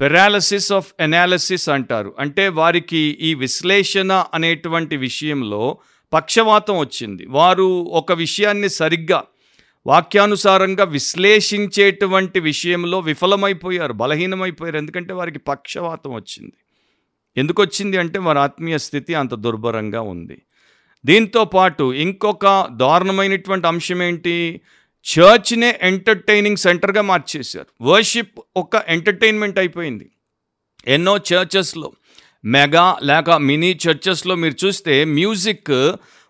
పెరాలసిస్ 0.00 0.72
ఆఫ్ 0.72 0.92
ఎనాలసిస్ 1.00 1.68
అంటారు. 1.68 2.14
అంటే 2.18 2.48
వారికి 2.48 3.18
ఈ 3.20 3.34
విశ్లేషణ 3.34 4.24
అనేటువంటి 4.34 4.96
విషయంలో 4.96 5.78
పక్షవాతం 6.12 6.78
వచ్చింది. 6.78 7.26
వారు 7.26 7.82
ఒక 7.82 8.12
విషయాన్ని 8.12 8.68
సరిగ్గా 8.68 9.24
వాక్యానుసారంగా 9.86 10.84
విశ్లేషించేటువంటి 10.84 12.40
విషయంలో 12.40 13.00
విఫలమైపోయారు 13.00 13.92
బలహీనమైపోయారు. 13.92 14.76
ఎందుకంటే 14.76 15.14
వారికి 15.14 15.38
పక్షవాతం 15.38 16.14
వచ్చింది. 16.14 16.52
ఎందుకు 17.36 17.62
వచ్చింది 17.62 17.96
అంటే 17.96 18.18
వారి 18.18 18.38
ఆత్మీయ 18.38 18.78
స్థితి 18.78 19.14
అంత 19.14 19.34
దుర్భరంగా 19.34 20.00
ఉంది. 20.00 20.42
దీంతో 21.06 21.44
పాటు 21.44 21.92
ఇంకొక 22.04 22.46
దారుణమైనటువంటి 22.76 23.66
అంశం 23.66 24.02
ఏంటి? 24.02 24.36
చర్చ్నే 25.06 25.78
ఎంటర్టైనింగ్ 25.82 26.56
సెంటర్గా 26.56 27.02
మార్చేశారు. 27.02 27.66
వర్షిప్ 27.82 28.40
ఒక 28.56 28.82
ఎంటర్టైన్మెంట్ 28.88 29.58
అయిపోయింది. 29.58 30.06
ఎన్నో 30.86 31.14
చర్చెస్లో 31.28 31.88
మెగా 32.44 32.86
లేక 33.02 33.30
మినీ 33.30 33.78
చర్చెస్లో 33.84 34.34
మీరు 34.34 34.56
చూస్తే 34.64 35.04
మ్యూజిక్ 35.04 35.70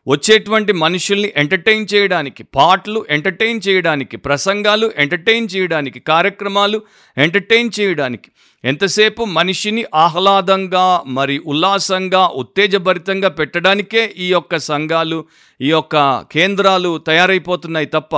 వచ్చేటువంటి 0.06 0.72
మనుషుల్ని 0.72 1.32
ఎంటర్టైన్ 1.36 1.86
చేయడానికి 1.94 2.42
పాటలు 2.54 3.06
ఎంటర్టైన్ 3.10 3.60
చేయడానికి 3.68 4.16
ప్రసంగాలు 4.16 4.92
ఎంటర్టైన్ 4.96 5.48
చేయడానికి 5.56 6.00
కార్యక్రమాలు 6.00 6.78
ఎంటర్టైన్ 7.16 7.70
చేయడానికి 7.80 8.30
ఎంతసేపు 8.66 9.22
మనిషిని 9.24 9.85
ఆహ్లాదంగా 9.94 11.02
మరి 11.07 11.38
ఉల్లాసంగా 11.46 12.22
ఉత్తేజభరితంగా 12.35 13.29
పెట్టడానికే 13.29 14.14
ఈ 14.18 14.29
యొక్క 14.29 14.57
సంఘాలు 14.57 15.18
ఈ 15.61 15.70
యొక్క 15.70 15.96
కేంద్రాలు 16.33 16.98
తయారైపోతున్నాయి 16.98 17.87
తప్ప 17.87 18.16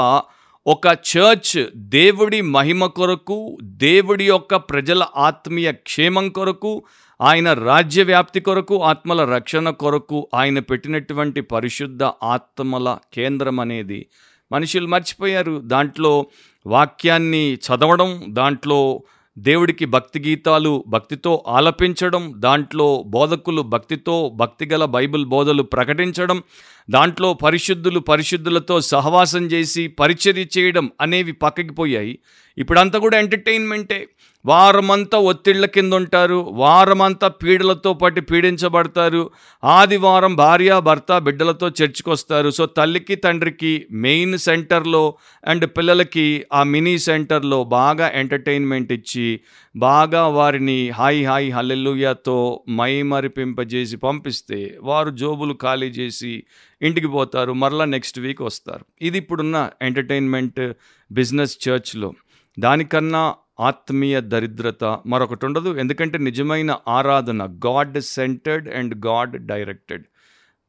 ఒక 0.66 0.86
చర్చ్ 1.10 1.66
దేవుడి 1.76 2.40
మహిమ 2.40 2.86
కొరకు 2.86 3.58
దేవుడి 3.62 4.24
యొక్క 4.24 4.56
ప్రజల 4.56 5.06
ఆత్మీయ 5.16 5.72
క్షేమం 5.72 6.28
కొరకు 6.28 6.72
ఆయన 7.20 7.52
రాజ్య 7.52 8.02
వ్యాప్తి 8.02 8.40
కొరకు 8.40 8.82
ఆత్మల 8.82 9.20
రక్షణ 9.34 9.70
కొరకు 9.70 10.28
ఆయన 10.34 10.58
పెట్టినటువంటి 10.58 11.40
పరిశుద్ధ 11.40 12.02
ఆత్మల 12.04 12.98
కేంద్రం 13.14 13.60
అనేది 13.60 14.00
మనుషులు 14.52 14.86
మర్చిపోయారు. 14.86 15.60
దాంట్లో 15.64 16.26
వాక్యాన్ని 16.66 17.44
చదవడం 17.54 18.10
దాంట్లో 18.28 18.80
దేవుడికి 19.38 19.84
భక్తి 19.84 20.20
గీతాలు 20.20 20.84
భక్తితో 20.86 21.44
ఆలపించడం 21.48 22.32
దాంట్లో 22.36 23.04
బోధకులు 23.06 23.62
భక్తితో 23.62 24.32
భక్తిగల 24.34 24.84
బైబిల్ 24.84 25.26
బోధలు 25.26 25.62
ప్రకటించడం 25.62 26.42
దాంట్లో 26.90 27.32
పరిశుద్ధులు 27.32 28.00
పరిశుద్ధులతో 28.00 28.80
సహవాసం 28.80 29.46
చేసి 29.46 29.88
పరిచర్య 29.88 30.44
చేయడం 30.58 30.90
అనేవి 31.00 31.32
పక్కకి 31.32 31.72
పోయాయి. 31.72 32.18
ఇప్పుడంతా 32.58 32.98
కూడా 32.98 33.18
ఎంటర్టైన్మెంటే. 33.18 34.08
వారమంతా 34.48 35.18
ఒత్తిళ్ళ 35.18 35.66
కింద 35.66 35.92
ఉంటారు 35.92 36.38
వారమంతా 36.60 37.28
పీడలతో 37.28 37.92
పాటు 37.92 38.20
పీడించబడతారు. 38.20 39.22
ఆదివారం 39.64 40.34
భార్య 40.36 40.80
భర్త 40.80 41.18
బిడ్డలతో 41.18 41.68
చర్చికి 41.68 42.10
వస్తారు 42.10 42.50
సో 42.50 42.66
తల్లికి 42.66 43.14
తండ్రికి 43.14 43.72
మెయిన్ 43.90 44.38
సెంటర్లో 44.38 45.02
అండ్ 45.46 45.66
పిల్లలకి 45.76 46.26
ఆ 46.52 46.62
మినీ 46.62 46.98
సెంటర్లో 46.98 47.64
బాగా 47.64 48.06
ఎంటర్టైన్మెంట్ 48.14 48.92
ఇచ్చి 48.92 49.40
బాగా 49.76 50.22
వారిని 50.26 50.90
హాయ్ 50.90 51.26
హాయ్ 51.26 51.52
హల్లెలూయాతో 51.52 52.38
మైమరిపింపజేసి 52.70 53.96
పంపిస్తే 53.96 54.60
వారు 54.82 55.10
జోబులు 55.10 55.54
ఖాళీ 55.62 55.86
చేసి 55.86 56.32
ఇంటికి 56.82 57.06
పోతారు. 57.06 57.52
మరలా 57.52 57.84
నెక్స్ట్ 57.84 58.18
వీక్ 58.20 58.42
వస్తారు. 58.42 58.84
ఇది 59.02 59.18
ఇప్పుడున్న 59.18 59.70
ఎంటర్టైన్మెంట్ 59.82 60.72
బిజినెస్ 61.12 61.58
చర్చ్లో. 61.68 62.12
దానికన్నా 62.58 63.34
ఆత్మీయ 63.60 64.20
దరిద్రత 64.20 64.98
మరొకటి 65.06 65.46
ఉండదు. 65.46 65.78
ఎందుకంటే 65.78 66.18
నిజమైన 66.18 66.78
ఆరాధన 66.88 67.46
God 67.66 68.00
centred 68.00 68.68
and 68.68 69.06
God 69.06 69.46
directed 69.46 70.04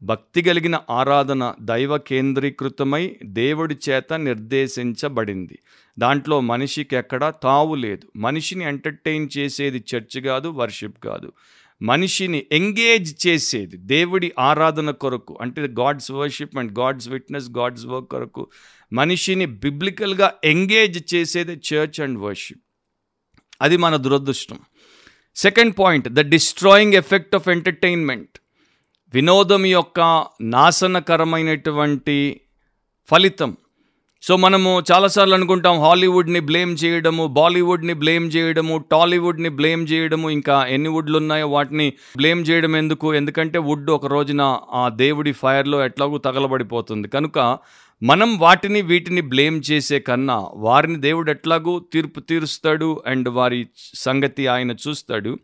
భక్తి 0.04 0.41
కలిగిన 0.41 0.80
ఆరాధన 0.89 1.54
దైవ 1.62 1.97
కేంద్రీకృతమై 1.97 3.15
దేవుడి 3.23 3.78
చేత 3.89 4.13
నిర్దేశించబడింది. 4.13 5.60
దాంట్లో 5.99 6.39
మనిషికి 6.39 6.95
ఎక్కడా 6.95 7.30
తావు 7.30 7.75
లేదు. 7.75 8.08
మనిషిని 8.15 8.65
ఎంటర్టైన్ 8.65 9.30
చేసేది 9.38 9.84
చర్చ్ 9.95 10.19
కాదు 10.21 10.47
వర్షిప్ 10.47 11.04
కాదు. 11.04 11.34
మనిషిని 11.82 12.45
ఎంగేజ్ 12.52 13.28
చేసేది 13.28 13.78
దేవుడి 13.78 14.32
ఆరాధన 14.39 14.91
కొరకు 14.91 15.38
అంటే 15.41 15.62
God's 15.62 16.12
worship 16.12 16.58
and 16.58 16.80
God's 16.80 17.10
witness 17.10 17.49
God's 17.58 17.86
work 17.86 18.10
కొరకు 18.10 18.47
మనిషిని 18.93 19.45
బిబ్లికల్గా 19.45 20.34
ఎంగేజ్ 20.43 21.15
చేసేది 21.15 21.62
చర్చ్ 21.73 22.02
అండ్ 22.02 22.19
వర్షిప్ 22.19 22.62
అది 23.62 23.78
మన 23.78 23.95
దురదృష్టం. 23.95 24.60
Second 25.36 25.76
point 25.80 26.10
the 26.10 26.19
destroying 26.19 26.93
effect 26.93 27.36
of 27.36 27.50
entertainment 27.50 28.39
వినోదం 29.13 29.65
యొక్క 29.65 30.28
నాశనకరమైనటువంటి 30.41 32.41
ఫలితం. 33.12 33.58
సో 34.22 34.38
మనము 34.38 34.84
చాలాసార్లు 34.91 35.34
అనుకుంటాం 35.34 35.80
హాలీవుడ్ని 35.80 36.39
బ్లేమ్ 36.39 36.78
చేయడము 36.84 37.28
బాలీవుడ్ని 37.28 37.93
బ్లేమ్ 37.93 38.32
చేయడము 38.36 38.84
టాలీవుడ్ని 38.91 39.50
బ్లేమ్ 39.50 39.88
చేయడము 39.91 40.30
ఇంకా 40.30 40.65
ఎన్ని 40.65 40.89
వుడ్లు 40.89 41.17
ఉన్నాయో 41.17 41.48
వాటిని 41.48 41.93
బ్లేమ్ 42.17 42.45
చేయడం 42.50 42.76
ఎందుకు? 42.76 43.13
ఎందుకంటే 43.13 43.60
వుడ్ 43.60 43.91
ఒక 43.91 44.06
రోజున 44.06 44.60
ఆ 44.72 44.89
దేవుడి 44.89 45.32
ఫైర్లో 45.32 45.86
ఎట్లాగూ 45.86 46.17
తగలబడిపోతుంది. 46.17 47.08
కనుక 47.08 47.60
మనం 48.04 48.38
వాటిని 48.38 48.82
వీటిని 48.82 49.22
బ్లేమ్ 49.22 49.62
చేసే 49.72 50.00
కన్నా 50.00 50.48
వారిని 50.54 50.96
దేవుడు 50.96 51.32
ఎట్లాగూ 51.32 51.80
తీర్పు 51.94 52.20
తీరుస్తాడు 52.20 53.04
అండ్ 53.08 53.30
వారి 53.30 53.68
సంగతి 53.94 54.48
ఆయన 54.48 54.72
చూస్తాడు. 54.72 55.38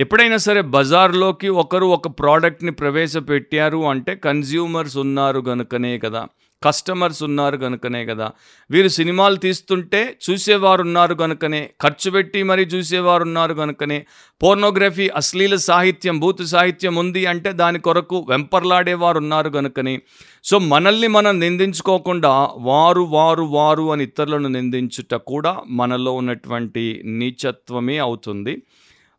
ఎప్పుడైనా 0.00 0.36
సరే 0.36 0.60
బజార్లోకి 0.60 1.48
ఒకరు 1.48 1.86
ఒక 1.86 2.08
ప్రోడక్ట్ని 2.08 2.70
ప్రవేశపెట్టారు 2.70 3.88
అంటే 3.88 4.14
కన్జ్యూమర్స్ 4.14 4.96
ఉన్నారు 4.96 5.40
కనుకనే 5.40 5.98
కదా. 5.98 6.26
కస్టమర్స్ 6.64 7.22
ఉన్నారు 7.22 7.56
కనుకనే 7.56 8.06
కదా. 8.06 8.30
వీరు 8.70 8.88
సినిమాలు 8.88 9.36
తీస్తుంటే 9.36 10.16
చూసేవారు 10.30 10.82
ఉన్నారు 10.82 11.14
కనుకనే 11.14 11.70
ఖర్చు 11.82 12.10
పెట్టి 12.10 12.42
మరీ 12.42 12.64
చూసేవారు 12.64 13.22
ఉన్నారు 13.22 13.54
కనుకనే 13.54 14.06
పోర్నోగ్రఫీ 14.42 15.08
అశ్లీల 15.08 15.56
సాహిత్యం 15.56 16.20
భూత 16.20 16.42
సాహిత్యం 16.42 16.94
ఉంది 16.94 17.26
అంటే 17.26 17.52
దాని 17.52 17.78
కొరకు 17.78 18.26
వెంపర్లాడేవారు 18.28 19.18
ఉన్నారు 19.18 19.50
కనుకనే 19.50 20.00
సో 20.44 20.58
మనల్ని 20.58 21.06
మనం 21.06 21.40
నిందించుకోకుండా 21.40 22.50
వారు 22.56 23.00
వారు 23.00 23.42
వారు 23.42 23.92
అని 23.92 24.04
ఇతరులను 24.04 24.48
నిందించుట 24.48 25.14
కూడా 25.14 25.56
మనలో 25.68 26.12
ఉన్నటువంటి 26.12 27.02
నీచత్వమే 27.04 27.98
అవుతుంది. 27.98 28.62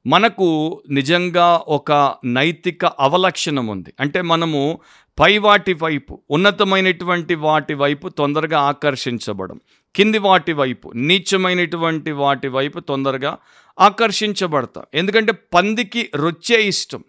మనకు 0.08 0.48
నిజంగా 0.90 1.62
ఒక 1.68 2.16
నైతిక 2.26 2.86
అవలక్షణం 2.86 3.68
ఉంది. 3.68 3.94
అంటే 4.00 4.22
మనము 4.22 4.80
పై 5.20 5.38
వాటి 5.38 5.74
వైపు 5.74 6.22
ఉన్నతమైనటువంటి 6.32 7.36
వాటి 7.36 7.74
వైపు 7.74 8.10
తొందరగా 8.10 8.60
ఆకర్షించబడం. 8.60 9.60
కింది 9.96 10.18
వాటి 10.18 10.54
వైపు 10.54 10.92
నీచమైనటువంటి 10.96 12.12
వాటి 12.12 12.48
వైపు 12.48 12.80
తొందరగా 12.80 13.38
ఆకర్షించబడతాం. 13.80 14.84
ఎందుకంటే 14.94 15.34
పందికి 15.54 16.10
రొచ్చే 16.16 16.64
ఇష్టం. 16.64 17.04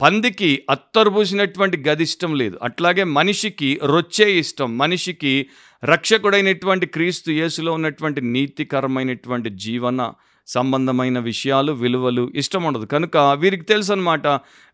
పందికి 0.00 0.62
అత్తరుబూసినటువంటి 0.70 1.76
గది 1.76 2.02
ఇష్టం 2.02 2.34
లేదు. 2.34 2.58
అట్లాగే 2.62 3.04
మనిషికి 3.04 3.80
రొచ్చే 3.84 4.38
ఇష్టం. 4.38 4.78
మనిషికి 4.78 5.46
రక్షకుడైనటువంటి 5.84 6.86
క్రీస్తు 6.86 7.30
యేసులో 7.30 7.72
ఉన్నటువంటి 7.72 8.20
నీతికరమైనటువంటి 8.20 9.50
జీవన 9.50 10.12
సంబంధమైన 10.46 11.18
విషయాలు 11.18 11.72
విలువలు 11.72 12.32
ఇష్టం 12.34 12.62
ఉండదు. 12.62 12.84
కనుక 12.84 13.16
వీరికి 13.16 13.62
తెలుసు 13.62 13.92
అనమాట 13.92 14.26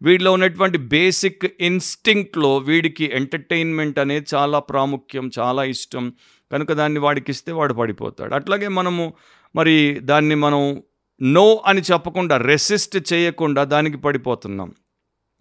వీడిలో 0.02 0.32
ఉన్నటువంటి 0.32 0.78
బేసిక్ 0.78 1.46
ఇన్స్టింక్ట్లో 1.60 2.56
వీడికి 2.56 3.10
ఎంటర్టైన్మెంట్ 3.14 3.98
అనేది 3.98 4.26
చాలా 4.34 4.58
ప్రాముఖ్యం 4.58 5.30
చాలా 5.38 5.64
ఇష్టం. 5.64 6.12
కనుక 6.52 6.72
దాన్ని 6.72 7.00
వాడికి 7.00 7.30
ఇస్తే 7.30 7.52
వాడు 7.52 7.74
పడిపోతాడు. 7.74 8.34
అట్లాగే 8.34 8.68
మనము 8.68 9.14
మరి 9.56 9.98
దాన్ని 10.00 10.34
మనం 10.34 10.82
నో 11.22 11.62
అని 11.66 11.80
చెప్పకుండా 11.80 12.36
రెసిస్ట్ 12.36 13.12
చేయకుండా 13.12 13.64
దానికి 13.64 13.96
పడిపోతున్నాం. 13.96 14.72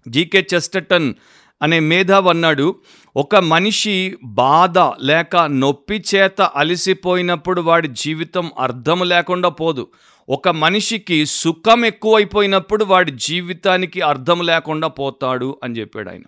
జీకే 0.08 0.48
చెస్టటన్ 0.54 1.14
అనే 1.62 1.80
మేధావ్ 1.80 2.28
అన్నాడు 2.28 2.76
ఒక 3.16 3.36
మనిషి 3.36 4.18
బాధ 4.24 4.80
లేక 4.80 5.36
నొప్పి 5.36 6.04
చేత 6.16 6.42
అలసిపోయినప్పుడు 6.42 7.62
వాడి 7.62 7.88
జీవితం 7.88 8.52
అర్థం 8.60 9.00
లేకుండా 9.10 9.50
పోదు. 9.50 9.88
ఒక 10.32 10.50
మనిషికి 10.50 11.26
సుఖం 11.26 11.86
ఎక్కువైపోయినప్పుడు 11.86 12.84
వాడి 12.86 13.12
జీవితానికి 13.12 14.02
అర్థం 14.02 14.40
లేకుండా 14.42 14.88
పోతాడు 14.88 15.60
అని 15.64 15.80
చెప్పాడు 15.80 16.10
ఆయన. 16.10 16.22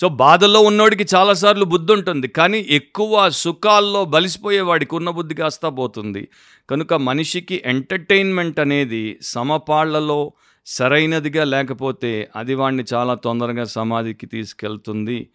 సో 0.00 0.08
బాధల్లో 0.08 0.60
ఉన్నోడికి 0.60 1.06
చాలాసార్లు 1.14 1.64
బుద్ధి 1.64 1.92
ఉంటుంది 1.92 2.28
కానీ 2.28 2.66
ఎక్కువ 2.70 3.28
సుఖాల్లో 3.28 4.04
బలిసిపోయే 4.04 4.60
వాడికి 4.60 4.94
ఉన్న 4.94 5.10
బుద్ధి 5.10 5.34
కాస్తా 5.34 5.68
పోతుంది. 5.68 6.28
కనుక 6.70 6.94
మనిషికి 6.94 7.62
ఎంటర్టైన్మెంట్ 7.64 8.60
అనేది 8.60 9.18
సమపాళ్ళలో 9.22 10.32
సరైనదిగా 10.66 11.44
లేకపోతే 11.44 12.28
అది 12.36 12.54
వాడిని 12.54 12.84
చాలా 12.94 13.14
తొందరగా 13.14 13.64
సమాధికి 13.64 14.26
తీసుకెళ్తుంది. 14.26 15.28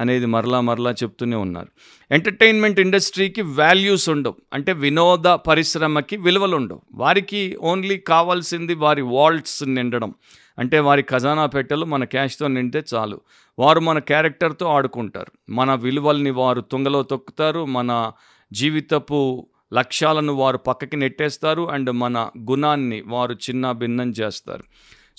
అనేది 0.00 0.26
మరలా 0.26 0.60
మరలా 0.60 0.90
చెప్తూనే 0.90 1.36
ఉన్నారు. 1.36 1.68
ఎంటర్టైన్మెంట్ 2.10 2.80
ఇండస్ట్రీకి 2.80 3.42
వాల్యూస్ 3.42 4.08
ఉండవు. 4.08 4.34
అంటే 4.52 4.72
వినోద 4.72 5.24
పరిశ్రమకి 5.24 6.16
విలువలు 6.16 6.56
ఉండవు. 6.56 6.80
వారికి 6.94 7.56
ఓన్లీ 7.60 7.96
కావాల్సింది 7.96 8.74
వారి 8.74 9.02
వాల్ట్స్ 9.02 9.68
నిండడం. 9.68 10.14
అంటే 10.58 10.78
వారి 10.78 11.02
ఖజానా 11.02 11.46
పెట్టెలు 11.46 11.84
మన 11.84 12.04
క్యాష్తో 12.04 12.48
నిండితే 12.48 12.96
చాలు. 12.96 13.20
వారు 13.58 13.80
మన 13.80 13.98
క్యారెక్టర్తో 13.98 14.66
ఆడుకుంటారు. 14.66 15.32
మన 15.50 15.74
విలువల్ని 15.74 16.30
వారు 16.30 16.60
తుంగలో 16.60 17.02
తొక్కుతారు. 17.02 17.64
మన 17.64 18.12
జీవితపు 18.52 19.48
లక్ష్యాలను 19.74 20.32
వారు 20.32 20.56
పక్కకి 20.56 20.96
నెట్టేస్తారు. 20.96 21.70
అండ్ 21.70 21.92
మన 21.92 22.30
గుణాన్ని 22.50 23.02
వారు 23.06 23.32
చిన్న 23.32 23.72
భిన్నం 23.72 24.10
చేస్తారు. 24.10 24.64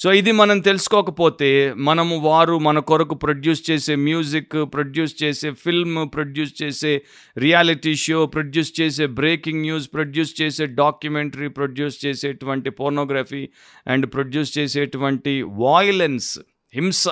సో 0.02 0.10
ఇది 0.12 0.32
మనం 0.32 0.58
తెలుసుకోకపోతే 0.60 1.50
మనము 1.88 2.16
వారు 2.22 2.56
మన 2.60 2.80
కొరకు 2.90 3.16
ప్రొడ్యూస్ 3.16 3.60
చేసే 3.68 3.94
మ్యూజిక్ 4.06 4.56
ప్రొడ్యూస్ 4.74 5.14
చేసే 5.22 5.50
ఫిల్మ్ 5.64 6.00
ప్రొడ్యూస్ 6.14 6.54
చేసే 6.62 6.94
రియాలిటీ 7.38 7.94
షో 7.96 8.20
ప్రొడ్యూస్ 8.28 8.72
చేసే 8.80 9.06
బ్రేకింగ్ 9.20 9.62
న్యూస్ 9.62 9.86
ప్రొడ్యూస్ 9.94 10.34
చేసే 10.42 10.66
డాక్యుమెంటరీ 10.80 11.50
ప్రొడ్యూస్ 11.50 11.98
చేసేటువంటి 12.06 12.72
పోర్నోగ్రఫీ 12.80 13.44
అండ్ 13.88 14.08
ప్రొడ్యూస్ 14.14 14.54
చేసేటువంటి 14.58 15.36
వాయిలెన్స్ 15.62 16.32
హింస 16.74 17.04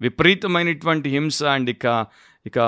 విపరీతమైనటువంటి 0.00 1.08
హింస 1.10 1.42
అండ్ 1.52 1.70
ఇక 1.70 1.86
ఇక 2.46 2.58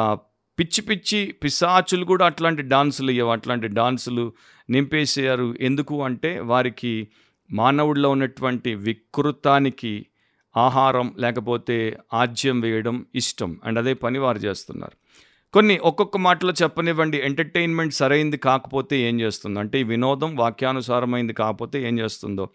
పిచ్చి 0.59 0.81
పిచ్చి 0.89 1.21
పిశాచులు 1.43 2.05
కూడా 2.05 2.25
అట్లాంటి 2.27 2.63
డాన్సులు 2.69 3.13
ఇవ్వ 3.13 3.33
అట్లాంటి 3.33 3.69
డాన్సులు 3.79 4.25
నింపేసేయారు 4.69 5.49
ఎందుకు 5.61 5.97
అంటే 6.05 6.31
వారికి 6.45 6.93
మానవుడిలో 7.53 8.11
ఉన్నటువంటి 8.11 8.75
వికృతానికి 8.75 10.07
ఆహారం 10.57 11.15
లేకపోతే 11.19 11.99
ఆజ్యం 12.15 12.61
వేయడం 12.61 13.07
ఇష్టం. 13.15 13.61
అండ్ 13.65 13.79
అదే 13.79 13.95
పని 13.95 14.19
వారు 14.19 14.39
చేస్తున్నారు. 14.39 14.93
కొన్ని 15.53 15.79
ఒక్కొక్క 15.79 16.17
మాటలో 16.17 16.53
చెప్పనివ్వండి 16.63 17.19
ఎంటర్టైన్మెంట్ 17.19 17.95
సరైంది 17.95 18.37
కాకపోతే 18.37 19.01
ఏం 19.01 19.21
చేస్తుంది. 19.21 19.61
అంటే 19.61 19.81
ఈ 19.81 19.83
వినోదం 19.83 20.37
వాక్యానుసారమైంది 20.37 21.33
కాకపోతే 21.33 21.89
ఏం 21.89 21.99
చేస్తుందో. 21.99 22.49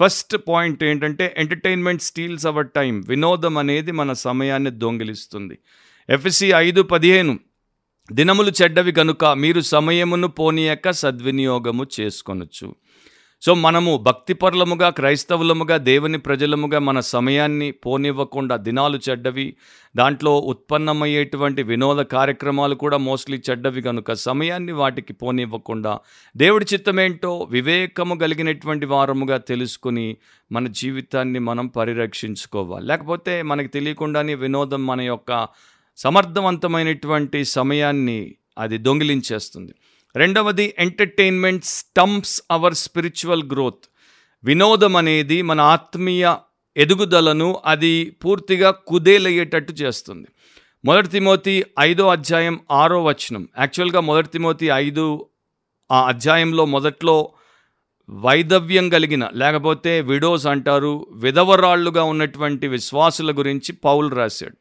ఫస్ట్ 0.00 0.36
పాయింట్ 0.48 0.84
ఏంటంటే 0.84 1.34
ఎంటర్టైన్మెంట్ 1.38 2.02
స్టీల్స్ 2.02 2.46
అవర్ 2.46 2.66
టైం 2.76 3.00
వినోదం 3.00 3.58
అనేది 3.58 3.92
మన 3.92 4.12
సమయాన్ని 4.12 4.70
దొంగిలిస్తుంది. 4.70 5.58
ఎఫ్సి 6.08 6.46
ఐదు 6.46 6.82
పదిహేను 6.82 7.38
దినములు 8.12 8.52
చెడ్డవి 8.62 8.92
కనుక 8.92 9.24
మీరు 9.24 9.60
సమయమును 9.60 10.28
పోనీయక 10.28 10.90
సద్వినియోగము 10.90 11.86
చేసుకొనొచ్చు 12.00 12.74
సో 13.44 13.54
మనము 13.54 13.96
భక్తిపరులముగా 13.96 14.90
క్రైస్తవులముగా 14.90 15.76
దేవుని 15.76 16.18
ప్రజలముగా 16.18 16.78
మన 16.78 17.00
సమయాన్ని 17.00 17.70
పోనివ్వకుండా 17.70 18.56
దినాలు 18.56 19.00
చెడ్డవి 19.10 19.56
దాంట్లో 19.96 20.38
ఉత్పన్నమయ్యేటువంటి 20.38 21.62
వినోద 21.62 22.02
కార్యక్రమాలు 22.02 22.74
కూడా 22.74 22.96
మోస్ట్లీ 22.96 23.40
చెడ్డవి 23.50 23.82
కనుక 23.82 24.12
సమయాన్ని 24.12 24.72
వాటికి 24.72 25.12
పోనివ్వకుండా 25.12 25.98
దేవుడి 26.36 26.66
చిత్తమేంటో 26.74 27.48
వివేకము 27.50 28.14
కలిగినటువంటి 28.14 28.86
వారముగా 28.86 29.36
తెలుసుకుని 29.36 30.16
మన 30.52 30.66
జీవితాన్ని 30.66 31.38
మనం 31.38 31.66
పరిరక్షించుకోవాలి. 31.66 32.86
లేకపోతే 32.86 33.42
మనకి 33.42 33.68
తెలియకుండానే 33.68 34.34
వినోదం 34.34 34.86
మన 34.86 35.00
యొక్క 35.00 35.48
సమర్థవంతమైనటువంటి 35.96 37.44
సమయాన్ని 37.44 38.34
అది 38.58 38.78
దొంగిలించేస్తుంది. 38.78 39.74
రెండవది 40.16 40.74
entertainment 40.78 41.64
stumps 41.64 42.42
our 42.50 42.74
spiritual 42.74 43.42
growth 43.42 43.84
వినోదం 44.44 44.96
అనేది 44.96 45.42
మన 45.42 45.60
ఆత్మీయ 45.60 46.34
ఎదుగుదలను 46.76 47.62
అది 47.64 48.10
పూర్తిగా 48.24 48.70
కుదేలయ్యేటట్టు 48.70 49.72
చేస్తుంది. 49.72 50.28
మొదటి 50.84 51.08
తిమోతి 51.08 51.64
ఐదో 51.80 52.08
అధ్యాయం 52.08 52.60
ఆరో 52.70 53.04
వచనం. 53.04 53.48
యాక్చువల్గా 53.58 54.00
మొదటి 54.00 54.28
తిమోతి 54.28 54.66
ఐదు 54.66 55.26
ఆ 55.92 56.08
అధ్యాయంలో 56.08 56.64
మొదట్లో 56.64 57.32
వైదవ్యం 58.10 58.88
కలిగిన 58.88 59.28
లేకపోతే 59.32 60.00
విడోస్ 60.00 60.46
అంటారు 60.46 61.06
విధవరాళ్ళుగా 61.12 62.02
ఉన్నటువంటి 62.02 62.68
విశ్వాసుల 62.68 63.38
గురించి 63.38 63.72
పౌలు 63.72 64.14
రాశాడు. 64.14 64.56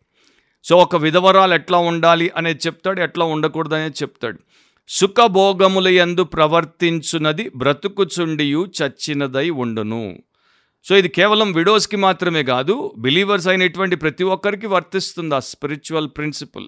సో 0.64 0.78
ఒక 0.78 0.96
విధవరాలు 0.96 1.54
ఎట్లా 1.54 1.78
ఉండాలి 1.78 2.32
అనేది 2.38 2.60
చెప్తాడు 2.68 3.02
ఎట్లా 3.02 3.26
ఉండకూడదు 3.26 3.74
అనేది 3.74 3.96
చెప్తాడు. 4.02 4.40
సుఖభోగముల 4.88 5.88
యందు 5.88 6.24
ప్రవర్తించున్నది 6.24 7.52
బ్రతుకుచుండియు 7.56 8.68
చచ్చినదై 8.82 9.50
ఉండును. 9.50 10.20
సో 10.84 10.98
ఇది 10.98 11.10
కేవలం 11.10 11.52
విడోస్కి 11.52 11.96
మాత్రమే 11.96 12.44
కాదు 12.44 12.94
బిలీవర్స్ 12.98 13.48
అయినటువంటి 13.48 13.96
ప్రతి 13.96 14.24
ఒక్కరికి 14.24 14.68
వర్తిస్తుంది 14.68 15.36
ఆ 15.36 15.40
స్పిరిచువల్ 15.40 16.08
ప్రిన్సిపల్. 16.08 16.68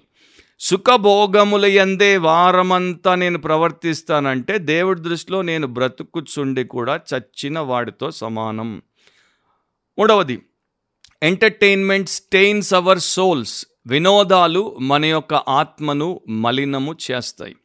సుఖభోగముల 0.60 1.66
యందే 1.66 2.16
వారమంతా 2.16 3.14
నేను 3.14 3.38
ప్రవర్తిస్తానంటే 3.38 4.58
దేవుడి 4.58 5.00
దృష్టిలో 5.00 5.42
నేను 5.42 5.66
బ్రతుకుచుండి 5.66 6.64
కూడా 6.64 7.00
చచ్చిన 7.14 7.58
వాడితో 7.58 8.10
సమానం. 8.10 8.82
మూడవది 9.98 10.42
ఎంటర్టైన్మెంట్ 11.22 12.08
స్టెయిన్స్ 12.08 12.74
అవర్ 12.74 12.98
సోల్స్ 12.98 13.66
వినోదాలు 13.86 14.76
మన 14.80 15.04
యొక్క 15.04 15.34
ఆత్మను 15.34 16.20
మలినము 16.28 16.96
చేస్తాయి. 17.10 17.56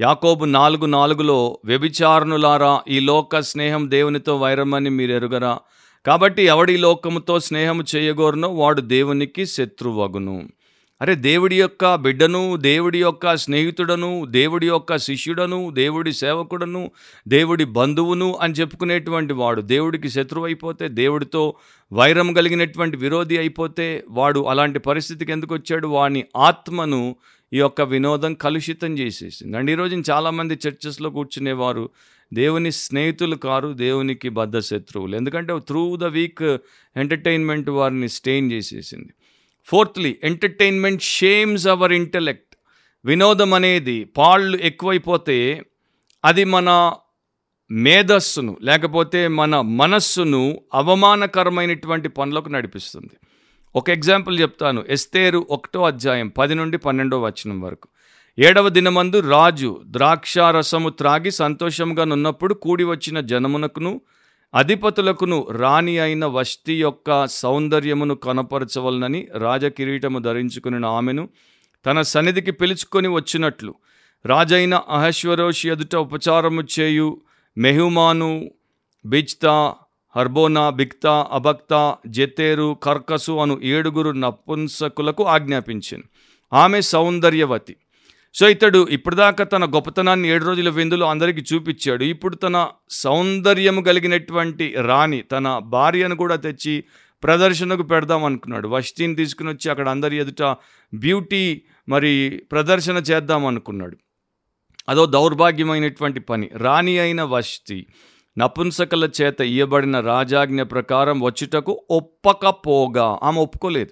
యాకోబు 0.00 0.44
నాలుగు 0.44 0.86
నాలుగులో 0.86 1.58
వ్యభిచారణులారా 1.64 2.80
ఈ 2.88 3.00
లోక 3.00 3.40
స్నేహం 3.40 3.90
దేవునితో 3.90 4.36
వైరమని 4.36 4.90
మీరు 4.90 5.12
ఎరుగరా 5.12 5.58
కాబట్టి 6.06 6.42
ఎవడి 6.42 6.76
లోకముతో 6.76 7.40
స్నేహము 7.40 7.84
చేయగోరునో 7.96 8.48
వాడు 8.48 8.80
దేవునికి 8.80 9.46
శత్రువగును. 9.46 10.48
అరే 11.02 11.14
దేవుడి 11.14 11.60
యొక్క 11.60 11.94
బిడ్డను 11.94 12.56
దేవుడి 12.56 13.00
యొక్క 13.00 13.36
స్నేహితుడను 13.36 14.24
దేవుడి 14.24 14.66
యొక్క 14.66 14.96
శిష్యుడను 14.96 15.70
దేవుడి 15.70 16.12
సేవకుడను 16.12 16.90
దేవుడి 17.28 17.64
బంధువును 17.64 18.38
అని 18.40 18.54
చెప్పుకునేటువంటి 18.54 19.32
వాడు 19.32 19.60
దేవుడికి 19.60 20.10
శత్రువు 20.10 20.44
అయిపోతే 20.44 20.88
దేవుడితో 20.88 21.54
వైరం 21.92 22.32
కలిగినటువంటి 22.32 22.96
విరోధి 22.96 23.38
అయిపోతే 23.38 24.04
వాడు 24.08 24.40
అలాంటి 24.40 24.78
పరిస్థితికి 24.78 25.32
ఎందుకు 25.32 25.54
వచ్చాడు? 25.54 25.86
వాని 25.86 26.24
ఆత్మను 26.36 27.16
ఈ 27.52 27.58
యొక్క 27.58 27.80
వినోదం 27.80 28.34
కలుషితం 28.34 28.98
చేసేసింది. 28.98 29.56
అండ్ 29.56 29.70
ఈరోజు 29.70 30.02
చాలామంది 30.10 30.58
చర్చెస్లో 30.68 31.10
కూర్చునేవారు 31.10 31.88
దేవుని 32.32 32.72
స్నేహితులు 32.72 33.36
కారు 33.36 33.72
దేవునికి 33.72 34.28
బద్ధ 34.28 34.58
శత్రువులు 34.58 35.16
ఎందుకంటే 35.16 35.58
త్రూ 35.58 35.96
ద 35.96 36.04
వీక్ 36.04 36.58
ఎంటర్టైన్మెంట్ 36.96 37.70
వారిని 37.70 38.08
స్టెయిన్ 38.08 38.52
చేసేసింది. 38.52 39.08
Fourthly 39.64 40.18
entertainment 40.24 41.02
shames 41.02 41.66
our 41.66 41.92
intellect. 41.92 42.56
వినోదం 43.04 43.54
అనేది 43.54 44.04
పాళ్ళు 44.04 44.58
ఎక్కువైపోతే 44.58 45.62
అది 46.24 46.44
మన 46.44 46.94
మేధస్సును 47.70 48.56
లేకపోతే 48.62 49.28
మన 49.28 49.60
మనస్సును 49.60 50.60
అవమానకరమైనటువంటి 50.74 52.08
పనులకు 52.08 52.48
నడిపిస్తుంది. 52.48 53.29
ఒక 53.76 53.90
ఎగ్జాంపుల్ 53.90 54.40
చెప్తాను. 54.40 54.84
ఎస్తేరు 54.88 55.46
ఒకటో 55.50 55.82
అధ్యాయం 55.82 56.28
పది 56.28 56.54
నుండి 56.54 56.78
పన్నెండో 56.78 57.20
వచనం 57.20 57.60
వరకు. 57.60 57.88
ఏడవ 58.38 58.68
దినమందు 58.68 59.20
రాజు 59.20 59.80
ద్రాక్షారసము 59.84 60.88
త్రాగి 60.88 61.30
సంతోషంగా 61.30 62.04
నున్నప్పుడు 62.04 62.54
కూడి 62.54 62.84
వచ్చిన 62.84 63.20
జనమునకును 63.20 64.00
అధిపతులకును 64.54 65.46
రాణి 65.50 65.98
అయిన 65.98 66.24
వస్తి 66.26 66.80
యొక్క 66.80 67.26
సౌందర్యమును 67.26 68.14
కనపరచవలనని 68.14 69.28
రాజకిరీటము 69.34 70.18
ధరించుకుని 70.18 70.86
ఆమెను 70.86 71.28
తన 71.86 72.02
సన్నిధికి 72.02 72.50
పిలుచుకొని 72.50 73.08
వచ్చినట్లు. 73.08 73.74
రాజైన 74.26 74.74
అహశ్వరోషి 74.74 75.68
ఎదుట 75.68 75.96
ఉపచారము 75.96 76.62
చేయు 76.80 77.20
మెహుమాను 77.58 78.50
బిజ్తా 79.06 79.74
హర్బోనా 80.16 80.70
బిక్తా 80.70 81.26
అబక్తా 81.32 81.96
జెతేరు 82.06 82.76
కర్కసు 82.82 83.32
అను 83.32 83.60
ఏడుగురు 83.62 84.10
నపుంసకులకు 84.10 85.24
ఆజ్ఞాపించింది 85.24 86.04
ఆమె 86.52 86.80
సౌందర్యవతి. 86.80 87.76
సో 88.34 88.48
ఇతడు 88.48 88.88
ఇప్పటిదాకా 88.90 89.44
తన 89.44 89.64
గొప్పతనాన్ని 89.64 90.28
ఏడు 90.28 90.44
రోజుల 90.44 90.68
విందులో 90.68 91.06
అందరికీ 91.10 91.44
చూపించాడు. 91.54 92.04
ఇప్పుడు 92.04 92.36
తన 92.36 92.68
సౌందర్యము 92.90 93.82
కలిగినటువంటి 93.82 94.74
రాణి 94.86 95.22
తన 95.22 95.58
భార్యను 95.58 96.16
కూడా 96.16 96.36
తెచ్చి 96.36 96.84
ప్రదర్శనకు 97.22 97.82
పెడదాం 97.82 98.24
అనుకున్నాడు. 98.24 98.68
వష్టిని 98.68 99.14
తీసుకుని 99.14 99.48
వచ్చి 99.48 99.70
అక్కడ 99.70 99.88
అందరి 99.88 100.16
ఎదుట 100.16 100.42
బ్యూటీ 100.94 101.62
మరి 101.88 102.42
ప్రదర్శన 102.52 102.96
చేద్దాం 102.96 103.46
అనుకున్నాడు. 103.46 103.96
అదో 104.88 105.06
దౌర్భాగ్యమైనటువంటి 105.06 106.20
పని. 106.20 106.50
రాణి 106.56 106.98
అయిన 106.98 107.22
వష్టి 107.22 107.86
నపుంసకల 108.38 109.10
చేత 109.22 109.40
ఇయ్యబడిన 109.40 110.00
రాజాజ్ఞ 110.00 110.62
ప్రకారం 110.62 111.20
వచ్చుటకు 111.20 111.84
ఒప్పకపోగా. 111.90 113.18
ఆమె 113.22 113.40
ఒప్పుకోలేదు. 113.40 113.90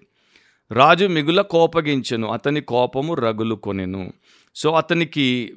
రాజు 0.74 1.06
మిగుల 1.06 1.40
కోపగించెను 1.40 2.28
అతని 2.28 2.60
కోపము 2.60 3.14
రగులు 3.14 3.54
కొనెను 3.54 4.12
సో 4.54 4.72
అతనికి 4.72 5.54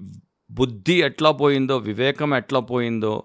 బుద్ధి 0.51 1.03
ఎట్లా 1.03 1.31
పోయిందో 1.31 1.77
వివేకం 1.77 2.33
ఎట్లా 2.33 2.59
పోయిందో 2.59 3.23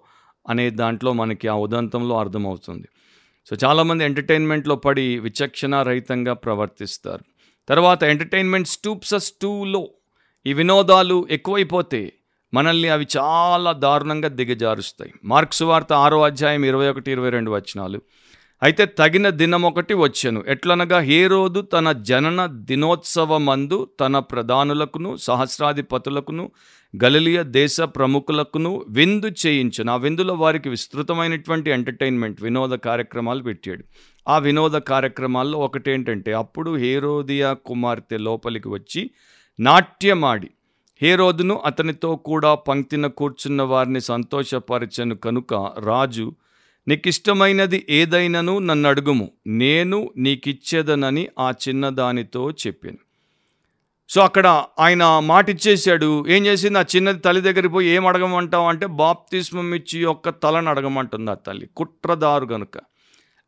అనే 0.49 0.71
దాంట్లో 0.71 1.12
మనకి 1.12 1.49
ఆ 1.49 1.55
ఉదంతంలో 1.55 2.19
అర్థమవుతుంది. 2.19 2.88
సో 3.51 3.57
చాలామంది 3.64 4.05
ఎంటర్టైన్మెంట్లో 4.05 4.77
పడి 4.77 5.19
విచక్షణ 5.19 5.83
రహితంగా 5.83 6.33
ప్రవర్తిస్తారు. 6.33 7.25
తర్వాత 7.69 8.03
ఎంటర్టైన్మెంట్ 8.03 8.69
స్టూప్సస్ 8.69 9.33
టూలో 9.42 9.88
ఈ 10.47 10.53
వినోదాలు 10.53 11.27
ఎక్కువైపోతే 11.31 12.12
మనల్ని 12.55 12.89
అవి 12.89 13.07
చాలా 13.17 13.73
దారుణంగా 13.73 14.29
దిగజారుస్తాయి. 14.29 15.13
మార్క్స్ 15.25 15.63
వార్త 15.63 15.93
ఆరో 15.93 16.23
అధ్యాయం 16.23 16.65
ఇరవై 16.65 16.89
ఒకటి 16.89 17.11
ఇరవై 17.11 17.31
రెండు 17.31 17.51
వచనాలు. 17.51 18.03
అయితే 18.63 18.85
తగిన 18.85 19.29
దినం 19.29 19.63
ఒకటి 19.63 19.95
వచ్చెను. 19.95 20.45
ఎట్లనగా 20.49 20.99
హేరోదు 20.99 21.61
తన 21.61 21.93
జనన 21.93 22.47
దినోత్సవమందు 22.47 23.91
తన 24.01 24.19
ప్రధానులకును 24.19 25.17
సహస్రాధిపతులకును 25.17 26.51
గలిలియ 27.05 27.43
దేశ 27.43 27.81
ప్రముఖులకును 27.81 28.85
విందు 28.89 29.27
చేయించను. 29.47 29.93
ఆ 29.93 29.97
విందులో 29.97 30.35
వారికి 30.35 30.69
విస్తృతమైనటువంటి 30.69 31.71
ఎంటర్టైన్మెంట్ 31.71 32.43
వినోద 32.43 32.71
కార్యక్రమాలు 32.71 33.43
పెట్టాడు. 33.43 33.85
ఆ 34.29 34.39
వినోద 34.39 34.71
కార్యక్రమాల్లో 34.71 35.59
ఒకటేంటంటే 35.59 36.33
అప్పుడు 36.33 36.77
హేరోదియా 36.77 37.53
కుమార్తె 37.53 38.19
లోపలికి 38.19 38.69
వచ్చి 38.69 39.11
నాట్యమాడి 39.61 40.51
హేరోదును 41.03 41.63
అతనితో 41.65 42.17
కూడా 42.17 42.55
పంక్తిన 42.55 43.07
కూర్చున్న 43.07 43.63
వారిని 43.63 44.01
సంతోషపరచను 44.01 45.15
కనుక 45.15 45.55
రాజు 45.79 46.33
నీకిష్టమైనది 46.89 47.87
ఏదైనను 47.89 48.59
నన్ను 48.59 48.89
అడుగుము 48.89 49.31
నేను 49.47 50.11
నీకిచ్చేదనని 50.17 51.29
ఆ 51.39 51.53
చిన్నదానితో 51.69 52.51
చెప్పాను. 52.51 52.99
సో 54.09 54.21
అక్కడ 54.21 54.65
ఆయన 54.79 55.19
మాట 55.19 55.51
ఇచ్చేసాడు 55.51 56.29
ఏం 56.29 56.47
చేసింది? 56.47 56.79
ఆ 56.79 56.85
చిన్నది 56.97 57.19
తల్లి 57.19 57.41
దగ్గరికి 57.41 57.69
పోయి 57.69 57.89
ఏం 57.89 58.07
అడగమంటావు? 58.07 58.69
అంటే 58.69 58.87
బాప్తిస్మం 58.87 59.75
ఇచ్చి 59.75 60.03
యొక్క 60.03 60.29
తలను 60.29 60.71
అడగమంటుంది 60.71 61.31
ఆ 61.31 61.35
తల్లి 61.35 61.67
కుట్రదారు 61.77 62.45
గనుక. 62.45 62.79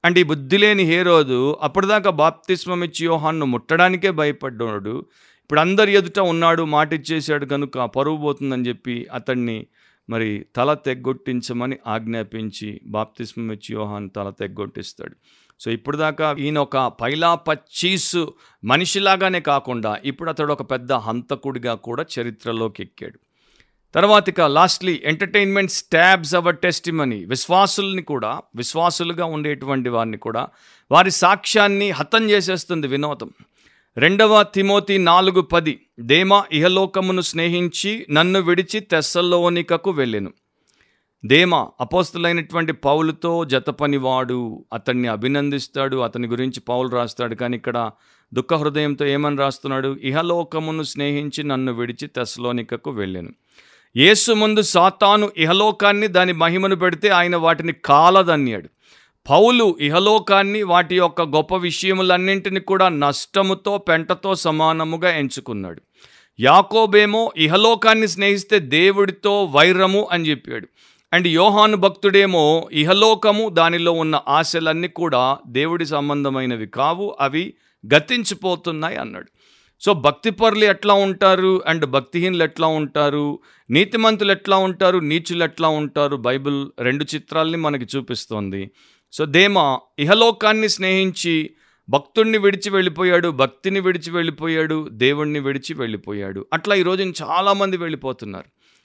అండ్ 0.04 0.18
ఈ 0.18 0.22
బుద్ధి 0.22 0.58
లేని 0.58 0.82
హేరోదు 0.82 1.58
అప్పటిదాకా 1.62 2.10
బాప్తిస్మం 2.10 2.84
ఇచ్చి 2.84 3.06
యోహాన్ను 3.06 3.46
ముట్టడానికే 3.46 4.10
భయపడ్డాడు. 4.10 5.04
ఇప్పుడు 5.48 5.60
అందరి 5.60 5.92
ఎదుట 5.92 6.18
ఉన్నాడు 6.30 6.62
మాట 6.62 6.92
ఇచ్చేసాడు 6.92 7.46
కనుక 7.46 7.84
పరువు 7.84 8.16
పోతుందని 8.16 8.68
చెప్పి 8.68 9.08
అతన్ని 9.12 9.66
మరి 10.08 10.46
తల 10.56 10.74
తెగ్గొట్టించమని 10.74 11.76
ఆజ్ఞాపించి 11.86 12.80
బాప్తిస్మం 12.86 13.52
ఇచ్చి 13.52 13.70
యోహాన్ 13.74 14.10
తల 14.16 14.30
తెగ్గొట్టిస్తాడు. 14.30 15.16
సో 15.60 15.70
ఇప్పుడు 15.70 15.96
దాకా 15.96 16.34
ఈయన 16.38 16.58
ఒక 16.58 16.76
పైలా 17.00 17.34
పచ్చీసు 17.48 18.34
మనిషిలాగానే 18.64 19.40
కాకుండా 19.40 19.98
ఇప్పుడు 20.04 20.30
అతడు 20.30 20.52
ఒక 20.52 20.70
పెద్ద 20.70 20.92
హంతకుడిగా 20.92 21.74
కూడా 21.74 22.04
చరిత్రలోకి 22.18 22.82
ఎక్కాడు. 22.82 23.18
తర్వాత 23.94 24.28
ఇక 24.28 24.40
lastly 24.40 25.02
entertainment 25.04 25.72
stabs 25.72 26.34
our 26.34 26.56
testimony 26.56 27.24
విశ్వాసుల్ని 27.24 28.02
కూడా 28.02 28.40
విశ్వాసులుగా 28.56 29.24
ఉండేటువంటి 29.24 29.88
వారిని 29.88 30.16
కూడా 30.16 30.48
వారి 30.90 31.10
సాక్ష్యాన్ని 31.10 31.90
హతం 31.90 32.30
చేసేస్తుంది 32.30 32.86
వినోదం. 32.86 33.30
రెండవ 33.96 34.42
తిమోతి 34.42 34.98
నాలుగు 34.98 35.40
పది 35.40 35.80
దేమా 36.00 36.44
ఇహలోకమును 36.52 37.20
స్నేహించి 37.20 38.06
నన్ను 38.10 38.40
విడిచి 38.40 38.80
తెస్సలోనికకు 38.80 39.90
వెళ్ళెను. 39.90 40.32
దేమా 41.24 41.68
అపోస్తులైనటువంటి 41.80 42.72
పౌలుతో 42.72 43.44
జతపనివాడు 43.44 44.66
అతన్ని 44.72 45.08
అభినందిస్తాడు 45.08 45.96
అతని 45.96 46.26
గురించి 46.26 46.60
పౌలు 46.60 46.88
రాస్తాడు 46.88 47.34
కానీ 47.34 47.56
ఇక్కడ 47.56 47.90
దుఃఖ 48.34 48.54
హృదయంతో 48.54 49.06
ఏమని 49.06 49.36
రాస్తున్నాడు? 49.36 49.98
ఇహలోకమును 50.02 50.82
స్నేహించి 50.82 51.44
నన్ను 51.44 51.72
విడిచి 51.72 52.08
తెస్సలోనికకు 52.08 52.90
వెళ్ళాను. 52.90 53.30
యేసు 53.96 54.32
ముందు 54.32 54.62
సాతాను 54.62 55.30
ఇహలోకాన్ని 55.36 56.06
దాని 56.06 56.32
మహిమను 56.32 56.76
పెడితే 56.76 57.08
ఆయన 57.08 57.36
వాటిని 57.36 57.72
కాలదన్నాడు. 57.72 58.68
పౌలు 59.28 59.76
ఇహలోకాన్ని 59.80 60.62
వాటి 60.62 60.96
యొక్క 60.96 61.22
గొప్ప 61.22 61.56
విషయములన్నింటిని 61.56 62.60
కూడా 62.60 62.88
నష్టముతో 62.88 63.78
పెంటతో 63.78 64.34
సమానముగా 64.34 65.16
ఎంచుకున్నాడు. 65.16 65.82
యాకోబేమో 66.40 67.32
ఇహలోకాన్ని 67.36 68.08
స్నేహిస్తే 68.08 68.58
దేవుడితో 68.58 69.44
వైరము 69.44 70.08
అని 70.12 70.24
చెప్పాడు. 70.24 70.68
అండ్ 71.12 71.26
యోహాను 71.26 71.76
భక్తుడేమో 71.76 72.68
ఇహలోకము 72.72 73.48
దానిలో 73.48 73.92
ఉన్న 73.92 74.20
ఆశలన్నీ 74.28 74.88
కూడా 74.88 75.38
దేవుడి 75.46 75.86
సంబంధమైనవి 75.86 76.66
కావు 76.66 77.16
అవి 77.20 77.54
గతించిపోతున్నాయి 77.94 78.96
అన్నాడు. 78.96 79.26
సో 79.80 79.92
భక్తిపరులు 79.92 80.64
ఎట్లా 80.64 80.94
ఉంటారు? 80.94 81.62
అండ్ 81.66 81.86
భక్తిహీనులు 81.86 82.44
ఎట్లా 82.44 82.66
ఉంటారు? 82.66 83.38
నీతిమంతులు 83.70 84.32
ఎట్లా 84.32 84.56
ఉంటారు? 84.56 84.98
నీచులు 84.98 85.44
ఎట్లా 85.44 85.68
ఉంటారు? 85.68 86.16
బైబిల్ 86.16 86.66
రెండు 86.78 87.06
చిత్రాల్ని 87.14 87.58
మనకి 87.58 87.96
చూపిస్తోంది. 87.96 88.70
సో 89.12 89.24
దేమ 89.24 89.78
ఇహలోకాన్ని 89.98 90.68
స్నేహించి 90.68 91.50
భక్తుణ్ణి 91.88 92.38
విడిచి 92.38 92.70
వెళ్ళిపోయాడు 92.70 93.28
భక్తిని 93.28 93.80
విడిచి 93.80 94.10
వెళ్ళిపోయాడు 94.10 94.88
దేవుణ్ణి 94.92 95.40
విడిచి 95.40 95.74
వెళ్ళిపోయాడు. 95.74 96.46
అట్లా 96.52 96.74
ఈరోజు 96.74 97.02
చాలామంది 97.02 97.76
వెళ్ళిపోతున్నారు. 97.76 98.44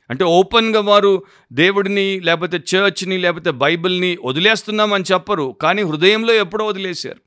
అంటే 0.09 0.23
ఓపెన్గా 0.23 0.81
వారు 0.81 1.23
దేవుడిని 1.53 2.19
లేకపోతే 2.19 2.57
చర్చ్ని 2.57 3.17
లేకపోతే 3.17 3.51
బైబిల్ని 3.51 4.17
వదిలేస్తున్నామని 4.25 5.03
చెప్పరు. 5.13 5.55
కానీ 5.62 5.81
హృదయంలో 5.81 6.33
ఎప్పుడో 6.33 6.65
వదిలేశారు. 6.65 7.17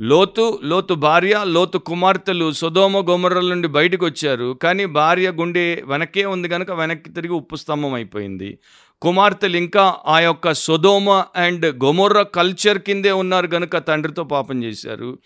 లోతు 0.00 0.60
లోతు 0.64 0.94
భార్య 0.94 1.40
లోతు 1.44 1.78
కుమార్తెలు 1.78 2.52
సుధోమ 2.52 2.98
గొమర్రల 2.98 3.48
నుండి 3.48 3.68
బయటకు 3.68 4.06
వచ్చారు 4.06 4.58
కానీ 4.62 4.84
భార్య 4.84 5.30
గుండె 5.30 5.82
వెనకే 5.84 6.24
ఉంది 6.24 6.48
కనుక 6.48 6.70
వెనక్కి 6.70 7.10
తిరిగి 7.10 7.32
ఉప్పు 7.32 7.56
స్తంభం 7.56 7.94
అయిపోయింది. 7.94 8.58
కుమార్తెలు 9.02 9.56
ఇంకా 9.56 10.00
ఆ 10.06 10.20
యొక్క 10.20 10.52
సొదోమ 10.52 11.10
అండ్ 11.36 11.84
గొమొర్ర 11.84 12.22
కల్చర్ 12.22 12.78
కిందే 12.78 13.12
ఉన్నారు 13.12 13.46
కనుక 13.46 13.76
తండ్రితో 13.78 14.24
పాపం 14.24 14.64
చేశారు. 14.64 15.18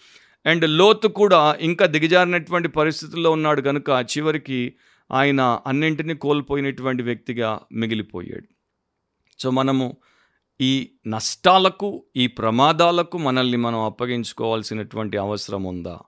అండ్ 0.46 0.68
లోతు 0.68 1.08
కూడా 1.08 1.56
ఇంకా 1.60 1.86
దిగజారినటువంటి 1.86 2.68
పరిస్థితుల్లో 2.68 3.30
ఉన్నాడు 3.30 3.60
కనుక 3.60 3.88
చివరికి 3.90 4.74
ఆయన 5.12 5.60
అన్నింటినీ 5.66 6.14
కోల్పోయినటువంటి 6.14 7.02
వ్యక్తిగా 7.02 7.60
మిగిలిపోయాడు. 7.72 8.48
సో 9.38 9.50
మనము 9.50 9.96
ఈ 10.60 10.90
నష్టాలకు 11.06 12.04
ఈ 12.16 12.26
ప్రమాదాలకు 12.26 13.18
మనల్ని 13.18 13.56
మనం 13.56 13.80
అప్పగించుకోవాల్సినటువంటి 13.80 15.16
అవసరం 15.16 15.64
ఉందా? 15.64 15.98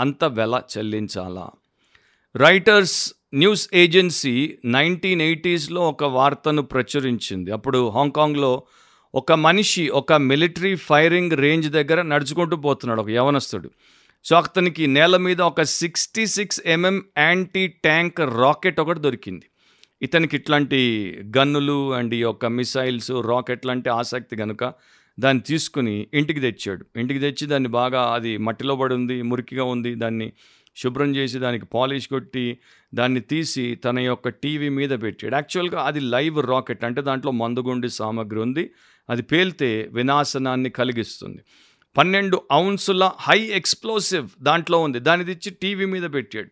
అంత 0.00 0.24
వెల 0.24 0.62
చెల్లించాలా? 0.78 1.50
రైటర్స్ 2.36 3.14
న్యూస్ 3.34 3.68
ఏజెన్సీ 3.74 4.58
నైన్టీన్ 4.64 5.22
ఎయిటీస్లో 5.22 5.80
ఒక 5.88 6.04
వార్తను 6.04 6.62
ప్రచురించింది. 6.62 7.50
అప్పుడు 7.50 7.88
హాంకాంగ్లో 7.88 8.62
ఒక 9.14 9.32
మనిషి 9.32 9.88
ఒక 9.88 10.12
మిలిటరీ 10.12 10.74
ఫైరింగ్ 10.74 11.32
రేంజ్ 11.32 11.68
దగ్గర 11.68 12.02
నడుచుకుంటూ 12.02 12.56
పోతున్నాడు 12.56 13.00
ఒక 13.00 13.08
యవనస్తుడు. 13.08 13.70
సో 14.24 14.36
అతనికి 14.36 14.86
నేల 14.86 15.16
మీద 15.16 15.40
ఒక 15.40 15.62
sixty 15.62 16.26
six 16.26 16.60
mm 16.66 17.04
anti 17.18 17.66
tank 17.66 18.20
rocket 18.20 18.80
ఒకటి 18.80 19.00
దొరికింది. 19.00 19.46
ఇతనికి 20.02 20.36
ఇట్లాంటి 20.36 20.80
గన్నులు 21.38 21.94
అండ్ 21.94 22.14
ఈ 22.14 22.18
యొక్క 22.18 22.46
మిసైల్స్ 22.46 23.10
రాకెట్ 23.10 23.66
లాంటి 23.66 23.90
ఆసక్తి 23.90 24.36
కనుక 24.36 24.72
దాన్ని 25.20 25.42
తీసుకుని 25.42 26.06
ఇంటికి 26.14 26.40
తెచ్చాడు. 26.40 26.86
ఇంటికి 26.96 27.20
తెచ్చి 27.20 27.46
దాన్ని 27.46 27.68
బాగా 27.68 28.02
అది 28.14 28.36
మట్టిలో 28.36 28.76
పడి 28.76 28.94
ఉంది 28.94 29.22
మురికిగా 29.22 29.64
ఉంది. 29.64 29.94
దాన్ని 29.94 30.32
శుభ్రం 30.76 31.16
చేసి 31.16 31.38
దానికి 31.38 31.66
పాలిష్ 31.66 32.08
కొట్టి 32.08 32.58
దాన్ని 32.94 33.20
తీసి 33.20 33.74
తన 33.74 33.98
యొక్క 33.98 34.28
టీవీ 34.28 34.68
మీద 34.68 34.90
పెట్టాడు. 34.90 35.34
యాక్చువల్గా 35.34 35.82
అది 35.82 36.00
లైవ్ 36.00 36.46
రాకెట్ 36.46 36.84
అంటే 36.84 37.02
దాంట్లో 37.02 37.32
మందుగుండి 37.32 37.88
సామాగ్రి 37.88 38.40
ఉంది. 38.40 38.70
అది 39.10 39.22
పేలితే 39.22 39.88
వినాశనాన్ని 39.92 40.70
కలిగిస్తుంది. 40.70 41.38
పన్నెండు 41.96 42.42
ఔన్సుల 42.52 43.10
హై 43.20 43.38
ఎక్స్ప్లోసివ్ 43.38 44.28
దాంట్లో 44.40 44.80
ఉంది. 44.80 44.98
దాన్ని 44.98 45.26
తెచ్చి 45.26 45.56
టీవీ 45.62 45.84
మీద 45.84 46.02
పెట్టాడు. 46.02 46.48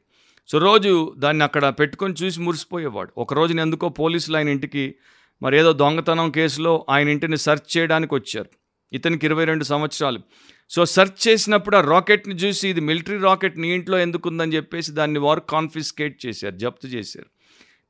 సో 0.48 0.58
రోజు 0.58 1.14
దాన్ని 1.18 1.44
అక్కడ 1.44 1.68
పెట్టుకొని 1.68 2.14
చూసి 2.22 2.40
మురిసిపోయేవాడు. 2.40 3.12
ఒక 3.18 3.34
రోజున 3.34 3.60
ఎందుకో 3.60 3.88
పోలీసులు 3.88 4.36
ఆయన 4.36 4.48
ఇంటికి 4.48 4.94
మరి 5.42 5.58
ఏదో 5.58 5.72
దొంగతనం 5.72 6.30
కేసులో 6.30 6.86
ఆయన 6.90 7.08
ఇంటిని 7.08 7.38
సెర్చ్ 7.38 7.78
చేయడానికి 7.78 8.14
వచ్చారు. 8.14 8.48
ఇతనికి 8.92 9.26
ఇరవై 9.26 9.44
రెండు 9.44 9.64
సంవత్సరాలు. 9.64 10.20
సో 10.70 10.84
సెర్చ్ 10.84 11.28
చేసినప్పుడు 11.28 11.76
ఆ 11.76 11.80
రాకెట్ని 11.80 12.34
చూసి 12.34 12.68
ఇది 12.68 12.80
మిలిటరీ 12.80 13.18
రాకెట్ 13.18 13.58
నీ 13.58 13.74
ఇంట్లో 13.74 13.98
ఎందుకుందని 13.98 14.52
చెప్పేసి 14.52 14.92
దాన్ని 14.92 15.18
వారు 15.18 15.40
కాన్ఫిస్కేట్ 15.40 16.26
చేశారు 16.26 16.56
జప్తు 16.56 16.86
చేశారు. 16.86 17.26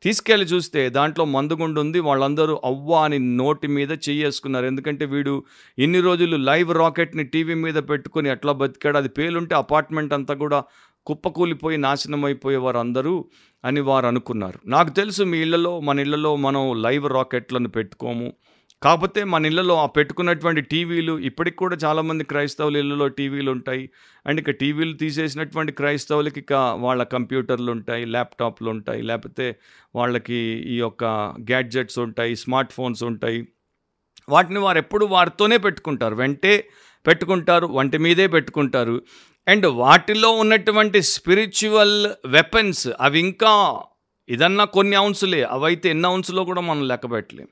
తీసుకెళ్ళి 0.03 0.47
చూస్తే 0.47 0.89
దాంట్లో 0.89 1.25
మందుగుండు 1.25 1.81
ఉంది 1.81 2.01
వాళ్ళందరూ 2.01 2.61
అవ్వ 2.65 2.95
అని 2.95 3.19
నోటి 3.19 3.67
మీద 3.67 3.89
చేసుకున్నారు 4.09 4.67
ఎందుకంటే 4.67 5.05
వీడు 5.05 5.45
ఇన్ని 5.79 6.01
రోజులు 6.01 6.37
లైవ్ 6.37 6.75
రాకెట్ని 6.75 7.25
టీవీ 7.25 7.55
మీద 7.55 7.75
పెట్టుకొని 7.75 8.29
ఎట్లా 8.31 8.53
బతికాడు. 8.53 8.97
అది 8.97 9.09
పేలుంటే 9.09 9.55
అపార్ట్మెంట్ 9.55 10.13
అంతా 10.13 10.35
కూడా 10.35 10.65
కుప్పకూలిపోయి 11.07 11.77
నాశనం 11.77 12.25
అయిపోయే 12.25 12.79
అందరూ 12.79 13.29
అని 13.65 13.81
వారు 13.81 14.07
అనుకున్నారు. 14.07 14.59
నాకు 14.67 14.91
తెలుసు 14.91 15.23
మీ 15.23 15.39
ఇళ్ళలో 15.39 15.81
మన 15.81 16.01
ఇళ్ళలో 16.01 16.37
మనం 16.37 16.83
లైవ్ 16.83 17.09
రాకెట్లను 17.09 17.69
పెట్టుకోము. 17.69 18.33
కాకపోతే 18.83 19.25
మన 19.25 19.47
ఇళ్ళలో 19.47 19.75
ఆ 19.75 19.87
పెట్టుకున్నటువంటి 19.87 20.61
టీవీలు 20.61 21.19
ఇప్పటికి 21.19 21.57
కూడా 21.57 21.77
చాలామంది 21.85 22.25
క్రైస్తవుల 22.25 22.77
ఇళ్ళలో 22.77 23.09
టీవీలు 23.09 23.51
ఉంటాయి. 23.51 23.91
అండ్ 24.27 24.41
ఇక 24.41 24.51
టీవీలు 24.51 24.93
తీసేసినటువంటి 24.93 25.73
క్రైస్తవులకి 25.73 26.41
ఇక 26.41 26.53
వాళ్ళ 26.53 27.03
కంప్యూటర్లు 27.03 27.73
ఉంటాయి 27.73 28.05
ల్యాప్టాప్లు 28.05 28.71
ఉంటాయి 28.71 29.03
లేకపోతే 29.03 29.57
వాళ్ళకి 29.95 30.35
ఈ 30.67 30.79
యొక్క 30.79 31.05
గ్యాడ్జెట్స్ 31.51 31.99
ఉంటాయి 31.99 32.37
స్మార్ట్ 32.37 32.73
ఫోన్స్ 32.73 33.03
ఉంటాయి. 33.03 33.49
వాటిని 34.29 34.59
వారు 34.59 34.79
ఎప్పుడు 34.79 35.07
వారితోనే 35.07 35.57
పెట్టుకుంటారు. 35.57 36.15
వెంటే 36.15 36.69
పెట్టుకుంటారు 37.07 37.67
వంటి 37.67 37.99
మీదే 37.99 38.27
పెట్టుకుంటారు. 38.27 39.03
అండ్ 39.49 39.67
వాటిలో 39.67 40.31
ఉన్నటువంటి 40.31 41.03
స్పిరిచువల్ 41.03 42.07
వెపన్స్ 42.27 42.89
అవి 43.01 43.21
ఇంకా 43.21 43.81
ఇదన్నా 44.29 44.65
కొన్ని 44.65 44.97
అవున్సులే 44.97 45.43
అవైతే 45.43 45.91
ఎన్ని 45.91 46.07
అవున్సులో 46.07 46.45
కూడా 46.45 46.61
మనం 46.61 46.89
లెక్క 46.89 47.11
పెట్టలేం. 47.11 47.49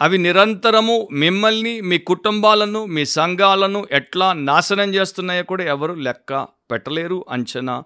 అవి 0.00 0.18
నిరంతరము 0.18 1.08
మిమ్మల్ని 1.12 1.80
మీ 1.80 1.98
కుటుంబాలను 1.98 2.84
మీ 2.84 3.04
సంఘాలను 3.04 3.86
ఎట్లా 3.92 4.32
నాశనం 4.32 4.94
చేస్తున్నాయో 4.94 5.42
కూడా 5.42 5.64
ఎవరు 5.64 5.92
లెక్క 5.92 6.46
పెట్టలేరు 6.70 7.24
అంచనా 7.28 7.84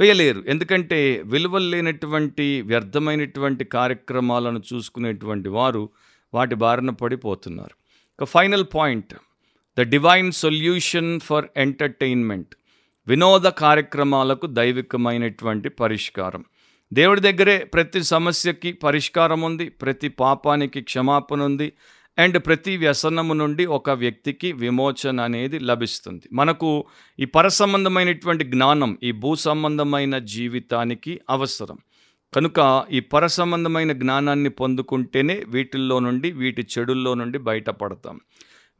వేయలేరు. 0.00 0.44
ఎందుకంటే 0.46 1.22
విలువలు 1.26 1.64
లేనటువంటి 1.64 2.60
వ్యర్థమైనటువంటి 2.60 3.64
కార్యక్రమాలను 3.64 4.62
చూసుకునేటువంటి 4.72 5.48
వారు 5.48 5.88
వాటి 6.34 6.54
బారిన 6.54 6.90
పడిపోతున్నారు. 6.90 7.74
ఇక 8.20 8.24
final 8.24 8.64
point. 8.74 9.14
The 9.78 9.80
divine 9.80 10.32
solution 10.32 11.20
for 11.20 11.44
entertainment. 11.56 12.54
వినోద 13.08 13.42
కార్యక్రమాలకు 13.42 14.46
దైవికమైనటువంటి 14.46 15.68
పరిష్కారం. 15.68 16.44
దేవుడి 16.92 17.20
దగ్గరే 17.20 17.58
ప్రతి 17.58 18.02
సమస్యకి 18.02 18.72
పరిష్కారం 18.72 19.40
ఉంది 19.40 19.68
ప్రతి 19.68 20.08
పాపానికి 20.08 20.80
క్షమాపణ 20.80 21.42
ఉంది 21.42 21.72
అండ్ 22.18 22.46
ప్రతి 22.46 22.76
వ్యసనము 22.76 23.34
నుండి 23.34 23.66
ఒక 23.66 23.90
వ్యక్తికి 23.90 24.52
విమోచన 24.52 25.20
అనేది 25.20 25.58
లభిస్తుంది. 25.58 26.22
మనకు 26.32 26.84
ఈ 27.18 27.24
పరసంబంధమైనటువంటి 27.24 28.44
జ్ఞానం 28.44 28.98
ఈ 29.02 29.12
భూ 29.12 29.34
సంబంధమైన 29.34 30.18
జీవితానికి 30.18 31.20
అవసరం. 31.30 31.78
కనుక 32.34 32.84
ఈ 32.90 33.00
పరసంబంధమైన 33.00 33.92
జ్ఞానాన్ని 33.92 34.50
పొందుకుంటేనే 34.50 35.44
వీటిల్లో 35.48 35.98
నుండి 35.98 36.30
వీటి 36.30 36.66
చెడుల్లో 36.78 37.14
నుండి 37.14 37.38
బయటపడతాం. 37.38 38.20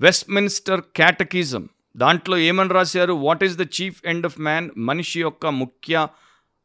వెస్ట్మిన్స్టర్ 0.00 0.80
క్యాటకిజం 0.80 1.68
దాంట్లో 1.96 2.38
ఏమని 2.38 2.74
రాశారు? 2.74 3.12
What 3.12 3.44
is 3.44 3.56
the 3.56 3.62
chief 3.62 4.02
end 4.06 4.26
of 4.26 4.40
man? 4.40 4.70
మనిషి 4.76 5.20
యొక్క 5.20 5.46
ముఖ్య 5.46 6.06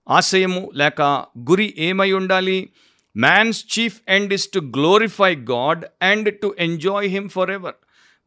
ఆశయము 0.09 0.71
లేక 0.75 1.25
గురి 1.51 1.73
ఏమై 1.77 2.11
ఉండాలి? 2.11 2.69
Man's 3.17 3.79
chief 3.79 4.01
end 4.07 4.33
is 4.33 4.49
to 4.53 4.59
glorify 4.59 5.35
God 5.35 5.85
and 6.01 6.39
to 6.39 6.55
enjoy 6.59 7.07
him 7.07 7.29
for 7.29 7.51
ever 7.51 7.73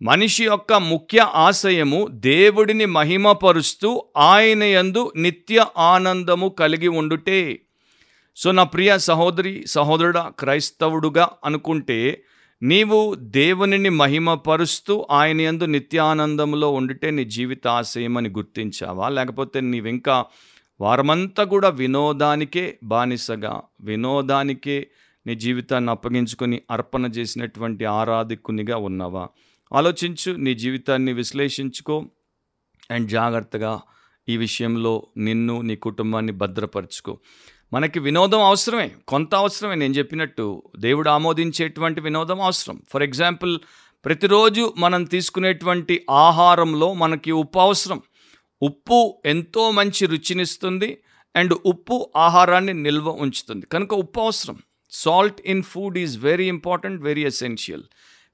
మనిషి 0.03 0.45
యొక్క 0.45 0.73
ముఖ్య 0.73 1.19
ఆశయము 1.19 2.09
దేవుడిని 2.11 2.87
మహిమపరుస్తూ 2.87 4.05
ఆయన 4.17 4.65
యందు 4.65 5.13
నిత్య 5.17 5.67
ఆనందము 5.79 6.49
కలిగి 6.49 6.89
ఉండుటే. 6.89 7.61
సో 8.37 8.53
నా 8.53 8.63
ప్రియ 8.63 8.99
సహోదరి 8.99 9.65
సహోదరుడా 9.67 10.33
క్రైస్తవుడుగా 10.39 11.31
అనుకుంటే 11.45 12.23
నీవు 12.63 13.15
దేవునిని 13.15 13.89
మహిమపరుస్తూ 13.89 15.07
ఆయన 15.11 15.41
యందు 15.41 15.65
నిత్యానందంలో 15.65 16.73
ఉండితే 16.73 17.11
నీ 17.11 17.25
జీవిత 17.25 17.67
ఆశయం 17.67 18.17
అని 18.17 18.29
గుర్తించావా? 18.29 19.09
లేకపోతే 19.09 19.61
నీవింకా 19.61 20.25
వారమంతా 20.81 21.45
కూడా 21.45 21.69
వినోదానికే 21.69 22.79
బానిసగా 22.83 23.63
వినోదానికే 23.81 24.87
నీ 25.27 25.35
జీవితాన్ని 25.35 25.91
అప్పగించుకొని 25.91 26.63
అర్పణ 26.71 27.07
చేసినటువంటి 27.07 27.85
ఆరాధికునిగా 27.85 28.77
ఉన్నావా? 28.77 29.29
ఆలోచించు 29.73 30.33
నీ 30.33 30.55
జీవితాన్ని 30.55 31.13
విశ్లేషించుకో 31.13 32.05
అండ్ 32.91 33.11
జాగ్రత్తగా 33.11 33.81
ఈ 34.29 34.37
విషయంలో 34.37 35.07
నిన్ను 35.17 35.61
నీ 35.61 35.77
కుటుంబాన్ని 35.77 36.33
భద్రపరచుకో. 36.33 37.19
మనకి 37.73 37.99
వినోదం 37.99 38.43
అవసరమే 38.43 38.91
కొంత 39.09 39.35
అవసరమే. 39.35 39.75
నేను 39.75 39.95
చెప్పినట్టు 39.95 40.63
దేవుడు 40.79 41.11
ఆమోదించేటువంటి 41.11 42.01
వినోదం 42.01 42.41
అవసరం. 42.41 42.83
ఫర్ 42.89 43.03
ఎగ్జాంపుల్ 43.03 43.59
ప్రతిరోజు 44.05 44.75
మనం 44.79 45.05
తీసుకునేటువంటి 45.05 46.07
ఆహారంలో 46.11 46.95
మనకి 46.95 47.33
ఉప్పు 47.33 47.59
అవసరం. 47.59 48.03
ఉప్పు 48.63 49.23
ఎంతో 49.27 49.71
మంచి 49.71 50.07
రుచినిస్తుంది 50.07 50.99
అండ్ 51.37 51.55
ఉప్పు 51.67 52.11
ఆహారాన్ని 52.17 52.75
నిల్వ 52.75 53.09
ఉంచుతుంది. 53.09 53.67
కనుక 53.67 53.95
ఉప్పు 53.95 54.21
అవసరం. 54.21 54.59
Salt 54.91 55.41
in 55.47 55.63
food 55.63 55.99
is 55.99 56.19
very 56.19 56.49
important 56.49 57.03
very 57.03 57.25
essential. 57.25 57.83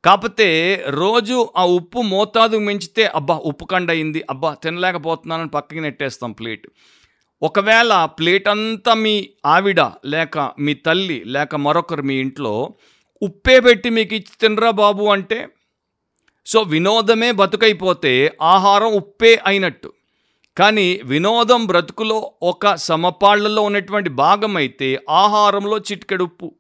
కాకపోతే 0.05 0.85
రోజు 0.89 1.49
ఆ 1.57 1.65
ఉప్పు 1.65 1.99
మోతాదు 1.99 2.57
మించితే 2.57 3.07
అబ్బా 3.07 3.37
ఉప్పు 3.37 3.65
కండ 3.65 3.91
అయింది 3.91 4.25
అబ్బా 4.31 4.55
తినలేకపోతున్నానని 4.55 5.49
పక్కకి 5.49 5.81
నెట్టేస్తాం 5.81 6.33
ప్లేట్. 6.33 6.67
ఒకవేళ 7.43 8.05
ప్లేట్ 8.05 8.49
అంతా 8.49 8.95
మీ 8.95 9.29
ఆవిడ 9.47 9.81
లేక 10.07 10.53
మీ 10.59 10.75
తల్లి 10.75 11.23
లేక 11.27 11.57
మరొకరు 11.57 12.03
మీ 12.03 12.15
ఇంట్లో 12.15 12.75
ఉప్పే 13.23 13.61
పెట్టి 13.61 13.91
మీకు 13.91 14.15
ఇచ్చి 14.15 14.49
తినరా 14.49 14.71
బాబు 14.71 15.05
అంటే? 15.05 15.47
సో 16.47 16.63
వినోదమే 16.63 17.33
బతుకైపోతే 17.33 18.33
ఆహారం 18.43 18.93
ఉప్పే 18.93 19.41
అయినట్టు. 19.47 19.93
కానీ 20.57 21.01
వినోదం 21.05 21.67
బ్రతుకులో 21.67 22.33
ఒక 22.43 22.75
సమపాళ్ళలో 22.75 23.63
ఉన్నటువంటి 23.63 24.11
భాగం 24.11 24.57
అయితే 24.57 25.01
ఆహారంలో 25.11 25.79
చిటికెడు 25.79 26.25
ఉప్పు 26.25 26.55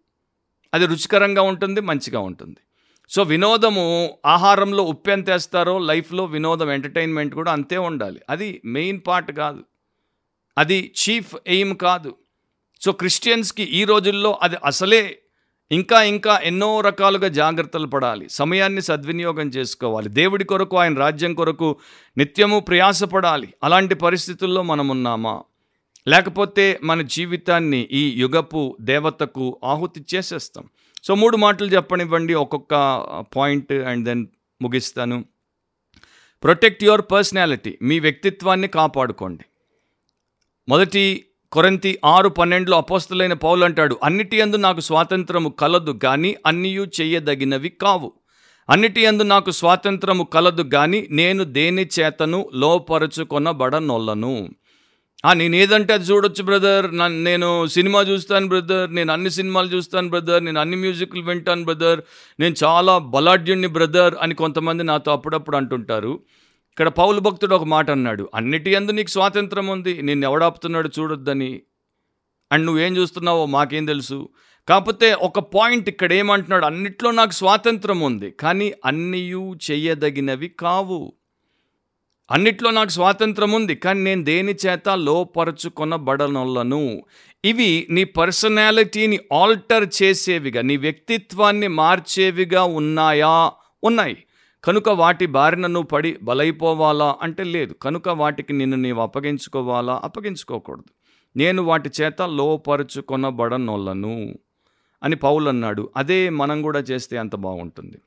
అది 0.75 0.87
రుచికరంగా 0.87 1.43
ఉంటుంది 1.43 1.81
మంచిగా 1.81 2.21
ఉంటుంది. 2.21 2.57
సో 3.11 3.23
వినోదము 3.23 4.19
ఆహారంలో 4.27 4.83
ఉప్పు 4.83 5.11
ఎంత 5.11 5.31
వేస్తారో 5.31 5.79
లైఫ్లో 5.79 6.25
వినోదం 6.25 6.71
ఎంటర్టైన్మెంట్ 6.71 7.35
కూడా 7.35 7.53
అంతే 7.53 7.79
ఉండాలి. 7.79 8.21
అది 8.31 8.63
మెయిన్ 8.65 9.01
పార్ట్ 9.07 9.33
కాదు. 9.33 9.65
అది 10.59 10.95
చీఫ్ 10.99 11.35
ఎయిమ్ 11.47 11.77
కాదు. 11.77 12.17
సో 12.81 12.93
క్రిస్టియన్స్కి 12.93 13.63
ఈ 13.63 13.85
రోజుల్లో 13.85 14.39
అది 14.43 14.57
అసలే 14.65 15.22
ఇంకా 15.73 16.03
ఇంకా 16.03 16.39
ఎన్నో 16.39 16.81
రకాలుగా 16.81 17.29
జాగ్రత్తలు 17.29 17.87
పడాలి. 17.87 18.29
సమయాన్ని 18.29 18.83
సద్వినియోగం 18.83 19.49
చేసుకోవాలి. 19.49 20.09
దేవుడి 20.09 20.45
కొరకు 20.45 20.77
ఆయన 20.77 20.95
రాజ్యం 20.99 21.35
కొరకు 21.35 21.77
నిత్యము 22.17 22.61
ప్రయాసపడాలి. 22.61 23.55
అలాంటి 23.63 23.95
పరిస్థితుల్లో 23.95 24.63
మనం 24.63 24.89
ఉన్నామా 24.89 25.43
లేకపోతే 26.09 26.81
మన 26.83 27.03
జీవితాన్ని 27.03 27.89
ఈ 27.93 28.21
యుగపు 28.21 28.77
దేవతకు 28.81 29.61
ఆహుతి 29.65 30.05
చేసేస్తాం. 30.15 30.65
సో 31.05 31.15
మూడు 31.15 31.37
మాటలు 31.37 31.69
చెప్పనివ్వండి. 31.69 32.35
ఒక్కొక్క 32.35 32.75
పాయింట్ 33.37 33.73
అండ్ 33.73 34.05
దెన్ 34.05 34.27
ముగిస్తాను. 34.63 35.25
Protect 36.43 36.85
your 36.85 37.03
personality. 37.13 37.79
మీ 37.83 38.01
వ్యక్తిత్వాన్ని 38.01 38.69
కాపాడుకోండి. 38.69 39.45
మొదటి 40.69 41.25
కొరంతి 41.53 41.99
ఆరు 42.05 42.29
పన్నెండులో 42.29 42.77
అపోస్తులైన 42.77 43.33
పౌలు 43.33 43.65
అంటాడు 43.65 43.97
అన్నిటి 44.05 44.37
యందు 44.37 44.57
నాకు 44.57 44.81
స్వాతంత్రము 44.81 45.49
కలదు 45.49 45.91
కానీ 45.91 46.37
అన్నియూ 46.47 46.87
చేయదగినవి 47.01 47.69
కావు. 47.69 48.13
అన్నిటి 48.71 49.01
యందు 49.05 49.23
నాకు 49.23 49.51
స్వాతంత్రము 49.51 50.25
కలదు 50.25 50.63
కానీ 50.63 51.09
నేను 51.11 51.45
దేని 51.45 51.89
చేతను 52.01 52.51
లోపరుచుకొనబడనొల్లను. 52.55 54.49
నేను 55.35 55.57
ఏదంటే 55.57 55.95
అది 55.95 56.05
చూడొచ్చు 56.05 56.43
బ్రదర్. 56.43 56.87
నేను 57.25 57.67
సినిమా 57.67 58.01
చూస్తాను 58.01 58.49
బ్రదర్. 58.49 58.95
నేను 58.95 59.13
అన్ని 59.13 59.31
సినిమాలు 59.31 59.69
చూస్తాను 59.69 60.09
బ్రదర్. 60.09 60.45
నేను 60.45 60.61
అన్ని 60.61 60.77
మ్యూజిక్లు 60.77 61.23
వింటాను 61.23 61.65
బ్రదర్. 61.65 62.01
నేను 62.41 62.55
చాలా 62.65 62.99
బలాఢ్యుణ్ణి 62.99 63.69
బ్రదర్ 63.69 64.15
అని 64.21 64.35
కొంతమంది 64.35 64.83
నాతో 64.85 65.13
అప్పుడప్పుడు 65.13 65.57
అంటుంటారు. 65.57 66.21
ఇక్కడ 66.73 66.89
పౌలు 66.89 67.21
భక్తుడు 67.21 67.55
ఒక 67.55 67.65
మాట 67.65 67.91
అన్నాడు 67.91 68.31
అన్నిటి 68.35 68.71
ఎందు 68.71 68.93
నీకు 68.93 69.09
స్వాతంత్రం 69.09 69.67
ఉంది. 69.67 70.03
నిన్ను 70.03 70.27
ఎవడాపుతున్నాడు 70.27 70.91
చూడొద్దని. 70.99 71.63
అండ్ 72.53 72.67
నువ్వేం 72.67 72.97
చూస్తున్నావో 72.97 73.47
మాకేం 73.47 73.87
తెలుసు. 73.87 74.29
కాకపోతే 74.69 75.15
ఒక 75.15 75.39
పాయింట్ 75.39 75.89
ఇక్కడ 75.89 76.13
ఏమంటున్నాడు 76.13 76.65
అన్నిట్లో 76.65 77.11
నాకు 77.11 77.33
స్వాతంత్రం 77.33 78.01
ఉంది 78.01 78.31
కానీ 78.31 78.73
అన్నియు 78.85 79.57
చెయ్యదగినవి 79.71 80.49
కావు. 80.49 81.13
అన్నిట్లో 82.31 82.71
నాకు 82.71 82.91
స్వాతంత్రం 82.91 83.53
ఉంది 83.53 83.75
కానీ 83.75 84.01
నేను 84.01 84.25
దేని 84.25 84.55
చేత 84.67 84.89
లోపరుచుకొనబడనొల్లను? 84.89 87.03
ఇవి 87.45 87.87
నీ 87.91 88.05
పర్సనాలిటీని 88.05 89.21
ఆల్టర్ 89.33 89.89
చేసేవిగా 90.03 90.63
నీ 90.63 90.77
వ్యక్తిత్వాన్ని 90.77 91.69
మార్చేవిగా 91.69 92.65
ఉన్నాయా? 92.65 93.53
ఉన్నాయి. 93.85 94.17
కనుక 94.65 94.89
వాటి 94.89 95.27
బారిన 95.27 95.67
నువ్వు 95.67 95.83
పడి 95.83 96.19
బలైపోవాలా? 96.23 97.17
అంటే 97.23 97.45
లేదు. 97.45 97.73
కనుక 97.73 98.09
వాటికి 98.09 98.53
నిన్ను 98.53 98.77
నీవు 98.77 99.01
అప్పగించుకోవాలా? 99.01 100.01
అప్పగించుకోకూడదు. 100.05 100.85
నేను 101.37 101.63
వాటి 101.63 101.91
చేత 102.01 102.23
లోపరుచుకొనబడనొల్లను 102.23 104.39
అని 105.03 105.17
పౌలు 105.17 105.49
అన్నాడు 105.49 105.91
అదే 105.97 106.29
మనం 106.29 106.63
కూడా 106.63 106.79
చేస్తే 106.79 107.17
అంత 107.17 107.37
బాగుంటుంది. 107.37 107.99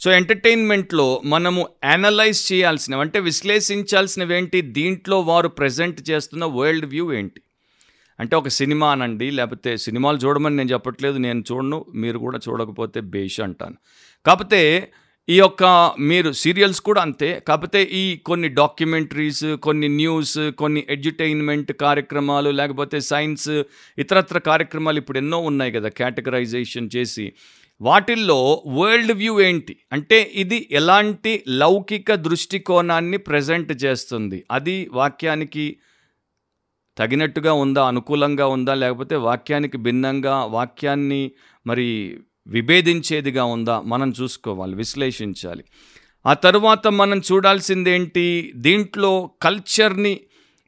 సో 0.00 0.10
ఎంటర్టైన్మెంట్లో 0.10 1.22
మనము 1.24 1.68
అనలైజ్ 1.84 2.52
చేయాల్సినవి 2.52 3.00
అంటే 3.00 3.20
విశ్లేషించాల్సినవి 3.20 4.36
ఏంటి 4.36 4.60
దీంట్లో 4.60 5.20
వారు 5.20 5.48
ప్రజెంట్ 5.48 6.10
చేస్తున్న 6.10 6.44
వరల్డ్ 6.44 6.86
వ్యూ 6.86 7.12
ఏంటి? 7.12 7.40
అంటే 8.20 8.36
ఒక 8.36 8.48
సినిమా 8.48 8.92
అనండి 8.92 9.30
లేకపోతే 9.30 9.76
సినిమాలు 9.76 10.16
చూడమని 10.16 10.56
నేను 10.56 10.68
చెప్పట్లేదు 10.68 11.18
నేను 11.18 11.44
చూడను 11.52 11.84
మీరు 11.94 12.18
కూడా 12.18 12.38
చూడకపోతే 12.48 13.00
బేష్ 13.00 13.40
అంటాను. 13.40 13.74
కాకపోతే 14.26 14.92
ఈ 15.30 15.38
యొక్క 15.38 15.92
మీరు 15.98 16.32
సీరియల్స్ 16.32 16.80
కూడా 16.80 17.02
అంతే. 17.02 17.40
కాకపోతే 17.48 17.82
ఈ 17.82 18.16
కొన్ని 18.16 18.48
డాక్యుమెంటరీస్ 18.48 19.56
కొన్ని 19.56 19.88
న్యూస్ 19.88 20.50
కొన్ని 20.50 20.86
ఎడ్యుటైన్మెంట్ 20.90 21.72
కార్యక్రమాలు 21.72 22.50
లేకపోతే 22.50 23.00
సైన్స్ 23.00 23.62
ఇతరత్ర 23.98 24.38
కార్యక్రమాలు 24.38 24.98
ఇప్పుడు 24.98 25.18
ఎన్నో 25.18 25.38
ఉన్నాయి 25.38 25.72
కదా 25.72 25.88
కేటగరైజేషన్ 25.88 26.90
చేసి. 26.96 27.32
వాటిల్లో 27.80 28.64
వరల్డ్ 28.66 29.12
వ్యూ 29.12 29.40
ఏంటి? 29.40 29.76
అంటే 29.92 30.32
ఇది 30.34 30.68
ఎలాంటి 30.70 31.44
లౌకిక 31.48 32.14
దృష్టికోణాన్ని 32.14 33.16
ప్రజెంట్ 33.16 33.84
చేస్తుంది? 33.84 34.44
అది 34.50 34.88
వాక్యానికి 34.92 35.76
తగినట్టుగా 36.98 37.52
ఉందా 37.52 37.86
అనుకూలంగా 37.88 38.46
ఉందా 38.46 38.74
లేకపోతే 38.74 39.16
వాక్యానికి 39.16 39.76
భిన్నంగా 39.76 40.44
వాక్యాన్ని 40.44 41.30
మరి 41.66 42.18
విభేదించేదిగా 42.48 43.44
ఉందా 43.44 43.80
మనం 43.80 44.14
చూసుకోవాలి 44.22 44.74
విశ్లేషించాలి. 44.74 45.64
ఆ 46.26 46.32
తరువాత 46.32 46.88
మనం 46.88 47.18
చూడాల్సిందేంటి? 47.18 48.52
దీంట్లో 48.54 49.30
కల్చర్ని 49.42 50.20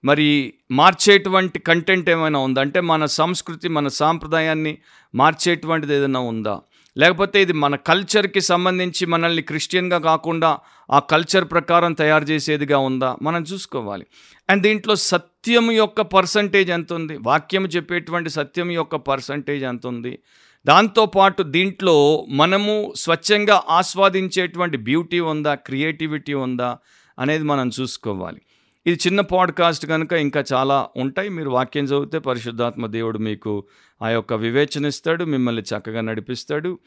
మరి 0.05 0.55
మార్చేటువంటి 0.70 1.59
కంటెంట్ 1.59 2.11
ఏమైనా 2.11 2.39
ఉందా? 2.39 2.61
అంటే 2.61 2.81
మన 2.81 3.07
సంస్కృతి 3.07 3.68
మన 3.68 3.89
సాంప్రదాయాన్ని 3.89 4.78
మార్చేటువంటిది 5.14 5.95
ఏదైనా 5.95 6.20
ఉందా? 6.20 6.61
లేకపోతే 6.99 7.43
ఇది 7.43 7.53
మన 7.53 7.76
కల్చర్కి 7.76 8.41
సంబంధించి 8.41 9.07
మనల్ని 9.07 9.43
క్రిస్టియన్గా 9.43 9.99
కాకుండా 9.99 10.59
ఆ 10.91 10.99
కల్చర్ 10.99 11.45
ప్రకారం 11.45 11.93
తయారు 11.93 12.24
చేసేదిగా 12.24 12.78
ఉందా? 12.78 13.16
మనం 13.22 13.43
చూసుకోవాలి. 13.43 14.07
అండ్ 14.51 14.62
దీంట్లో 14.62 14.97
సత్యం 14.97 15.72
యొక్క 15.72 16.01
పర్సంటేజ్ 16.01 16.70
ఎంత 16.70 16.93
ఉంది 16.93 17.18
వాక్యం 17.18 17.66
చెప్పేటువంటి 17.66 18.31
సత్యం 18.31 18.70
యొక్క 18.70 18.97
పర్సంటేజ్ 18.97 19.64
ఎంత 19.64 19.87
ఉంది 19.87 20.18
దాంతోపాటు 20.67 21.43
దీంట్లో 21.43 22.27
మనము 22.29 22.93
స్వచ్ఛంగా 22.97 23.63
ఆస్వాదించేటువంటి 23.69 24.77
బ్యూటీ 24.77 25.21
ఉందా 25.21 25.55
క్రియేటివిటీ 25.55 26.35
ఉందా 26.35 26.79
అనేది 27.19 27.45
మనం 27.45 27.71
చూసుకోవాలి. 27.81 28.41
ఇది 28.87 28.99
చిన్న 29.07 29.21
పాడ్కాస్ట్ 29.21 29.87
కనుక 29.87 30.13
ఇంకా 30.13 30.45
చాలా 30.53 30.89
ఉంటాయి. 30.97 31.29
మీరు 31.29 31.51
వాక్యం 31.51 31.85
చదివితే 31.85 32.19
పరిశుద్ధాత్మ 32.19 32.87
దేవుడు 32.87 33.19
మీకు 33.19 33.65
ఆ 34.03 34.09
యొక్క 34.09 34.33
వివేచన 34.33 34.87
ఇస్తాడు 34.87 35.25
మిమ్మల్ని 35.25 35.63
చక్కగా 35.63 36.01
నడిపిస్తాడు. 36.01 36.79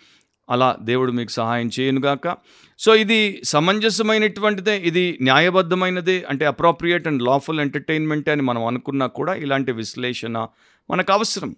అలా 0.50 0.78
దేవుడు 0.82 1.12
మీకు 1.12 1.32
సహాయం 1.32 1.70
చేయనుగాక. 1.80 2.36
సో 2.80 2.96
ఇది 2.96 3.42
సమంజసమైనటువంటిదే 3.46 4.78
ఇది 4.78 5.18
న్యాయబద్ధమైనదే 5.22 6.26
అంటే 6.30 6.46
అప్రోప్రియేట్ 6.46 7.08
అండ్ 7.08 7.24
లాఫుల్ 7.24 7.60
ఎంటర్టైన్మెంటే 7.60 8.32
అని 8.32 8.42
మనం 8.42 8.66
అనుకున్నా 8.66 9.08
కూడా 9.08 9.34
ఇలాంటి 9.34 9.72
విశ్లేషణ 9.72 10.48
మనకు 10.90 11.14
అవసరం. 11.14 11.56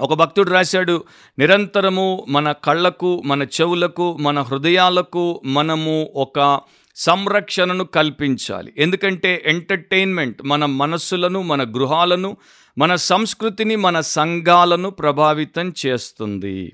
ఒక 0.00 0.14
భక్తుడు 0.14 0.50
రాశాడు 0.50 1.04
నిరంతరము 1.38 2.24
మన 2.28 2.52
కళ్ళకు 2.52 3.22
మన 3.26 3.42
చెవులకు 3.42 4.16
మన 4.20 4.40
హృదయాలకు 4.40 5.40
మనము 5.44 6.08
ఒక 6.16 6.60
సంరక్షణను 6.96 7.84
కల్పించాలి. 7.84 8.72
ఎందుకంటే 8.78 9.42
ఎంటర్టైన్మెంట్ 9.46 10.42
మన 10.44 10.64
మనస్సులను 10.64 11.42
మన 11.42 11.62
గృహాలను 11.62 12.36
మన 12.78 12.94
సంస్కృతిని 12.94 13.76
మన 13.76 14.00
సంఘాలను 14.00 14.90
ప్రభావితం 14.90 15.72
చేస్తుంది. 15.86 16.72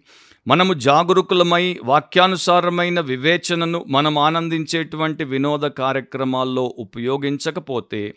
మనము 0.48 0.74
జాగరూకులమై 0.74 1.80
వాక్యానుసారమైన 1.84 3.00
వివేచనను 3.00 3.84
మనం 3.88 4.18
ఆనందించేటువంటి 4.18 5.24
వినోద 5.24 5.60
కార్యక్రమాల్లో 5.60 6.74
ఉపయోగించకపోతే 6.78 8.14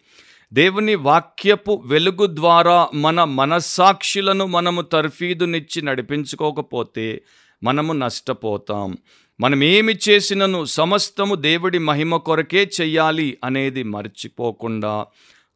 దేవుని 0.53 0.95
వాక్యపు 0.95 1.83
వెలుగు 1.85 2.25
ద్వారా 2.25 2.89
మన 2.93 3.23
మనస్సాక్షులను 3.23 4.45
మనము 4.45 4.81
తర్ఫీదునిచ్చి 4.81 5.81
నడిపించుకోకపోతే 5.81 7.21
మనము 7.63 7.93
నష్టపోతాం. 7.93 8.97
మనం 9.39 9.63
ఏమి 9.63 9.95
చేసినను 10.09 10.65
సమస్తము 10.65 11.35
దేవుడి 11.35 11.79
మహిమ 11.79 12.17
కొరకే 12.17 12.69
చెయ్యాలి 12.81 13.37
అనేది 13.43 13.83
మర్చిపోకుండా 13.83 15.05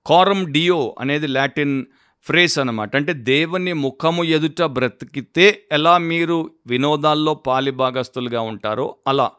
కారం 0.06 0.52
డియో 0.52 0.96
అనేది 1.00 1.28
లాటిన్ 1.28 1.86
ఫ్రేస్ 2.24 2.60
అనమాట 2.60 2.96
అంటే 2.96 3.14
దేవుని 3.14 3.74
ముఖము 3.74 4.24
ఎదుట 4.24 4.62
బ్రతికితే 4.62 5.64
ఎలా 5.72 5.98
మీరు 5.98 6.52
వినోదాల్లో 6.68 7.34
పాలిభాగస్తులుగా 7.34 8.42
ఉంటారో 8.42 8.96
అలా. 9.08 9.32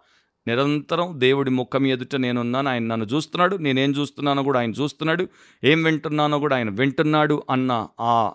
నిరంతరం 0.49 1.15
దేవుడి 1.17 1.51
ముఖం 1.51 1.87
ఎదుట 1.87 2.17
నేనున్నాను. 2.17 2.69
ఆయన 2.69 2.83
నన్ను 2.83 3.07
చూస్తున్నాడు. 3.07 3.57
నేనేం 3.57 3.91
చూస్తున్నానో 3.91 4.43
కూడా 4.43 4.61
ఆయన 4.61 4.71
చూస్తున్నాడు. 4.71 5.29
ఏం 5.65 5.83
వింటున్నానో 5.83 6.39
కూడా 6.39 6.57
ఆయన 6.57 6.71
వింటున్నాడు 6.71 7.43
అన్న 7.51 7.89
ఆ 8.01 8.33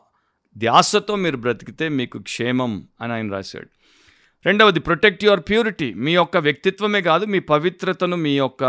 ధ్యాసతో 0.57 1.15
మీరు 1.15 1.37
బ్రతికితే 1.37 1.89
మీకు 1.89 2.19
క్షేమం 2.19 2.87
అని 3.01 3.13
ఆయన 3.13 3.31
రాశాడు. 3.31 3.69
రెండవది 4.45 4.79
ప్రొటెక్ట్ 4.79 5.25
యువర్ 5.25 5.39
ప్యూరిటీ 5.39 5.93
మీ 5.93 6.13
యొక్క 6.13 6.37
వ్యక్తిత్వమే 6.37 7.01
కాదు 7.01 7.25
మీ 7.25 7.39
పవిత్రతను 7.39 8.17
మీ 8.17 8.37
యొక్క 8.37 8.63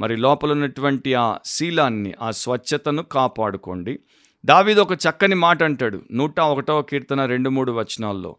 మరి 0.00 0.16
లోపల 0.16 0.52
ఉన్నటువంటి 0.52 1.14
ఆ 1.14 1.38
శీలాన్ని 1.44 2.14
ఆ 2.22 2.30
స్వచ్ఛతను 2.30 3.02
కాపాడుకోండి. 3.02 3.98
దావీది 4.44 4.80
ఒక 4.80 4.92
చక్కని 4.92 5.34
మాట 5.34 5.62
అంటాడు 5.62 6.02
నూట 6.12 6.40
ఒకటవ 6.40 6.82
కీర్తన 6.82 7.24
రెండు 7.26 7.50
మూడు 7.50 7.72
వచనాల్లో. 7.72 8.36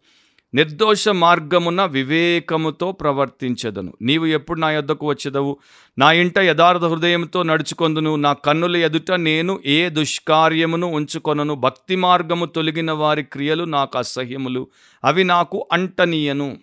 నిర్దోష 0.54 1.10
మార్గమున 1.10 1.86
వివేకముతో 1.86 2.92
ప్రవర్తించదను. 2.92 3.94
నీవు 4.02 4.26
ఎప్పుడు 4.26 4.60
నా 4.60 4.72
యొద్దకు 4.72 5.08
వచ్చేదవు? 5.08 5.58
నా 5.98 6.12
ఇంట 6.12 6.38
యథార్థ 6.38 6.84
హృదయంతో 6.84 7.44
నడుచుకొందును. 7.44 8.16
నా 8.16 8.34
కన్నుల 8.34 8.78
ఎదుట 8.78 9.12
నేను 9.12 9.60
ఏ 9.66 9.90
దుష్కార్యమును 9.90 10.88
ఉంచుకొనను? 10.88 11.56
భక్తి 11.56 11.96
మార్గము 11.96 12.46
తొలగిన 12.46 12.92
వారి 12.92 13.24
క్రియలు 13.24 13.64
నాకు 13.64 13.98
అసహ్యములు. 13.98 14.68
అవి 15.04 15.24
నాకు 15.24 15.68
అంటనీయను. 15.72 16.58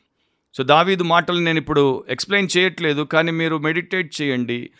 సో 0.54 0.62
దావీదు 0.62 1.02
మాటలు 1.02 1.38
నేను 1.38 1.58
ఇప్పుడు 1.58 2.04
ఎక్స్ప్లెయిన్ 2.08 2.56
చేయట్లేదు 2.56 3.02
కానీ 3.02 3.32
మీరు 3.32 3.58
మెడిటేట్ 3.58 4.22
చేయండి. 4.22 4.70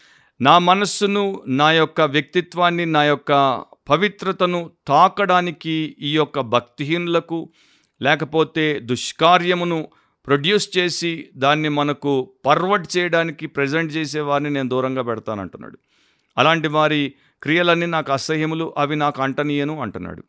నా 0.41 0.59
మనస్సును 0.59 1.41
నా 1.47 1.73
యొక్క 1.73 2.01
వ్యక్తిత్వాన్ని 2.01 2.87
నా 2.87 3.05
యొక్క 3.05 3.63
పవిత్రతను 3.89 4.71
తాకడానికి 4.89 5.97
ఈ 6.01 6.13
యొక్క 6.13 6.41
భక్తిహీనులకు 6.41 7.49
లేకపోతే 8.03 8.81
దుష్కార్యమును 8.81 9.89
ప్రొడ్యూస్ 10.27 10.79
చేసి 10.79 11.31
దాన్ని 11.37 11.69
మనకు 11.69 12.33
పర్వర్ట్ 12.47 12.97
చేయడానికి 12.97 13.47
ప్రజెంట్ 13.47 13.93
చేసే 13.93 14.21
వారిని 14.21 14.51
నేను 14.51 14.69
దూరంగా 14.69 15.03
పెడతానంటున్నాడు. 15.03 15.79
అలాంటి 16.39 16.69
వారి 16.69 17.15
క్రియలన్నీ 17.43 17.87
నాకు 17.87 18.13
అసహ్యములు 18.13 18.75
అవి 18.79 18.97
నాకు 18.97 19.23
అంటనీయను 19.23 19.81
అంటున్నాడు. 19.81 20.25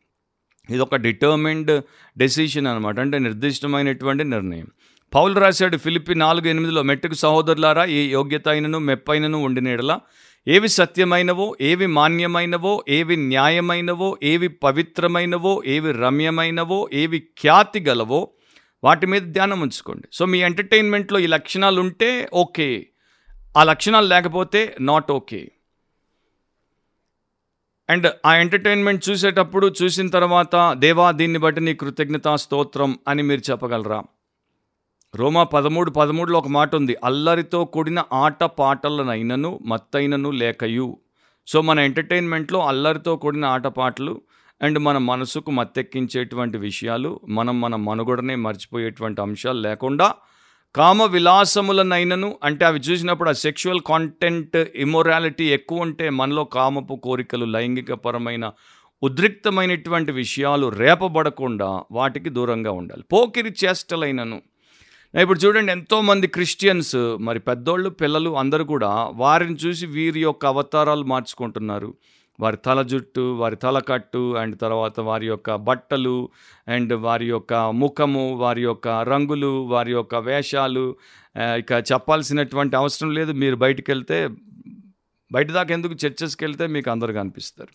ఇది 0.70 0.78
ఒక 0.78 0.96
డిటర్మిండ్ 0.96 1.84
డెసిషన్ 2.18 2.66
అనమాట 2.66 3.00
అంటే 3.00 3.18
నిర్దిష్టమైనటువంటి 3.18 4.24
నిర్ణయం. 4.24 4.66
పౌలు 5.14 5.40
రాశాడు 5.40 5.76
ఫిలిపి 5.76 6.14
నాలుగు 6.14 6.46
ఎనిమిదిలో 6.46 6.82
మెట్టుకు 6.82 7.14
సహోదరులారా 7.14 7.84
ఏ 7.84 8.06
యోగ్యత 8.06 8.48
అయినను 8.48 8.78
మెప్పైనను 8.78 9.38
ఉండినేడలా 9.38 10.00
ఏవి 10.48 10.68
సత్యమైనవో 10.68 11.56
ఏవి 11.60 11.86
మాన్యమైనవో 11.86 12.84
ఏవి 12.88 13.16
న్యాయమైనవో 13.16 14.18
ఏవి 14.22 14.48
పవిత్రమైనవో 14.48 15.62
ఏవి 15.66 15.92
రమ్యమైనవో 15.92 16.88
ఏవి 16.92 17.18
ఖ్యాతి 17.18 17.80
గలవో 17.80 18.30
వాటి 18.84 19.06
మీద 19.06 19.22
ధ్యానం 19.22 19.60
ఉంచుకోండి. 19.60 20.08
సో 20.12 20.24
మీ 20.24 20.38
ఎంటర్టైన్మెంట్లో 20.38 21.18
ఈ 21.18 21.26
లక్షణాలు 21.26 21.80
ఉంటే 21.80 22.28
ఓకే. 22.32 22.86
ఆ 23.56 23.64
లక్షణాలు 23.64 24.06
లేకపోతే 24.06 24.76
నాట్ 24.80 25.12
ఓకే. 25.12 25.50
అండ్ 27.90 28.12
ఆ 28.26 28.34
ఎంటర్టైన్మెంట్ 28.34 29.08
చూసేటప్పుడు 29.08 29.74
చూసిన 29.82 30.08
తర్వాత 30.08 30.72
దేవా 30.72 31.10
దీన్ని 31.10 31.38
బట్టి 31.38 31.60
నీ 31.60 31.74
కృతజ్ఞతా 31.74 32.36
స్తోత్రం 32.36 32.98
అని 33.08 33.22
మీరు 33.22 33.42
చెప్పగలరా? 33.50 34.02
రోమా 35.16 35.42
పదమూడు 35.42 35.90
పదమూడులో 35.90 36.38
ఒక 36.38 36.48
మాట 36.48 36.74
ఉంది. 36.74 36.96
అల్లరితో 37.04 37.64
కూడిన 37.64 38.02
ఆట 38.12 38.44
పాటలనైనను 38.44 39.60
మత్తైనను 39.66 40.30
లేకయు. 40.30 40.98
సో 41.46 41.60
మన 41.60 41.78
ఎంటర్టైన్మెంట్లో 41.78 42.60
అల్లరితో 42.60 43.16
కూడిన 43.16 43.44
ఆటపాటలు 43.44 44.20
అండ్ 44.62 44.78
మన 44.78 44.98
మనసుకు 44.98 45.50
మత్తెక్కించేటువంటి 45.50 46.58
విషయాలు 46.58 47.20
మనం 47.28 47.60
మన 47.60 47.76
మనుగడనే 47.76 48.34
మర్చిపోయేటువంటి 48.34 49.20
అంశాలు 49.20 49.60
లేకుండా 49.60 50.14
కామ 50.74 51.02
విలాసములనైనను 51.02 52.36
అంటే 52.44 52.64
అవి 52.64 52.78
చూసినప్పుడు 52.78 53.28
ఆ 53.28 53.32
సెక్షువల్ 53.32 53.80
కాంటెంట్ 53.80 54.56
ఇమొరాలిటీ 54.56 55.44
ఎక్కువ 55.44 55.78
ఉంటే 55.78 56.10
మనలో 56.10 56.44
కామపు 56.44 56.94
కోరికలు 56.94 57.44
లైంగికపరమైన 57.44 58.52
ఉద్రిక్తమైనటువంటి 59.02 60.12
విషయాలు 60.12 60.66
రేపబడకుండా 60.66 61.82
వాటికి 61.92 62.28
దూరంగా 62.28 62.70
ఉండాలి. 62.70 63.02
పోకిరి 63.02 63.54
చేష్టలైనను 63.64 64.42
ఇప్పుడు 65.20 65.38
చూడండి 65.38 65.72
ఎంతోమంది 65.72 66.26
క్రిస్టియన్స్ 66.26 67.16
మరి 67.20 67.40
పెద్దోళ్ళు 67.40 67.90
పిల్లలు 67.90 68.36
అందరూ 68.36 68.64
కూడా 68.64 69.10
వారిని 69.12 69.54
చూసి 69.54 69.86
వీరి 69.86 70.20
యొక్క 70.20 70.46
అవతారాలు 70.46 71.04
మార్చుకుంటున్నారు. 71.04 71.94
వారి 72.40 72.56
తల 72.56 72.82
జుట్టు 72.82 73.20
వారి 73.20 73.56
తలకట్టు 73.56 74.36
అండ్ 74.36 74.60
తర్వాత 74.60 75.00
వారి 75.00 75.26
యొక్క 75.26 75.54
బట్టలు 75.54 76.28
అండ్ 76.68 76.94
వారి 76.94 77.26
యొక్క 77.26 77.54
ముఖము 77.54 78.34
వారి 78.34 78.62
యొక్క 78.62 78.88
రంగులు 78.88 79.52
వారి 79.66 79.92
యొక్క 79.92 80.14
వేషాలు. 80.14 80.96
ఇక 81.36 81.72
చెప్పాల్సినటువంటి 81.92 82.76
అవసరం 82.76 83.14
లేదు. 83.14 83.32
మీరు 83.32 83.56
బయటికి 83.56 83.90
వెళ్తే 83.90 84.28
బయట 85.32 85.50
దాకా 85.50 85.74
ఎందుకు 85.74 85.96
చర్చెస్కి 86.06 86.44
వెళ్తే 86.44 86.66
మీకు 86.66 86.90
అందరు 86.90 87.12
కనిపిస్తారు. 87.12 87.72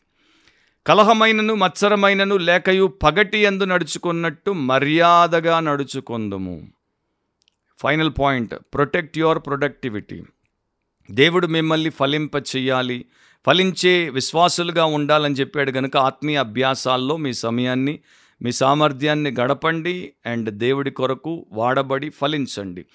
కలహమైనను 0.87 1.55
మత్సరమైనను 1.55 2.37
లేకయు 2.37 2.85
పగటి 3.03 3.37
ఎందు 3.37 3.63
నడుచుకున్నట్టు 3.63 4.51
మర్యాదగా 4.51 5.59
నడుచుకుందుము. 5.59 6.80
Final 7.81 8.11
point 8.19 8.55
protect 8.73 9.17
your 9.17 9.39
productivity 9.39 10.23
దేవుడు 11.11 11.47
మిమ్మల్ని 11.47 11.89
ఫలింప 11.89 12.35
చేయాలి 12.35 13.05
ఫలించే 13.45 14.09
విశ్వాసులుగా 14.09 14.85
ఉండాలని 14.85 15.35
చెప్పాడు 15.35 15.71
కనుక 15.71 15.97
ఆత్మీయ 15.97 16.37
అభ్యాసాల్లో 16.37 17.17
మీ 17.17 17.33
సమయాన్ని 17.33 17.99
మీ 18.41 18.51
సామర్థ్యాన్ని 18.51 19.35
గడపండి 19.41 20.13
అండ్ 20.25 20.49
దేవుడి 20.49 20.91
కొరకు 20.91 21.45
వాడబడి 21.51 22.09
ఫలించండి. 22.09 22.85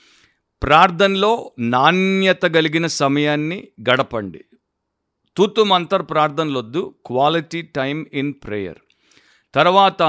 ప్రార్థనలో 0.62 1.52
నాణ్యత 1.58 2.42
కలిగిన 2.42 2.86
సమయాన్ని 2.86 3.68
గడపండి. 3.90 4.44
తూతు 5.36 5.62
మంతర్ 5.62 6.02
ప్రార్థనలొద్దు 6.02 6.94
క్వాలిటీ 7.06 7.62
టైం 7.62 8.06
ఇన్ 8.12 8.34
ప్రేయర్ 8.44 8.78
తర్వాత 9.54 10.02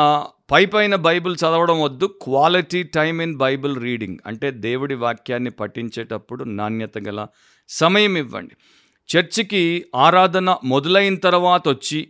పై 0.51 0.65
పైన 0.65 0.95
బైబిల్ 0.95 1.35
చదవడం 1.35 1.81
వద్దు 1.81 2.05
quality 2.21 2.83
time 2.83 3.21
in 3.21 3.35
Bible 3.35 3.81
reading. 3.81 4.17
అంటే 4.25 4.51
దేవుడి 4.51 4.95
వాక్యాన్ని 4.95 5.49
పఠించేటప్పుడు 5.49 6.43
నాణ్యత 6.43 6.97
గల 6.97 7.27
సమయం 7.69 8.17
ఇవ్వండి. 8.17 8.55
చర్చికి 9.09 9.85
ఆరాధన 9.95 10.57
మొదలైన 10.63 11.15
తర్వాత 11.15 11.67
వచ్చి 11.67 12.07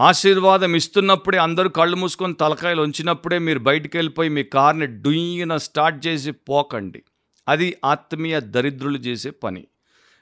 ఆశీర్వాదం 0.00 0.76
ఇస్తున్నప్పుడే 0.76 1.38
అందరూ 1.38 1.68
కళ్ళు 1.68 1.96
మూసుకొని 1.96 2.34
తలకాయలు 2.34 2.82
ఉంచినప్పుడే 2.82 3.38
మీరు 3.38 3.58
బయటికి 3.58 3.96
వెళ్ళిపోయి 3.96 4.28
మీ 4.28 4.42
కార్ని 4.42 4.86
డుయ్యన 4.86 5.56
స్టార్ట్ 5.56 6.06
చేసి 6.06 6.30
పోకండి. 6.30 7.02
అది 7.48 7.76
ఆత్మీయ 7.84 8.40
దరిద్రులు 8.40 8.98
చేసే 8.98 9.30
పని. 9.30 9.66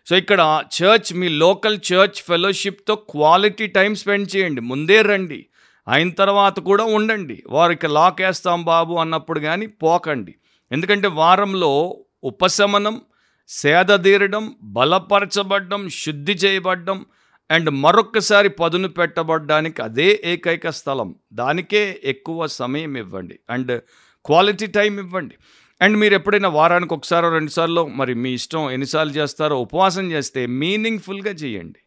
సో 0.07 0.16
ఇక్కడ 0.16 0.64
చర్చ్ 0.82 1.14
మీ 1.14 1.28
లోకల్ 1.28 1.78
చర్చ్ 1.92 2.22
ఫెలోషిప్తో 2.28 2.94
క్వాలిటీ 2.94 3.66
టైం 3.66 3.94
స్పెండ్ 3.94 4.36
చేయండి. 4.36 4.61
ముందే 4.61 5.02
రండి. 5.02 5.46
అయిన 5.89 6.11
తర్వాత 6.11 6.61
కూడా 6.61 6.85
ఉండండి. 6.85 7.43
వారికి 7.49 7.87
లాకేస్తాం 7.87 8.64
బాబు 8.64 8.95
అన్నప్పుడు 8.95 9.41
కానీ 9.41 9.66
పోకండి. 9.66 10.35
ఎందుకంటే 10.72 11.09
వారంలో 11.09 12.01
ఉపశమనం 12.24 13.01
సేదదీరడం 13.49 14.55
బలపరచబడ్డం 14.62 15.89
శుద్ధి 15.89 16.32
చేయబడ్డం 16.32 17.07
అండ్ 17.51 17.70
మరొక్కసారి 17.70 18.49
పదును 18.49 18.89
పెట్టబడ్డానికి 18.89 19.82
అదే 19.82 20.22
ఏకైక 20.24 20.68
స్థలం. 20.68 21.14
దానికే 21.32 22.01
ఎక్కువ 22.05 22.47
సమయం 22.47 22.97
ఇవ్వండి. 22.97 23.39
అండ్ 23.51 23.82
క్వాలిటీ 24.24 24.66
టైం 24.66 24.99
ఇవ్వండి. 24.99 25.35
అండ్ 25.82 25.97
మీరు 25.97 26.14
ఎప్పుడైనా 26.14 26.49
వారానికి 26.49 26.95
ఒకసారో 26.95 27.32
రెండుసార్లు 27.32 27.87
మరి 27.87 28.14
మీ 28.14 28.30
ఇష్టం 28.30 28.70
ఎన్నిసార్లు 28.70 29.12
చేస్తారో 29.12 29.57
ఉపవాసం 29.57 30.12
చేస్తే 30.12 30.47
మీనింగ్ఫుల్గా 30.47 31.30
చేయండి. 31.30 31.78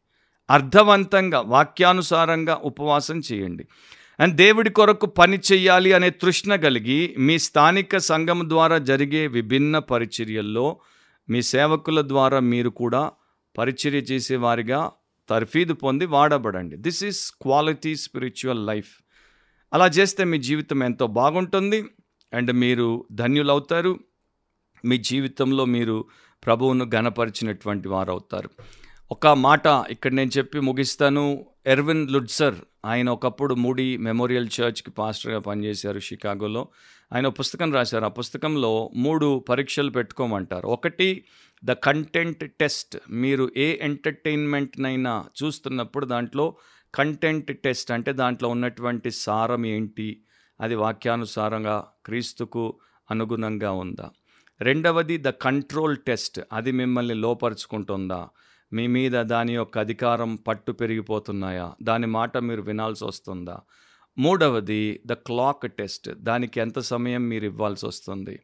అర్థవంతంగా 0.50 1.39
వాక్యానుసారంగా 1.39 2.62
ఉపవాసం 2.64 3.22
చేయండి. 3.32 3.68
అండ్ 4.20 4.36
దేవుడి 4.36 4.70
కొరకు 4.70 5.06
పని 5.06 5.39
చెయ్యాలి 5.52 5.93
అనే 5.93 6.10
తృష్ణ 6.10 6.56
కలిగి 6.56 7.16
మీ 7.20 7.39
స్థానిక 7.39 7.98
సంఘం 7.98 8.50
ద్వారా 8.50 8.78
జరిగే 8.78 9.28
విభిన్న 9.28 9.80
పరిచర్యల్లో 9.80 10.80
మీ 11.30 11.41
సేవకుల 11.41 12.02
ద్వారా 12.08 12.39
మీరు 12.39 12.70
కూడా 12.70 13.12
పరిచర్య 13.58 13.98
చేసేవారిగా 13.98 14.91
తర్ఫీదు 15.30 15.74
పొంది 15.74 16.06
వాడబడండి. 16.06 16.78
This 16.78 17.04
is 17.04 17.32
quality 17.41 17.95
spiritual 17.95 18.68
life 18.68 18.89
అలా 19.74 19.88
చేస్తే 19.88 20.24
మీ 20.24 20.38
జీవితం 20.39 20.84
ఎంతో 20.84 21.08
బాగుంటుంది. 21.08 21.86
అండ్ 22.34 22.52
మీరు 22.52 23.06
ధన్యులవుతారు. 23.12 24.00
మీ 24.86 24.98
జీవితంలో 24.98 25.66
మీరు 25.66 26.06
ప్రభువును 26.45 26.91
గణపరిచినటువంటి 26.95 27.88
వారు 27.88 28.12
అవుతారు 28.12 28.50
ఒక 29.12 29.28
మాట 29.28 29.62
ఇక్కడ 29.89 30.14
నేను 30.14 30.32
చెప్పి 30.38 30.60
ముగిస్తాను. 30.60 31.45
ఎర్విన్ 31.68 32.10
లుడ్సర్ 32.10 32.55
ఆయన 32.86 33.10
ఒకప్పుడు 33.10 33.55
మూడీ 33.55 33.97
మెమోరియల్ 33.97 34.47
చర్చ్కి 34.47 34.91
పాస్టర్గా 34.91 35.39
పనిచేశారు 35.39 35.99
షికాగోలో. 35.99 36.68
ఆయన 37.14 37.28
పుస్తకం 37.28 37.74
రాశారు. 37.74 38.05
ఆ 38.05 38.08
పుస్తకంలో 38.08 38.91
మూడు 38.95 39.39
పరీక్షలు 39.49 39.89
పెట్టుకోమంటారు. 39.89 40.68
ఒకటి 40.68 41.24
ద 41.64 41.72
కంటెంట్ 41.72 42.51
టెస్ట్. 42.51 42.97
మీరు 43.10 43.51
ఏ 43.58 43.78
ఎంటర్టైన్మెంట్నైనా 43.82 45.26
చూస్తున్నప్పుడు 45.43 46.05
దాంట్లో 46.05 46.55
కంటెంట్ 46.95 47.62
టెస్ట్ 47.62 47.91
అంటే 47.91 48.14
దాంట్లో 48.14 48.49
ఉన్నటువంటి 48.49 49.12
సారం 49.12 49.66
ఏంటి? 49.66 50.22
అది 50.62 50.76
వాక్యానుసారంగా 50.76 51.88
క్రీస్తుకు 52.05 52.80
అనుగుణంగా 53.12 53.72
ఉందా? 53.72 54.10
రెండవది 54.62 55.18
ద 55.18 55.28
కంట్రోల్ 55.28 55.97
టెస్ట్. 56.08 56.41
అది 56.53 56.72
మిమ్మల్ని 56.72 57.14
లోపరుచుకుంటుందా? 57.14 58.28
మీ 58.74 58.88
మీద 58.88 59.11
దాని 59.11 59.53
యొక్క 59.53 59.78
అధికారం 59.78 60.36
పట్టు 60.36 60.72
పెరిగిపోతున్నాయా? 60.72 61.74
దాని 61.84 62.07
మాట 62.07 62.38
మీరు 62.38 62.61
వినాల్సి 62.61 63.05
వస్తుందా? 63.05 63.59
మూడవది 64.18 65.01
ద 65.05 65.13
క్లాక్ 65.13 65.76
టెస్ట్ 65.76 66.09
దానికి 66.09 66.59
ఎంత 66.59 66.80
సమయం 66.80 67.30
మీరు 67.30 67.45
ఇవ్వాల్సి 67.45 67.88
వస్తుంది? 67.88 68.39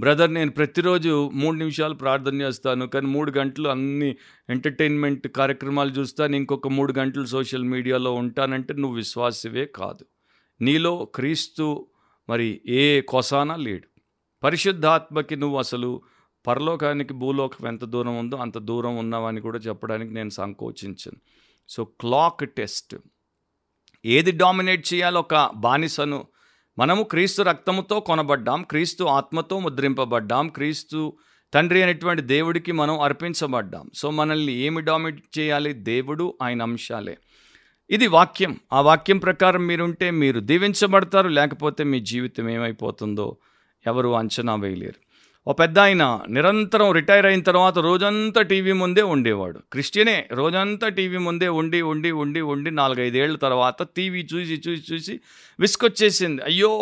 బ్రదర్ 0.00 0.34
నేను 0.34 0.50
ప్రతిరోజు 0.50 1.30
మూడు 1.34 1.56
నిమిషాలు 1.56 1.94
ప్రార్థన 1.94 2.42
చేస్తాను 2.42 2.86
కానీ 2.86 3.06
మూడు 3.06 3.38
గంటలు 3.38 3.68
అన్ని 3.68 4.16
ఎంటర్టైన్మెంట్ 4.50 5.28
కార్యక్రమాలు 5.28 5.90
చూస్తాను 5.90 6.36
ఇంకొక 6.36 6.68
మూడు 6.68 6.92
గంటలు 6.98 7.24
సోషల్ 7.24 7.64
మీడియాలో 7.64 8.14
ఉంటానంటే 8.14 8.74
నువ్వు 8.74 8.96
విశ్వాసవే 8.96 9.64
కాదు. 9.64 10.06
నీలో 10.60 11.04
క్రీస్తు 11.04 11.86
మరి 12.28 12.60
ఏ 12.66 13.00
కొసానా 13.00 13.56
లేడు. 13.56 14.00
పరిశుద్ధాత్మకి 14.42 15.36
నువ్వు 15.36 15.58
అసలు 15.58 16.02
పరలోకానికి 16.46 17.14
భూలోకం 17.14 17.68
ఎంత 17.68 17.84
దూరం 17.84 18.18
ఉందో 18.18 18.36
అంత 18.36 18.58
దూరం 18.58 18.96
ఉన్నావని 18.96 19.40
కూడా 19.40 19.58
చెప్పడానికి 19.58 20.14
నేను 20.14 20.30
సంకోచించాను. 20.30 21.20
So 21.68 21.84
clock 21.84 22.54
test. 22.54 22.96
ఏది 24.06 24.30
డామినేట్ 24.30 24.94
చేయాలో 24.94 25.20
ఒక 25.20 25.50
బానిసను 25.56 26.26
మనము 26.78 27.02
క్రీస్తు 27.02 27.42
రక్తముతో 27.42 28.00
కొనబడ్డాం 28.00 28.62
క్రీస్తు 28.62 29.04
ఆత్మతో 29.04 29.58
ముద్రింపబడ్డాం 29.58 30.48
క్రీస్తు 30.48 31.16
తండ్రి 31.54 31.82
అనేటువంటి 31.82 32.22
దేవుడికి 32.22 32.72
మనం 32.72 33.00
అర్పించబడ్డాం. 33.00 33.90
సో 33.94 34.10
మనల్ని 34.10 34.52
ఏమి 34.52 34.82
డామినేట్ 34.82 35.38
చేయాలి? 35.38 35.72
దేవుడు 35.72 36.38
ఆయన 36.42 36.62
అంశాలే. 36.62 37.18
ఇది 37.90 38.06
వాక్యం. 38.06 38.60
ఆ 38.72 38.80
వాక్యం 38.80 39.18
ప్రకారం 39.18 39.66
మీరుంటే 39.66 40.10
మీరు 40.10 40.40
దీవించబడతారు 40.40 41.28
లేకపోతే 41.28 41.84
మీ 41.84 42.00
జీవితం 42.00 42.48
ఏమైపోతుందో 42.48 43.36
ఎవరు 43.86 44.08
అంచనా 44.08 44.54
వేయలేరు. 44.54 45.05
ఓ 45.46 45.52
పెద్ద 45.52 45.78
ఆయన 45.78 46.04
నిరంతరం 46.28 46.88
రిటైర్ 46.92 47.26
అయిన 47.26 47.42
తర్వాత 47.42 47.78
రోజంతా 47.78 48.40
టీవీ 48.42 48.72
ముందే 48.74 49.02
ఉండేవాడు. 49.06 49.58
క్రిస్టియనే 49.72 50.16
రోజంతా 50.32 50.88
టీవీ 50.88 51.18
ముందే 51.18 51.48
ఉండి 51.58 51.80
ఉండి 51.82 52.10
ఉండి 52.22 52.40
ఉండి 52.52 52.70
నాలుగైదేళ్ళ 52.72 53.36
తర్వాత 53.36 53.82
టీవీ 53.96 54.22
చూసి 54.32 54.56
చూసి 54.66 54.82
చూసి 54.90 55.14
విసుకొచ్చేసింది 55.58 56.42
అయ్యో! 56.42 56.72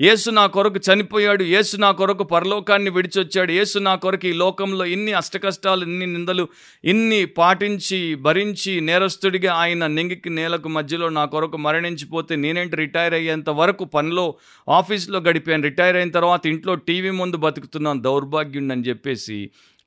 యేసు 0.00 0.28
నా 0.30 0.42
కొరకు 0.46 0.80
చనిపోయాడు 0.86 1.44
యేసు 1.46 1.74
నా 1.76 1.88
కొరకు 1.92 2.24
పరలోకాన్ని 2.30 2.90
విడిచొచ్చాడు 2.90 3.52
యేసు 3.52 3.78
నా 3.78 3.92
కొరకు 3.96 4.26
ఈ 4.26 4.32
లోకంలో 4.34 4.84
ఇన్ని 4.86 5.12
అష్టకష్టాలు 5.12 5.82
ఇన్ని 5.84 6.06
నిందలు 6.06 6.44
ఇన్ని 6.84 7.18
పాటించి 7.38 7.98
భరించి 8.20 8.72
నేరస్తుడిగా 8.80 9.52
ఆయన 9.54 9.86
నింగికి 9.96 10.30
నేలకు 10.30 10.68
మధ్యలో 10.68 11.08
నా 11.10 11.24
కొరకు 11.26 11.58
మరణించిపోతే 11.58 12.36
నేనేంటి 12.36 12.76
రిటైర్ 12.76 13.14
అయ్యేంత 13.14 13.52
వరకు 13.60 13.86
పనిలో 13.92 14.26
ఆఫీస్లో 14.68 15.20
గడిపాను 15.20 15.64
రిటైర్ 15.64 15.96
అయిన 15.96 16.10
తర్వాత 16.10 16.42
ఇంట్లో 16.46 16.74
టీవీ 16.88 17.12
ముందు 17.20 17.40
బతుకుతున్నాను 17.44 18.02
దౌర్భాగ్యుండని 18.02 18.76
అని 18.76 18.88
చెప్పేసి 18.88 19.38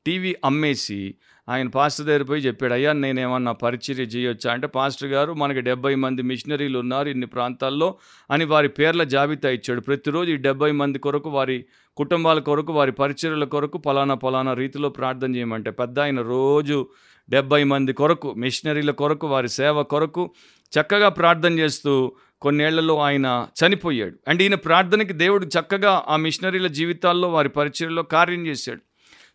టీవీ 0.05 0.33
అమ్మేసి 0.45 1.01
ఆయన 1.49 1.67
పాస్టర్ 1.67 2.05
దగ్గర 2.05 2.23
పోయి 2.23 2.41
చెప్పాడు 2.41 2.73
అయ్యా 2.73 2.93
నేనేమన్నా 2.93 3.51
పరిచర్య 3.51 4.03
చేయొచ్చా? 4.03 4.53
అంటే 4.53 4.67
పాస్టర్ 4.67 5.09
గారు 5.09 5.33
మనకి 5.33 5.61
డెబ్బై 5.61 5.95
మంది 5.95 6.21
మిషనరీలు 6.21 6.79
ఉన్నారు 6.79 7.09
ఇన్ని 7.09 7.25
ప్రాంతాల్లో 7.25 7.95
అని 8.31 8.45
వారి 8.45 8.69
పేర్ల 8.69 9.03
జాబితా 9.03 9.49
ఇచ్చాడు. 9.49 9.81
ప్రతిరోజు 9.81 10.31
ఈ 10.31 10.35
డెబ్బై 10.35 10.71
మంది 10.71 10.99
కొరకు 10.99 11.29
వారి 11.29 11.65
కుటుంబాల 11.97 12.39
కొరకు 12.39 12.73
వారి 12.73 12.91
పరిచర్యల 12.91 13.43
కొరకు 13.43 13.77
పలానా 13.77 14.13
పలానా 14.13 14.53
రీతిలో 14.53 14.89
ప్రార్థన 14.89 15.35
చేయమంటే 15.35 15.71
పెద్ద 15.71 15.99
ఆయన 15.99 16.21
రోజు 16.21 16.87
డెబ్బై 17.29 17.63
మంది 17.63 17.93
కొరకు 17.93 18.33
మిషనరీల 18.33 18.91
కొరకు 18.91 19.27
వారి 19.27 19.49
సేవ 19.49 19.83
కొరకు 19.83 20.33
చక్కగా 20.79 21.09
ప్రార్థన 21.09 21.59
చేస్తూ 21.59 22.11
కొన్నేళ్ళలో 22.41 22.99
ఆయన 22.99 23.47
చనిపోయాడు. 23.65 24.15
అండ్ 24.27 24.41
ఈయన 24.41 24.55
ప్రార్థనకి 24.55 25.13
దేవుడు 25.13 25.45
చక్కగా 25.45 26.03
ఆ 26.07 26.15
మిషనరీల 26.15 26.67
జీవితాల్లో 26.67 27.29
వారి 27.29 27.49
పరిచయంలో 27.49 28.03
కార్యం 28.03 28.47
చేశాడు. 28.47 28.81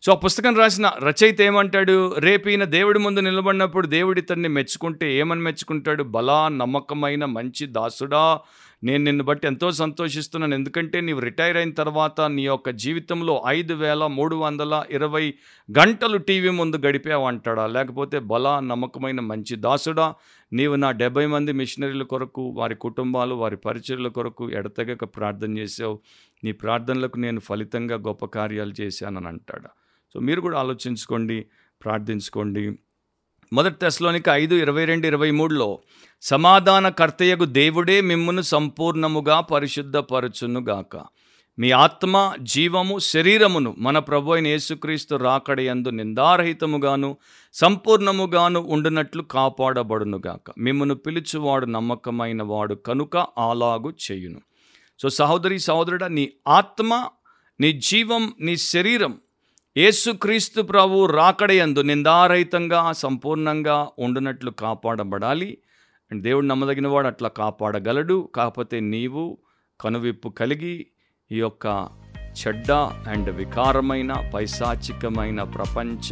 సో 0.01 0.11
ఆ 0.11 0.15
పుస్తకం 0.15 0.55
రాసిన 0.55 0.91
రచయిత 0.99 1.41
ఏమంటాడు? 1.41 2.15
రేపు 2.19 2.49
ఈయన 2.49 2.63
దేవుడి 2.63 2.99
ముందు 2.99 3.19
నిలబడినప్పుడు 3.19 3.87
దేవుడి 3.87 4.21
ఇతన్ని 4.21 4.47
మెచ్చుకుంటే 4.47 5.13
ఏమని 5.13 5.41
మెచ్చుకుంటాడు? 5.41 6.03
బలా 6.03 6.47
నమ్మకమైన 6.47 7.25
మంచి 7.25 7.65
దాసుడా. 7.65 8.39
నేను 8.83 9.03
నిన్ను 9.03 9.23
బట్టి 9.23 9.47
ఎంతో 9.47 9.71
సంతోషిస్తున్నాను. 9.71 10.53
ఎందుకంటే 10.53 11.01
నీవు 11.01 11.19
రిటైర్ 11.19 11.57
అయిన 11.57 11.71
తర్వాత 11.71 12.21
నీ 12.21 12.45
యొక్క 12.45 12.69
జీవితంలో 12.69 13.43
ఐదు 13.47 13.73
వేల 13.73 14.07
మూడు 14.07 14.35
వందల 14.35 14.83
ఇరవై 14.91 15.33
గంటలు 15.71 16.17
టీవీ 16.17 16.49
ముందు 16.49 16.77
గడిపావు 16.77 17.25
అంటాడా? 17.25 17.67
లేకపోతే 17.67 18.19
బలా 18.19 18.59
నమ్మకమైన 18.59 19.19
మంచి 19.19 19.55
దాసుడా. 19.55 20.13
నీవు 20.53 20.75
నా 20.75 20.91
డెబ్బై 20.91 21.25
మంది 21.25 21.51
మిషనరీల 21.51 22.03
కొరకు 22.03 22.41
వారి 22.41 22.75
కుటుంబాలు 22.75 23.35
వారి 23.35 23.57
పరిచయల 23.57 24.07
కొరకు 24.07 24.51
ఎడతెగక 24.51 25.03
ప్రార్థన 25.03 25.57
చేసావు 25.57 25.99
నీ 26.43 26.51
ప్రార్థనలకు 26.51 27.19
నేను 27.19 27.39
ఫలితంగా 27.39 27.95
గొప్ప 27.95 28.25
కార్యాలు 28.25 28.81
చేశానని 28.81 29.27
అంటాడా? 29.27 29.69
సో 30.13 30.19
మీరు 30.19 30.41
కూడా 30.41 30.59
ఆలోచించుకోండి 30.59 31.45
ప్రార్థించుకోండి. 31.83 32.71
మొదటి 33.53 33.75
దశలోనికి 33.83 34.29
ఐదు 34.29 34.55
ఇరవై 34.55 34.85
రెండు 34.85 35.07
ఇరవై 35.07 35.31
మూడులో 35.31 35.79
సమాధానకర్తయగు 36.21 37.45
దేవుడే 37.45 38.01
మిమ్మును 38.01 38.41
సంపూర్ణముగా 38.41 39.39
పరిశుద్ధపరచునుగాక 39.39 41.05
మీ 41.59 41.71
ఆత్మ 41.71 42.33
జీవము 42.41 42.99
శరీరమును 42.99 43.75
మన 43.77 43.99
ప్రభు 43.99 44.31
అయిన 44.31 44.47
యేసుక్రీస్తు 44.47 45.15
రాకడయందు 45.15 45.89
నిందారహితముగాను 45.89 47.17
సంపూర్ణముగాను 47.53 48.59
ఉండునట్లు 48.59 49.23
కాపాడబడునుగాక 49.23 50.53
మిమ్మను 50.57 50.95
పిలుచువాడు 50.95 51.65
నమ్మకమైన 51.65 52.43
వాడు 52.43 52.73
కనుక 52.75 53.17
అలాగు 53.17 53.93
చేయును. 54.11 54.41
సో 54.99 55.09
సహోదరి 55.09 55.59
సహోదరుడ 55.59 56.03
నీ 56.03 56.29
ఆత్మ 56.47 57.09
నీ 57.59 57.73
జీవం 57.73 58.33
నీ 58.41 58.57
శరీరం 58.57 59.17
యేసుక్రీస్తు 59.79 60.61
ప్రభు 60.61 61.05
రాకడయందు 61.05 61.81
నిందారహితంగా 61.81 62.91
సంపూర్ణంగా 62.91 63.87
ఉండునట్లు 63.99 64.51
కాపాడబడాలి. 64.51 65.57
అండ్ 66.11 66.23
దేవుడు 66.23 66.45
నమ్మదగినవాడు 66.45 67.07
అట్లా 67.07 67.29
కాపాడగలడు. 67.29 68.29
కాకపోతే 68.35 68.79
నీవు 68.79 69.37
కనువిప్పు 69.81 70.29
కలిగి 70.29 70.87
ఈ 71.31 71.39
యొక్క 71.39 71.87
చెడ్డ 72.39 72.71
అండ్ 73.11 73.29
వికారమైన 73.29 74.31
పైశాచికమైన 74.33 75.43
ప్రపంచ 75.43 76.09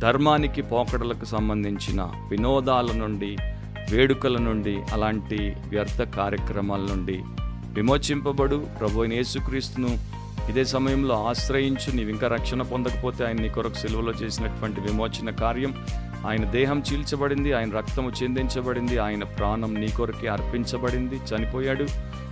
ధర్మానికి 0.00 0.62
పోకడలకు 0.62 1.24
సంబంధించిన 1.24 2.00
వినోదాల 2.30 2.88
నుండి 2.94 3.36
వేడుకల 3.90 4.36
నుండి 4.38 4.76
అలాంటి 4.92 5.56
వ్యర్థ 5.68 6.02
కార్యక్రమాల 6.02 6.80
నుండి 6.80 7.18
విమోచింపబడు. 7.74 8.66
ప్రభు 8.80 9.04
యేసుక్రీస్తును 9.04 10.21
ఇదే 10.48 10.64
సమయంలో 10.64 11.26
ఆశ్రయించు 11.26 11.96
నీవు 11.96 12.10
ఇంకా 12.10 12.28
రక్షణ 12.28 12.62
పొందకపోతే 12.62 13.24
ఆయన 13.24 13.36
నీ 13.36 13.48
కొరకు 13.48 13.74
సిలువలో 13.74 14.12
చేసినటువంటి 14.12 14.80
విమోచన 14.80 15.30
కార్యం. 15.30 15.74
ఆయన 16.26 16.44
దేహం 16.44 16.82
చీల్చబడింది 16.92 17.52
ఆయన 17.52 17.70
రక్తము 17.70 18.12
చెందించబడింది 18.22 18.98
ఆయన 18.98 19.24
ప్రాణం 19.24 19.74
నీ 19.74 19.88
కొరకే 19.88 20.28
అర్పించబడింది 20.28 21.14
చనిపోయాడు. 21.14 21.86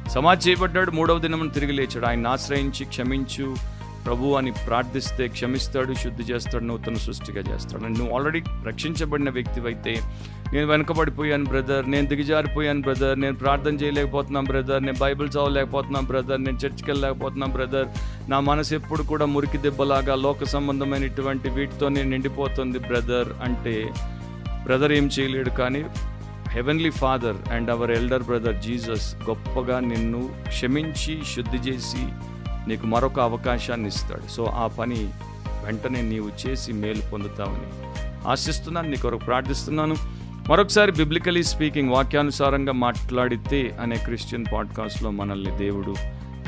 సమాధి 0.09 0.49
చేయబడ్డాడు 0.49 0.91
మూడవ 0.91 1.19
దినమును 1.19 1.51
తిరిగి 1.51 1.73
లేచాడు. 1.73 2.07
ఆయన 2.07 2.27
ఆశ్రయించి 2.27 2.85
క్షమించు 2.85 3.57
ప్రభు 4.05 4.35
అని 4.39 4.53
ప్రార్థిస్తే 4.67 5.25
క్షమిస్తాడు 5.37 5.93
శుద్ధి 6.03 6.25
చేస్తాడు 6.31 6.65
నూతన 6.65 6.99
సృష్టిగా 7.07 7.43
చేస్తాడు. 7.51 7.83
అండ్ 7.87 7.99
నువ్వు 8.01 8.13
ఆల్రెడీ 8.17 8.41
రక్షించబడిన 8.69 9.31
వ్యక్తివైతే 9.39 9.95
నేను 10.55 10.67
వెనకబడిపోయాను 10.73 11.47
బ్రదర్ 11.53 11.85
నేను 11.95 12.07
దిగజారిపోయాను 12.13 12.83
బ్రదర్ 12.87 13.19
నేను 13.25 13.37
ప్రార్థన 13.43 13.75
చేయలేకపోతున్నాను 13.83 14.49
బ్రదర్ 14.53 14.83
నేను 14.87 14.99
బైబిల్ 15.05 15.29
చదవలేకపోతున్నాను 15.29 16.09
బ్రదర్ 16.13 16.41
నేను 16.47 16.59
చర్చికి 16.65 16.89
వెళ్ళలేకపోతున్నాను 16.91 17.55
బ్రదర్ 17.59 17.89
నా 18.31 18.39
మనసు 18.51 18.75
ఎప్పుడు 18.79 19.03
కూడా 19.03 19.27
మురికి 19.35 19.59
దెబ్బలాగా 19.67 20.15
లోక 20.27 20.49
సంబంధమైనటువంటి 20.55 21.51
వీటితోనే 21.59 22.03
నిండిపోతుంది 22.13 22.81
బ్రదర్ 22.89 23.31
అంటే 23.49 23.75
బ్రదర్ 24.65 24.93
ఏం 24.93 25.07
చేయలేడు. 25.19 25.53
కానీ 25.61 25.83
heavenly 26.55 26.91
father 26.91 27.39
and 27.55 27.69
our 27.71 27.91
elder 27.91 28.23
brother 28.23 28.57
Jesus 28.67 29.09
గొప్పగా 29.29 29.77
నిన్ను 29.91 30.23
క్షమించి 30.49 31.15
శుద్ధి 31.35 31.59
చేసి 31.69 32.03
నీకు 32.69 32.87
మరొక 32.87 33.21
అవకాశాన్ని 33.21 33.89
ఇస్తాడు. 33.89 34.31
సో 34.31 34.45
ఆ 34.45 34.67
పని 34.67 35.11
వెంటనే 35.65 36.03
నీవు 36.03 36.49
చేసి 36.49 36.73
మేలు 36.73 37.03
పొందుతావని 37.13 37.91
ఆశిస్తున్నాను 38.29 38.89
నీ 38.89 38.97
కొరకు 38.97 39.25
ప్రార్థిస్తున్నాను. 39.25 39.97
మరొకసారి 40.49 40.93
బిబ్లికలీ 40.93 41.43
స్పీకింగ్ 41.43 41.91
వాక్యానుసారంగా 41.91 42.73
మాట్లాడితే 42.73 43.79
అనే 43.83 43.97
క్రిస్టియన్ 43.97 44.45
పాడ్కాస్ట్లో 44.53 45.11
మనల్ని 45.11 45.59
దేవుడు 45.59 45.95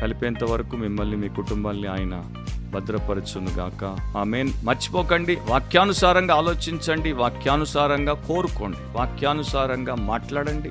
కలిపేంత 0.00 0.44
వరకు 0.44 0.76
మిమ్మల్ని 0.76 1.16
మీ 1.16 1.28
కుటుంబాన్ని 1.28 1.88
ఆయన 1.88 2.24
భద్రపరచునుగాక. 2.70 4.16
ఆమెన్. 4.16 4.50
మర్చిపోకండి. 4.64 5.38
వాక్యానుసారంగా 5.48 6.34
ఆలోచించండి. 6.34 7.12
వాక్యానుసారంగా 7.12 8.12
కోరుకోండి. 8.12 8.76
వాక్యానుసారంగా 8.98 9.94
మాట్లాడండి. 9.94 10.70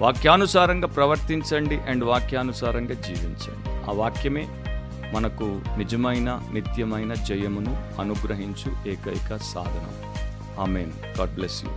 వాక్యానుసారంగా 0.00 0.86
ప్రవర్తించండి. 0.86 1.76
అండ్ 1.76 2.04
వాక్యానుసారంగా 2.04 2.92
జీవించండి. 2.92 3.90
ఆ 3.90 3.92
వాక్యమే 3.92 4.48
మనకు 5.14 5.60
నిజమైన 5.78 6.40
నిత్యమైన 6.52 7.14
జయమును 7.14 8.00
అనుగ్రహించు 8.00 8.90
ఏకైక 8.90 9.36
సాధనం. 9.36 9.90
ఆమెన్. 10.60 10.92
God 11.18 11.34
bless 11.34 11.64
you. 11.64 11.70